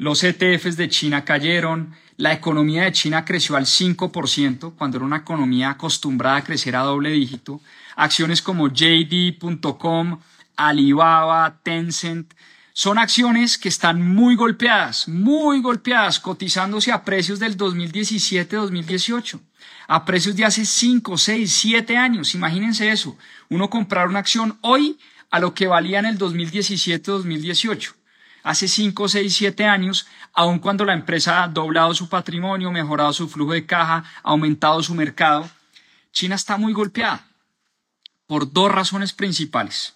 Los 0.00 0.22
ETFs 0.22 0.76
de 0.76 0.88
China 0.88 1.24
cayeron, 1.24 1.92
la 2.16 2.32
economía 2.32 2.84
de 2.84 2.92
China 2.92 3.24
creció 3.24 3.56
al 3.56 3.64
5% 3.66 4.76
cuando 4.76 4.96
era 4.96 5.04
una 5.04 5.16
economía 5.16 5.70
acostumbrada 5.70 6.36
a 6.36 6.44
crecer 6.44 6.76
a 6.76 6.82
doble 6.82 7.10
dígito. 7.10 7.60
Acciones 7.96 8.40
como 8.40 8.68
JD.com, 8.68 10.20
Alibaba, 10.56 11.58
Tencent, 11.64 12.32
son 12.72 12.96
acciones 12.96 13.58
que 13.58 13.68
están 13.68 14.00
muy 14.14 14.36
golpeadas, 14.36 15.08
muy 15.08 15.60
golpeadas, 15.60 16.20
cotizándose 16.20 16.92
a 16.92 17.02
precios 17.02 17.40
del 17.40 17.56
2017-2018, 17.56 19.40
a 19.88 20.04
precios 20.04 20.36
de 20.36 20.44
hace 20.44 20.64
5, 20.64 21.18
6, 21.18 21.52
7 21.52 21.96
años. 21.96 22.36
Imagínense 22.36 22.88
eso, 22.88 23.18
uno 23.48 23.68
comprar 23.68 24.06
una 24.06 24.20
acción 24.20 24.58
hoy 24.60 24.96
a 25.30 25.40
lo 25.40 25.54
que 25.54 25.66
valía 25.66 25.98
en 25.98 26.06
el 26.06 26.18
2017-2018 26.20 27.97
hace 28.42 28.68
5, 28.68 29.08
6, 29.08 29.34
7 29.34 29.64
años, 29.64 30.06
aun 30.32 30.58
cuando 30.58 30.84
la 30.84 30.94
empresa 30.94 31.42
ha 31.42 31.48
doblado 31.48 31.94
su 31.94 32.08
patrimonio, 32.08 32.70
mejorado 32.70 33.12
su 33.12 33.28
flujo 33.28 33.52
de 33.52 33.66
caja, 33.66 34.04
aumentado 34.22 34.82
su 34.82 34.94
mercado, 34.94 35.48
China 36.12 36.34
está 36.34 36.56
muy 36.56 36.72
golpeada 36.72 37.26
por 38.26 38.52
dos 38.52 38.70
razones 38.70 39.12
principales. 39.12 39.94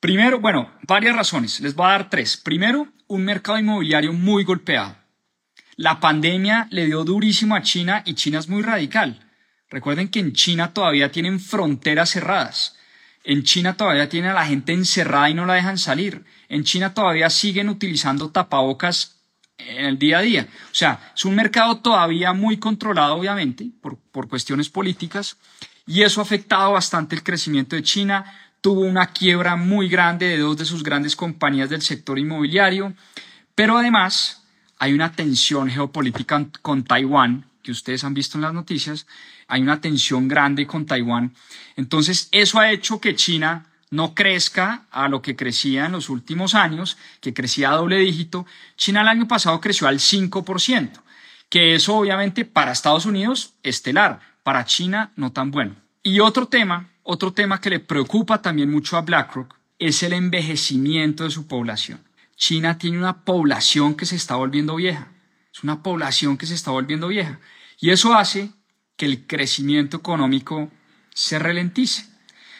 Primero, 0.00 0.40
bueno, 0.40 0.70
varias 0.82 1.14
razones, 1.14 1.60
les 1.60 1.74
voy 1.74 1.86
a 1.86 1.90
dar 1.90 2.10
tres. 2.10 2.36
Primero, 2.36 2.88
un 3.06 3.24
mercado 3.24 3.58
inmobiliario 3.58 4.12
muy 4.12 4.44
golpeado. 4.44 4.96
La 5.76 6.00
pandemia 6.00 6.68
le 6.70 6.86
dio 6.86 7.04
durísimo 7.04 7.54
a 7.54 7.62
China 7.62 8.02
y 8.04 8.14
China 8.14 8.38
es 8.38 8.48
muy 8.48 8.62
radical. 8.62 9.26
Recuerden 9.68 10.08
que 10.08 10.20
en 10.20 10.32
China 10.32 10.74
todavía 10.74 11.10
tienen 11.10 11.40
fronteras 11.40 12.10
cerradas. 12.10 12.76
En 13.22 13.42
China 13.42 13.76
todavía 13.76 14.08
tienen 14.08 14.30
a 14.30 14.34
la 14.34 14.46
gente 14.46 14.72
encerrada 14.72 15.28
y 15.28 15.34
no 15.34 15.46
la 15.46 15.54
dejan 15.54 15.78
salir. 15.78 16.24
En 16.48 16.64
China 16.64 16.94
todavía 16.94 17.28
siguen 17.28 17.68
utilizando 17.68 18.30
tapabocas 18.30 19.16
en 19.58 19.84
el 19.84 19.98
día 19.98 20.18
a 20.18 20.22
día. 20.22 20.48
O 20.70 20.74
sea, 20.74 21.12
es 21.14 21.24
un 21.24 21.34
mercado 21.34 21.78
todavía 21.78 22.32
muy 22.32 22.58
controlado, 22.58 23.16
obviamente, 23.16 23.70
por, 23.82 23.98
por 23.98 24.28
cuestiones 24.28 24.68
políticas, 24.70 25.36
y 25.86 26.02
eso 26.02 26.20
ha 26.20 26.24
afectado 26.24 26.72
bastante 26.72 27.14
el 27.14 27.22
crecimiento 27.22 27.76
de 27.76 27.82
China. 27.82 28.24
Tuvo 28.60 28.80
una 28.82 29.08
quiebra 29.08 29.56
muy 29.56 29.88
grande 29.88 30.28
de 30.28 30.38
dos 30.38 30.56
de 30.56 30.64
sus 30.64 30.82
grandes 30.82 31.16
compañías 31.16 31.70
del 31.70 31.82
sector 31.82 32.18
inmobiliario, 32.18 32.94
pero 33.54 33.76
además 33.76 34.44
hay 34.78 34.92
una 34.92 35.12
tensión 35.12 35.68
geopolítica 35.68 36.46
con 36.62 36.84
Taiwán 36.84 37.50
que 37.62 37.72
ustedes 37.72 38.04
han 38.04 38.14
visto 38.14 38.38
en 38.38 38.42
las 38.42 38.54
noticias, 38.54 39.06
hay 39.50 39.62
una 39.62 39.80
tensión 39.80 40.28
grande 40.28 40.66
con 40.66 40.86
Taiwán. 40.86 41.34
Entonces, 41.76 42.28
eso 42.32 42.58
ha 42.58 42.70
hecho 42.70 43.00
que 43.00 43.16
China 43.16 43.66
no 43.90 44.14
crezca 44.14 44.86
a 44.90 45.08
lo 45.08 45.20
que 45.20 45.36
crecía 45.36 45.86
en 45.86 45.92
los 45.92 46.08
últimos 46.08 46.54
años, 46.54 46.96
que 47.20 47.34
crecía 47.34 47.70
a 47.70 47.76
doble 47.76 47.98
dígito. 47.98 48.46
China 48.76 49.02
el 49.02 49.08
año 49.08 49.28
pasado 49.28 49.60
creció 49.60 49.88
al 49.88 49.98
5%, 49.98 50.90
que 51.48 51.74
eso 51.74 51.96
obviamente 51.96 52.44
para 52.44 52.72
Estados 52.72 53.04
Unidos 53.04 53.54
estelar, 53.62 54.20
para 54.42 54.64
China 54.64 55.10
no 55.16 55.32
tan 55.32 55.50
bueno. 55.50 55.74
Y 56.02 56.20
otro 56.20 56.46
tema, 56.46 56.88
otro 57.02 57.32
tema 57.32 57.60
que 57.60 57.70
le 57.70 57.80
preocupa 57.80 58.40
también 58.40 58.70
mucho 58.70 58.96
a 58.96 59.02
BlackRock 59.02 59.54
es 59.78 60.02
el 60.02 60.12
envejecimiento 60.12 61.24
de 61.24 61.30
su 61.30 61.46
población. 61.48 62.00
China 62.36 62.78
tiene 62.78 62.98
una 62.98 63.24
población 63.24 63.94
que 63.94 64.06
se 64.06 64.16
está 64.16 64.36
volviendo 64.36 64.76
vieja. 64.76 65.08
Es 65.52 65.62
una 65.64 65.82
población 65.82 66.38
que 66.38 66.46
se 66.46 66.54
está 66.54 66.70
volviendo 66.70 67.08
vieja. 67.08 67.40
Y 67.80 67.90
eso 67.90 68.14
hace 68.14 68.52
que 69.00 69.06
el 69.06 69.26
crecimiento 69.26 69.96
económico 69.96 70.70
se 71.14 71.38
ralentice. 71.38 72.04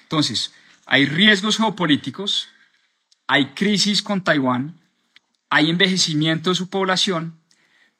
Entonces, 0.04 0.54
hay 0.86 1.04
riesgos 1.04 1.58
geopolíticos, 1.58 2.48
hay 3.26 3.48
crisis 3.48 4.00
con 4.00 4.24
Taiwán, 4.24 4.80
hay 5.50 5.68
envejecimiento 5.68 6.48
de 6.48 6.56
su 6.56 6.70
población, 6.70 7.38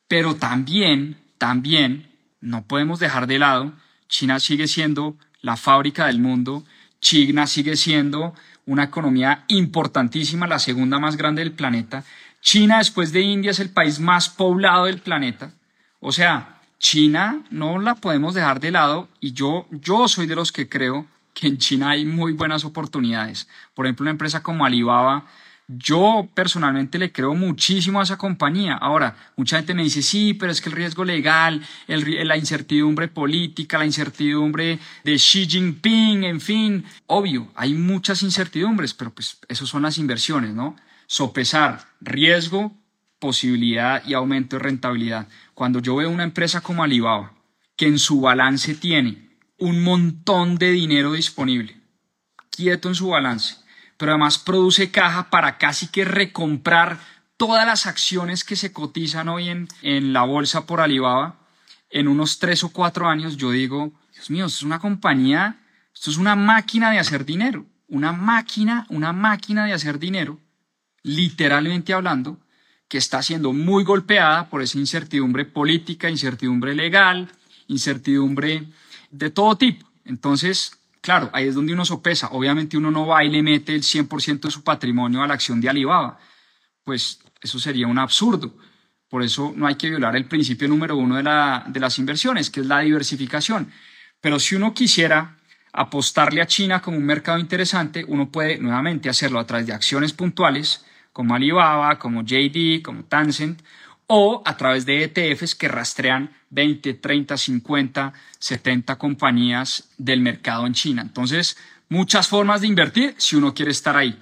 pero 0.09 0.37
también, 0.37 1.19
también, 1.37 2.11
no 2.41 2.65
podemos 2.67 2.99
dejar 2.99 3.27
de 3.27 3.39
lado, 3.39 3.75
China 4.09 4.41
sigue 4.41 4.69
siendo 4.69 5.19
la 5.43 5.59
fábrica 5.59 6.07
del 6.07 6.19
mundo, 6.19 6.65
China 6.99 7.47
sigue 7.47 7.77
siendo 7.77 8.35
una 8.65 8.85
economía 8.85 9.45
importantísima, 9.49 10.47
la 10.47 10.61
segunda 10.61 10.99
más 10.99 11.19
grande 11.19 11.43
del 11.43 11.53
planeta, 11.53 12.05
China, 12.41 12.79
después 12.79 13.13
de 13.13 13.21
India, 13.21 13.51
es 13.51 13.61
el 13.61 13.69
país 13.69 14.01
más 14.01 14.31
poblado 14.31 14.87
del 14.87 15.03
planeta. 15.03 15.53
O 16.01 16.11
sea, 16.11 16.60
China 16.81 17.45
no 17.51 17.79
la 17.79 17.95
podemos 17.95 18.35
dejar 18.35 18.59
de 18.59 18.73
lado 18.73 19.09
y 19.21 19.33
yo, 19.35 19.67
yo 19.71 20.09
soy 20.09 20.27
de 20.27 20.35
los 20.35 20.51
que 20.51 20.69
creo 20.69 21.07
que 21.35 21.47
en 21.47 21.59
China 21.59 21.91
hay 21.91 22.05
muy 22.07 22.33
buenas 22.33 22.65
oportunidades. 22.65 23.47
Por 23.75 23.87
ejemplo, 23.87 24.05
una 24.05 24.11
empresa 24.13 24.43
como 24.43 24.65
Alibaba 24.65 25.27
Yo 25.69 26.29
personalmente 26.35 26.99
le 26.99 27.13
creo 27.13 27.35
muchísimo 27.35 28.01
a 28.01 28.03
esa 28.03 28.19
compañía. 28.19 28.75
Ahora, 28.75 29.15
mucha 29.37 29.57
gente 29.59 29.73
me 29.75 29.85
dice, 29.85 30.03
sí, 30.03 30.35
pero 30.35 30.51
es 30.51 30.61
que 30.61 30.69
el 30.69 30.75
riesgo 30.75 31.05
legal, 31.05 31.63
el, 31.87 32.27
la 32.27 32.37
incertidumbre 32.37 33.07
política, 33.07 33.79
la 33.79 33.87
incertidumbre 33.87 34.81
de 35.05 35.15
Xi 35.15 35.47
Jinping, 35.47 36.25
en 36.25 36.41
fin, 36.41 36.85
obvio, 37.07 37.53
hay 37.55 37.75
muchas 37.75 38.23
incertidumbres, 38.23 38.95
pero 38.95 39.13
pues 39.13 39.39
eso 39.49 39.65
son 39.65 39.83
las 39.83 39.97
inversiones, 39.99 40.55
¿no? 40.55 40.75
Sopesar 41.07 41.87
riesgo, 42.01 42.73
posibilidad 43.21 44.03
y 44.05 44.15
aumento 44.15 44.57
de 44.57 44.65
rentabilidad. 44.65 45.29
Cuando 45.61 45.81
yo 45.81 45.97
veo 45.97 46.09
una 46.09 46.25
empresa 46.25 46.63
como 46.63 46.83
Alibaba, 46.83 47.35
que 47.77 47.87
en 47.87 47.99
su 47.99 48.23
balance 48.23 48.75
tiene 48.75 49.29
un 49.59 49.85
montón 49.85 50.57
de 50.57 50.71
dinero 50.71 51.13
disponible, 51.13 51.79
quieto 52.49 52.89
en 52.89 52.95
su 52.95 53.09
balance, 53.09 53.57
pero 53.99 54.13
además 54.13 54.39
produce 54.39 54.91
caja 54.91 55.29
para 55.29 55.59
casi 55.59 55.89
que 55.89 56.07
recomprar 56.07 56.99
todas 57.37 57.67
las 57.67 57.85
acciones 57.85 58.43
que 58.43 58.57
se 58.57 58.73
cotizan 58.73 59.29
hoy 59.29 59.51
en, 59.51 60.13
la 60.15 60.23
bolsa 60.23 60.65
por 60.65 60.81
Alibaba 60.81 61.39
en 61.91 62.09
unos 62.09 62.39
tres 62.39 62.65
o 62.65 62.71
cuatro 62.71 63.07
años, 63.07 63.37
yo 63.37 63.51
digo, 63.51 63.93
Dios 64.15 64.31
mío, 64.31 64.47
esto 64.47 64.61
es 64.61 64.63
una 64.63 64.79
compañía, 64.79 65.61
esto 65.95 66.11
es 66.11 66.17
una 66.17 66.37
máquina 66.37 66.91
de 66.91 67.01
hacer 67.01 67.27
dinero, 67.27 67.67
una 67.87 68.13
máquina, 68.13 68.87
una 68.89 69.13
máquina 69.13 69.67
de 69.67 69.75
hacer 69.75 69.99
dinero, 69.99 70.41
literalmente 71.03 71.93
hablando, 71.93 72.39
que 72.91 72.99
está 72.99 73.23
siendo 73.23 73.55
muy 73.55 73.85
golpeada 73.85 74.51
por 74.51 74.61
esa 74.61 74.79
incertidumbre 74.79 75.47
política, 75.47 76.11
incertidumbre 76.11 76.75
legal, 76.75 77.31
incertidumbre 77.69 78.65
de 79.11 79.31
todo 79.31 79.57
tipo. 79.57 79.87
Entonces, 80.05 80.73
Claro, 81.01 81.31
ahí 81.33 81.49
es 81.49 81.55
donde 81.55 81.73
uno 81.73 81.85
sopesa. 81.85 82.29
Obviamente 82.33 82.77
uno 82.77 82.91
no 82.91 83.07
va 83.07 83.25
y 83.25 83.31
le 83.31 83.43
mete 83.43 83.75
el 83.75 83.83
100% 83.83 84.41
de 84.41 84.51
su 84.51 84.63
patrimonio 84.63 85.23
a 85.23 85.27
la 85.27 85.35
acción 85.35 85.61
de 85.61 85.69
Alibaba. 85.69 86.19
Pues 86.85 87.21
eso 87.41 87.59
sería 87.59 87.87
un 87.87 87.99
absurdo. 87.99 88.55
Por 89.09 89.23
eso 89.23 89.53
no 89.57 89.67
hay 89.67 89.77
que 89.77 89.89
violar 89.89 90.15
el 90.15 90.27
principio 90.27 90.69
número 90.69 90.97
uno 90.97 91.17
de, 91.17 91.23
la, 91.23 91.65
de 91.67 91.81
las 91.81 91.99
inversiones, 91.99 92.51
que 92.51 92.61
es 92.61 92.67
la 92.67 92.81
diversificación. 92.81 93.73
Pero 94.21 94.39
si 94.39 94.57
uno 94.57 94.75
quisiera 94.75 95.39
apostarle 95.73 96.43
a 96.43 96.47
China 96.47 96.83
como 96.83 96.99
un 96.99 97.05
mercado 97.05 97.39
interesante, 97.39 98.05
uno 98.07 98.31
puede 98.31 98.59
nuevamente 98.59 99.09
hacerlo 99.09 99.39
a 99.39 99.47
través 99.47 99.67
de 99.67 99.73
acciones 99.73 100.13
puntuales 100.13 100.85
como 101.21 101.35
Alibaba, 101.35 101.99
como 101.99 102.23
JD, 102.23 102.81
como 102.83 103.05
Tencent, 103.05 103.61
o 104.07 104.43
a 104.43 104.57
través 104.57 104.87
de 104.87 105.05
ETFs 105.05 105.55
que 105.55 105.69
rastrean 105.69 106.31
20, 106.49 106.95
30, 106.95 107.37
50, 107.37 108.15
70 108.39 108.97
compañías 108.97 109.91
del 109.99 110.23
mercado 110.23 110.67
en 110.67 110.73
China. 110.73 111.03
Entonces, 111.03 111.59
muchas 111.91 112.27
formas 112.27 112.63
de 112.63 112.69
invertir 112.69 113.15
si 113.19 113.37
uno 113.37 113.53
quiere 113.53 113.71
estar 113.71 113.99
ahí. 113.99 114.19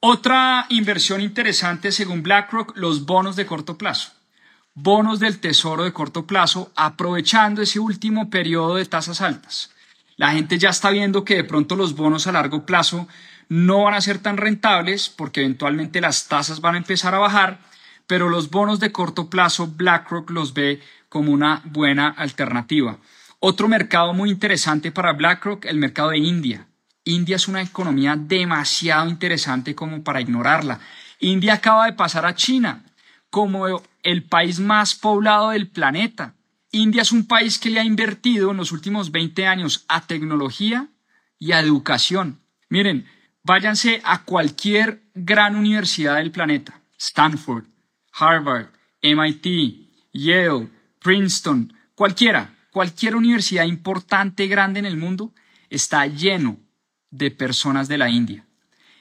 Otra 0.00 0.66
inversión 0.70 1.20
interesante 1.20 1.92
según 1.92 2.24
BlackRock, 2.24 2.76
los 2.76 3.06
bonos 3.06 3.36
de 3.36 3.46
corto 3.46 3.78
plazo. 3.78 4.10
Bonos 4.74 5.20
del 5.20 5.38
tesoro 5.38 5.84
de 5.84 5.92
corto 5.92 6.26
plazo, 6.26 6.72
aprovechando 6.74 7.62
ese 7.62 7.78
último 7.78 8.30
periodo 8.30 8.74
de 8.74 8.86
tasas 8.86 9.20
altas. 9.20 9.70
La 10.16 10.32
gente 10.32 10.58
ya 10.58 10.70
está 10.70 10.90
viendo 10.90 11.24
que 11.24 11.36
de 11.36 11.44
pronto 11.44 11.76
los 11.76 11.94
bonos 11.94 12.26
a 12.26 12.32
largo 12.32 12.66
plazo 12.66 13.06
no 13.48 13.84
van 13.84 13.94
a 13.94 14.00
ser 14.00 14.18
tan 14.18 14.36
rentables 14.36 15.08
porque 15.08 15.40
eventualmente 15.40 16.00
las 16.00 16.28
tasas 16.28 16.60
van 16.60 16.74
a 16.74 16.78
empezar 16.78 17.14
a 17.14 17.18
bajar 17.18 17.58
pero 18.06 18.28
los 18.28 18.50
bonos 18.50 18.80
de 18.80 18.92
corto 18.92 19.28
plazo 19.28 19.66
BlackRock 19.66 20.30
los 20.30 20.54
ve 20.54 20.80
como 21.08 21.32
una 21.32 21.62
buena 21.64 22.08
alternativa. 22.08 22.98
Otro 23.40 23.68
mercado 23.68 24.14
muy 24.14 24.30
interesante 24.30 24.92
para 24.92 25.12
BlackRock, 25.12 25.64
el 25.66 25.78
mercado 25.78 26.10
de 26.10 26.18
India. 26.18 26.66
India 27.04 27.36
es 27.36 27.48
una 27.48 27.62
economía 27.62 28.16
demasiado 28.16 29.08
interesante 29.08 29.74
como 29.74 30.02
para 30.02 30.20
ignorarla. 30.20 30.80
India 31.20 31.54
acaba 31.54 31.86
de 31.86 31.92
pasar 31.92 32.26
a 32.26 32.34
China 32.34 32.84
como 33.30 33.82
el 34.02 34.22
país 34.24 34.58
más 34.60 34.94
poblado 34.94 35.50
del 35.50 35.68
planeta. 35.68 36.34
India 36.72 37.02
es 37.02 37.12
un 37.12 37.26
país 37.26 37.58
que 37.58 37.70
le 37.70 37.80
ha 37.80 37.84
invertido 37.84 38.50
en 38.50 38.56
los 38.56 38.72
últimos 38.72 39.10
20 39.10 39.46
años 39.46 39.84
a 39.88 40.06
tecnología 40.06 40.88
y 41.38 41.52
a 41.52 41.60
educación. 41.60 42.40
Miren, 42.68 43.06
váyanse 43.46 44.00
a 44.02 44.24
cualquier 44.24 45.02
gran 45.14 45.54
universidad 45.54 46.16
del 46.16 46.32
planeta, 46.32 46.80
Stanford, 46.98 47.64
Harvard, 48.12 48.70
MIT, 49.00 49.46
Yale, 50.12 50.68
Princeton, 50.98 51.72
cualquiera, 51.94 52.56
cualquier 52.72 53.14
universidad 53.14 53.64
importante, 53.64 54.48
grande 54.48 54.80
en 54.80 54.86
el 54.86 54.96
mundo, 54.96 55.32
está 55.70 56.06
lleno 56.08 56.58
de 57.10 57.30
personas 57.30 57.86
de 57.86 57.98
la 57.98 58.10
India. 58.10 58.44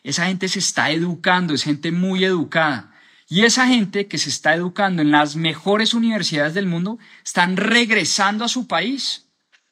Esa 0.03 0.27
gente 0.27 0.47
se 0.47 0.59
está 0.59 0.91
educando, 0.91 1.55
es 1.55 1.63
gente 1.63 1.91
muy 1.91 2.23
educada. 2.23 2.93
Y 3.27 3.45
esa 3.45 3.65
gente 3.65 4.05
que 4.05 4.19
se 4.19 4.29
está 4.29 4.53
educando 4.53 5.01
en 5.01 5.09
las 5.09 5.35
mejores 5.35 5.95
universidades 5.95 6.53
del 6.53 6.67
mundo 6.67 6.99
están 7.23 7.57
regresando 7.57 8.45
a 8.45 8.47
su 8.47 8.67
país 8.67 9.25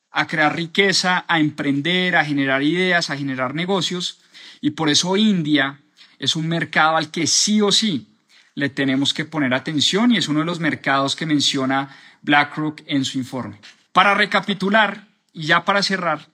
a 0.09 0.25
crear 0.25 0.55
riqueza, 0.55 1.25
a 1.27 1.39
emprender, 1.39 2.15
a 2.15 2.25
generar 2.25 2.63
ideas, 2.63 3.11
a 3.11 3.17
generar 3.17 3.53
negocios. 3.53 4.22
Y 4.63 4.71
por 4.71 4.87
eso 4.87 5.17
India 5.17 5.81
es 6.17 6.37
un 6.37 6.47
mercado 6.47 6.95
al 6.95 7.11
que 7.11 7.27
sí 7.27 7.59
o 7.59 7.69
sí 7.69 8.15
le 8.55 8.69
tenemos 8.69 9.13
que 9.13 9.25
poner 9.25 9.53
atención 9.53 10.13
y 10.13 10.17
es 10.17 10.29
uno 10.29 10.39
de 10.39 10.45
los 10.45 10.61
mercados 10.61 11.17
que 11.17 11.25
menciona 11.25 11.93
BlackRock 12.21 12.79
en 12.85 13.03
su 13.03 13.17
informe. 13.17 13.59
Para 13.91 14.13
recapitular 14.13 15.05
y 15.33 15.47
ya 15.47 15.65
para 15.65 15.83
cerrar, 15.83 16.29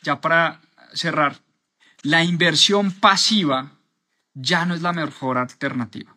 ya 0.00 0.18
para 0.18 0.62
cerrar, 0.94 1.40
la 2.00 2.24
inversión 2.24 2.90
pasiva 2.90 3.72
ya 4.32 4.64
no 4.64 4.74
es 4.74 4.80
la 4.80 4.94
mejor 4.94 5.36
alternativa. 5.36 6.16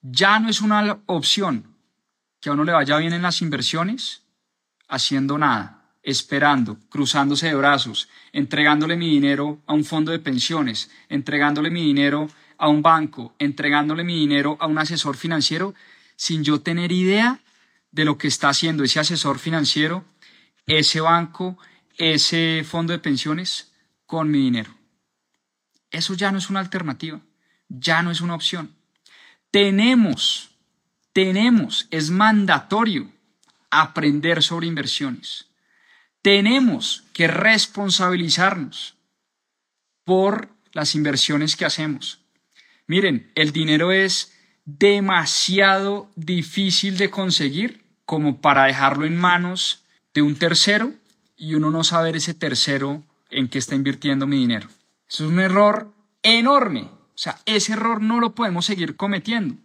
Ya 0.00 0.38
no 0.38 0.48
es 0.48 0.60
una 0.60 1.00
opción 1.06 1.74
que 2.40 2.50
a 2.50 2.52
uno 2.52 2.62
le 2.62 2.70
vaya 2.70 2.98
bien 2.98 3.14
en 3.14 3.22
las 3.22 3.42
inversiones 3.42 4.22
haciendo 4.86 5.38
nada, 5.38 5.77
esperando, 6.10 6.78
cruzándose 6.88 7.48
de 7.48 7.54
brazos, 7.54 8.08
entregándole 8.32 8.96
mi 8.96 9.10
dinero 9.10 9.60
a 9.66 9.74
un 9.74 9.84
fondo 9.84 10.12
de 10.12 10.18
pensiones, 10.18 10.90
entregándole 11.08 11.70
mi 11.70 11.82
dinero 11.82 12.28
a 12.58 12.68
un 12.68 12.82
banco 12.82 13.34
entregándole 13.38 14.04
mi 14.04 14.18
dinero 14.18 14.56
a 14.60 14.66
un 14.66 14.78
asesor 14.78 15.16
financiero 15.16 15.74
sin 16.16 16.42
yo 16.42 16.60
tener 16.60 16.92
idea 16.92 17.40
de 17.92 18.04
lo 18.04 18.18
que 18.18 18.28
está 18.28 18.48
haciendo 18.48 18.84
ese 18.84 19.00
asesor 19.00 19.38
financiero, 19.38 20.04
ese 20.66 21.00
banco, 21.00 21.56
ese 21.96 22.64
fondo 22.68 22.92
de 22.92 22.98
pensiones 22.98 23.72
con 24.04 24.30
mi 24.30 24.40
dinero. 24.40 24.74
Eso 25.90 26.14
ya 26.14 26.32
no 26.32 26.38
es 26.38 26.50
una 26.50 26.60
alternativa, 26.60 27.20
ya 27.68 28.02
no 28.02 28.10
es 28.10 28.20
una 28.20 28.34
opción. 28.34 28.74
Tenemos, 29.50 30.50
tenemos, 31.12 31.86
es 31.90 32.10
mandatorio 32.10 33.10
aprender 33.70 34.42
sobre 34.42 34.66
inversiones. 34.66 35.46
Tenemos 36.22 37.04
que 37.12 37.28
responsabilizarnos 37.28 38.96
por 40.04 40.48
las 40.72 40.94
inversiones 40.94 41.56
que 41.56 41.64
hacemos. 41.64 42.20
Miren, 42.86 43.30
el 43.34 43.52
dinero 43.52 43.92
es 43.92 44.32
demasiado 44.64 46.10
difícil 46.16 46.96
de 46.98 47.10
conseguir 47.10 47.84
como 48.04 48.40
para 48.40 48.64
dejarlo 48.64 49.06
en 49.06 49.16
manos 49.16 49.84
de 50.14 50.22
un 50.22 50.36
tercero 50.36 50.92
y 51.36 51.54
uno 51.54 51.70
no 51.70 51.84
saber 51.84 52.16
ese 52.16 52.34
tercero 52.34 53.02
en 53.30 53.48
qué 53.48 53.58
está 53.58 53.74
invirtiendo 53.74 54.26
mi 54.26 54.38
dinero. 54.38 54.68
Eso 55.08 55.24
es 55.24 55.30
un 55.30 55.40
error 55.40 55.92
enorme. 56.22 56.82
O 56.82 57.20
sea, 57.20 57.38
ese 57.46 57.72
error 57.72 58.00
no 58.00 58.20
lo 58.20 58.34
podemos 58.34 58.66
seguir 58.66 58.96
cometiendo. 58.96 59.56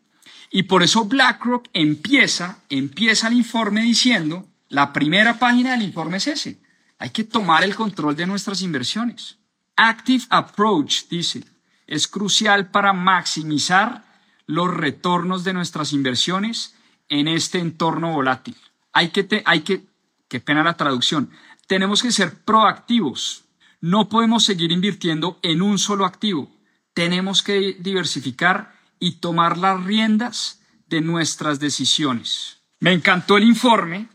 Y 0.52 0.64
por 0.64 0.84
eso 0.84 1.06
BlackRock 1.06 1.68
empieza, 1.74 2.60
empieza 2.70 3.28
el 3.28 3.34
informe 3.34 3.82
diciendo, 3.82 4.48
la 4.74 4.92
primera 4.92 5.38
página 5.38 5.74
del 5.74 5.84
informe 5.84 6.18
es 6.18 6.26
ese. 6.26 6.60
Hay 6.98 7.12
que 7.12 7.24
tomar 7.24 7.64
el 7.64 7.76
control 7.76 8.16
de 8.16 8.26
nuestras 8.26 8.64
inversiones. 8.64 9.38
Active 9.76 10.24
Approach, 10.32 11.08
dice, 11.10 11.44
es 11.86 12.08
crucial 12.08 12.72
para 12.72 12.92
maximizar 12.92 14.04
los 14.48 14.74
retornos 14.74 15.44
de 15.44 15.54
nuestras 15.54 15.94
inversiones 15.94 16.76
en 17.08 17.28
este 17.28 17.60
entorno 17.60 18.14
volátil. 18.14 18.58
Hay 18.94 19.10
que, 19.10 19.44
hay 19.46 19.62
que, 19.62 19.86
qué 20.28 20.40
pena 20.40 20.64
la 20.64 20.76
traducción, 20.76 21.30
tenemos 21.68 22.02
que 22.02 22.12
ser 22.12 22.44
proactivos. 22.44 23.44
No 23.80 24.10
podemos 24.10 24.44
seguir 24.44 24.72
invirtiendo 24.72 25.38
en 25.44 25.62
un 25.62 25.78
solo 25.78 26.04
activo. 26.04 26.52
Tenemos 26.96 27.44
que 27.44 27.78
diversificar 27.80 28.74
y 29.00 29.20
tomar 29.20 29.56
las 29.60 29.84
riendas 29.84 30.64
de 30.88 31.02
nuestras 31.02 31.60
decisiones. 31.60 32.58
Me 32.80 32.92
encantó 32.92 33.38
el 33.38 33.44
informe 33.44 34.10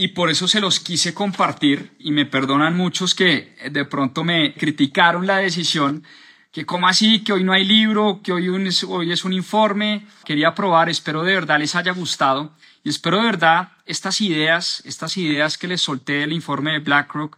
y 0.00 0.08
por 0.08 0.30
eso 0.30 0.46
se 0.46 0.60
los 0.60 0.78
quise 0.78 1.12
compartir 1.12 1.90
y 1.98 2.12
me 2.12 2.24
perdonan 2.24 2.76
muchos 2.76 3.16
que 3.16 3.56
de 3.68 3.84
pronto 3.84 4.22
me 4.22 4.54
criticaron 4.54 5.26
la 5.26 5.38
decisión 5.38 6.04
que 6.52 6.64
como 6.64 6.88
así, 6.88 7.24
que 7.24 7.32
hoy 7.32 7.44
no 7.44 7.52
hay 7.52 7.64
libro, 7.64 8.20
que 8.22 8.32
hoy, 8.32 8.48
hoy 8.48 9.12
es 9.12 9.24
un 9.24 9.32
informe. 9.32 10.06
Quería 10.24 10.54
probar, 10.54 10.88
espero 10.88 11.22
de 11.22 11.34
verdad 11.34 11.58
les 11.58 11.74
haya 11.74 11.92
gustado 11.92 12.52
y 12.84 12.88
espero 12.88 13.18
de 13.18 13.24
verdad 13.24 13.72
estas 13.86 14.20
ideas, 14.20 14.82
estas 14.86 15.16
ideas 15.16 15.58
que 15.58 15.68
les 15.68 15.82
solté 15.82 16.14
del 16.14 16.32
informe 16.32 16.72
de 16.72 16.78
BlackRock 16.78 17.36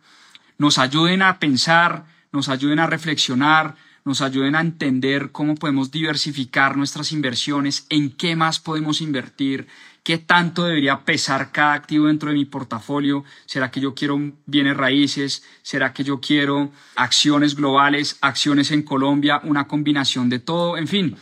nos 0.58 0.78
ayuden 0.78 1.22
a 1.22 1.38
pensar, 1.38 2.04
nos 2.30 2.50
ayuden 2.50 2.78
a 2.78 2.86
reflexionar, 2.86 3.74
nos 4.04 4.20
ayuden 4.20 4.54
a 4.54 4.60
entender 4.60 5.32
cómo 5.32 5.54
podemos 5.54 5.90
diversificar 5.90 6.76
nuestras 6.76 7.10
inversiones, 7.12 7.86
en 7.88 8.10
qué 8.10 8.36
más 8.36 8.60
podemos 8.60 9.00
invertir, 9.00 9.66
qué 10.10 10.18
tanto 10.18 10.64
debería 10.64 11.04
pesar 11.04 11.52
cada 11.52 11.74
activo 11.74 12.08
dentro 12.08 12.30
de 12.30 12.34
mi 12.34 12.44
portafolio. 12.44 13.24
¿Será 13.46 13.70
que 13.70 13.78
yo 13.78 13.94
quiero 13.94 14.18
bienes 14.44 14.76
raíces? 14.76 15.44
¿Será 15.62 15.92
que 15.92 16.02
yo 16.02 16.20
quiero 16.20 16.72
acciones 16.96 17.54
globales, 17.54 18.18
acciones 18.20 18.72
en 18.72 18.82
Colombia, 18.82 19.40
una 19.44 19.68
combinación 19.68 20.28
de 20.28 20.40
todo? 20.40 20.76
En 20.76 20.88
fin, 20.88 21.16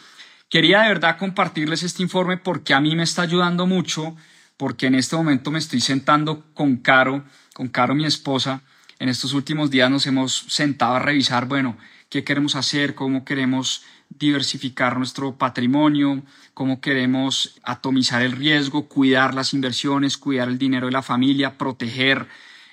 quería 0.48 0.80
de 0.80 0.88
verdad 0.88 1.18
compartirles 1.18 1.82
este 1.82 2.02
informe 2.02 2.38
porque 2.38 2.72
a 2.72 2.80
mí 2.80 2.96
me 2.96 3.02
está 3.02 3.20
ayudando 3.20 3.66
mucho, 3.66 4.16
porque 4.56 4.86
en 4.86 4.94
este 4.94 5.16
momento 5.16 5.50
me 5.50 5.58
estoy 5.58 5.82
sentando 5.82 6.46
con 6.54 6.78
Caro, 6.78 7.24
con 7.52 7.68
Caro 7.68 7.94
mi 7.94 8.06
esposa. 8.06 8.62
En 8.98 9.10
estos 9.10 9.34
últimos 9.34 9.70
días 9.70 9.90
nos 9.90 10.06
hemos 10.06 10.46
sentado 10.48 10.94
a 10.94 10.98
revisar, 10.98 11.44
bueno, 11.44 11.76
qué 12.08 12.24
queremos 12.24 12.54
hacer, 12.54 12.94
cómo 12.94 13.26
queremos 13.26 13.82
diversificar 14.10 14.96
nuestro 14.96 15.36
patrimonio, 15.36 16.22
cómo 16.54 16.80
queremos 16.80 17.58
atomizar 17.62 18.22
el 18.22 18.32
riesgo, 18.32 18.88
cuidar 18.88 19.34
las 19.34 19.54
inversiones, 19.54 20.18
cuidar 20.18 20.48
el 20.48 20.58
dinero 20.58 20.86
de 20.86 20.92
la 20.92 21.02
familia, 21.02 21.56
proteger 21.56 22.26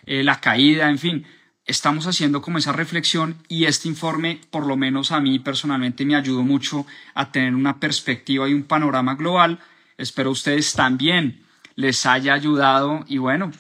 eh, 0.05 0.23
la 0.23 0.39
caída, 0.39 0.89
en 0.89 0.97
fin. 0.97 1.25
Estamos 1.65 2.05
haciendo 2.05 2.41
como 2.41 2.59
esa 2.59 2.73
reflexión 2.73 3.37
y 3.47 3.65
este 3.65 3.87
informe, 3.87 4.39
por 4.51 4.67
lo 4.67 4.77
menos 4.77 5.11
a 5.11 5.19
mí 5.19 5.39
personalmente, 5.39 6.05
me 6.05 6.15
ayudó 6.15 6.43
mucho 6.43 6.85
a 7.15 7.31
tener 7.31 7.55
una 7.55 7.79
perspectiva 7.79 8.47
y 8.47 8.53
un 8.53 8.63
panorama 8.63 9.15
global. 9.15 9.59
Espero 9.97 10.31
ustedes 10.31 10.73
también 10.73 11.43
les 11.75 12.05
haya 12.05 12.33
ayudado 12.33 13.03
y 13.07 13.17
bueno, 13.17 13.51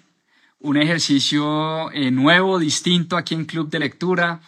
un 0.59 0.77
ejercicio 0.77 1.91
eh, 1.91 2.11
nuevo, 2.11 2.59
distinto 2.59 3.17
aquí 3.17 3.33
en 3.33 3.45
Club 3.45 3.69
de 3.69 3.79
Lectura. 3.79 4.41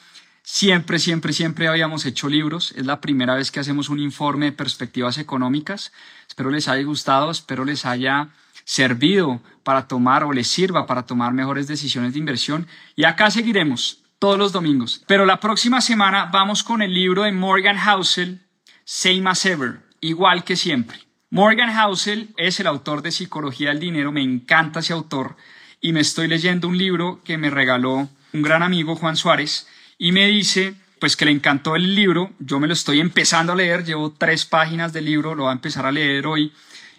Siempre, 0.50 0.98
siempre, 0.98 1.34
siempre 1.34 1.68
habíamos 1.68 2.06
hecho 2.06 2.30
libros. 2.30 2.72
Es 2.78 2.86
la 2.86 3.02
primera 3.02 3.36
vez 3.36 3.52
que 3.52 3.60
hacemos 3.60 3.90
un 3.90 4.00
informe 4.00 4.46
de 4.46 4.52
perspectivas 4.54 5.18
económicas. 5.18 5.92
Espero 6.26 6.52
les 6.52 6.70
haya 6.70 6.84
gustado, 6.84 7.30
espero 7.30 7.66
les 7.66 7.86
haya 7.86 8.30
servido 8.64 9.42
para 9.64 9.90
tomar 9.90 10.24
o 10.24 10.32
les 10.32 10.48
sirva 10.48 10.86
para 10.86 11.06
tomar 11.06 11.34
mejores 11.34 11.68
decisiones 11.68 12.14
de 12.14 12.20
inversión. 12.20 12.66
Y 12.96 13.04
acá 13.04 13.30
seguiremos 13.30 14.06
todos 14.20 14.38
los 14.38 14.54
domingos. 14.54 15.04
Pero 15.06 15.26
la 15.26 15.42
próxima 15.42 15.82
semana 15.82 16.30
vamos 16.32 16.64
con 16.64 16.82
el 16.82 16.94
libro 16.94 17.24
de 17.24 17.34
Morgan 17.34 17.78
Housel, 17.78 18.40
Same 18.86 19.30
as 19.30 19.46
Ever, 19.46 19.82
igual 20.00 20.46
que 20.46 20.56
siempre. 20.56 20.98
Morgan 21.30 21.74
Housel 21.74 22.34
es 22.38 22.58
el 22.62 22.68
autor 22.68 23.02
de 23.02 23.12
Psicología 23.12 23.68
del 23.68 23.82
Dinero, 23.82 24.14
me 24.14 24.24
encanta 24.24 24.80
ese 24.80 24.94
autor 24.94 25.36
y 25.82 25.92
me 25.92 26.00
estoy 26.00 26.30
leyendo 26.30 26.70
un 26.70 26.78
libro 26.78 27.20
que 27.26 27.38
me 27.38 27.50
regaló 27.50 28.08
un 28.32 28.42
gran 28.42 28.64
amigo, 28.64 28.96
Juan 28.96 29.18
Suárez, 29.18 29.68
y 29.98 30.12
me 30.12 30.28
dice 30.28 30.76
pues 31.00 31.16
que 31.16 31.26
le 31.26 31.32
encantó 31.32 31.76
el 31.76 31.96
libro, 31.96 32.32
yo 32.40 32.60
me 32.60 32.68
lo 32.68 32.74
estoy 32.74 33.00
empezando 33.00 33.54
a 33.54 33.56
leer, 33.56 33.84
llevo 33.84 34.12
tres 34.12 34.46
páginas 34.46 34.94
del 34.94 35.06
libro, 35.06 35.36
lo 35.36 35.44
voy 35.44 35.52
a 35.52 35.54
empezar 35.54 35.86
a 35.86 35.92
leer 35.92 36.26
hoy 36.26 36.52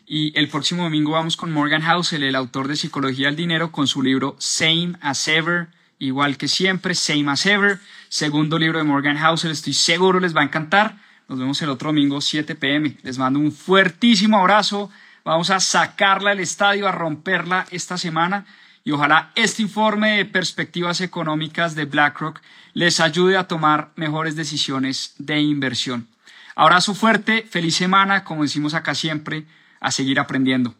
y 0.06 0.32
el 0.38 0.48
próximo 0.48 0.84
domingo 0.84 1.12
vamos 1.12 1.36
con 1.36 1.52
Morgan 1.52 1.82
Housel, 1.82 2.22
el 2.22 2.36
autor 2.36 2.68
de 2.68 2.76
Psicología 2.76 3.26
del 3.26 3.36
Dinero, 3.36 3.72
con 3.72 3.86
su 3.86 4.02
libro 4.02 4.36
Same 4.38 4.92
as 5.00 5.26
Ever, 5.28 5.66
igual 5.98 6.36
que 6.36 6.48
siempre, 6.48 6.94
Same 6.94 7.30
as 7.30 7.44
Ever, 7.44 7.80
segundo 8.08 8.58
libro 8.58 8.78
de 8.78 8.84
Morgan 8.84 9.18
Housel, 9.18 9.50
estoy 9.50 9.74
seguro 9.74 10.20
les 10.20 10.34
va 10.34 10.40
a 10.40 10.44
encantar. 10.44 10.96
Nos 11.28 11.38
vemos 11.38 11.60
el 11.60 11.68
otro 11.68 11.90
domingo 11.90 12.22
7 12.22 12.54
pm. 12.54 12.96
Les 13.02 13.18
mando 13.18 13.38
un 13.38 13.52
fuertísimo 13.52 14.38
abrazo. 14.38 14.90
Vamos 15.24 15.50
a 15.50 15.60
sacarla 15.60 16.30
del 16.30 16.40
estadio, 16.40 16.88
a 16.88 16.92
romperla 16.92 17.66
esta 17.70 17.98
semana 17.98 18.46
y 18.82 18.92
ojalá 18.92 19.32
este 19.34 19.60
informe 19.60 20.16
de 20.16 20.24
perspectivas 20.24 21.02
económicas 21.02 21.74
de 21.74 21.84
BlackRock 21.84 22.40
les 22.78 23.00
ayude 23.00 23.36
a 23.36 23.48
tomar 23.48 23.90
mejores 23.96 24.36
decisiones 24.36 25.14
de 25.18 25.40
inversión. 25.40 26.06
Abrazo 26.54 26.94
fuerte, 26.94 27.42
feliz 27.42 27.74
semana, 27.74 28.22
como 28.22 28.44
decimos 28.44 28.72
acá 28.72 28.94
siempre, 28.94 29.46
a 29.80 29.90
seguir 29.90 30.20
aprendiendo. 30.20 30.76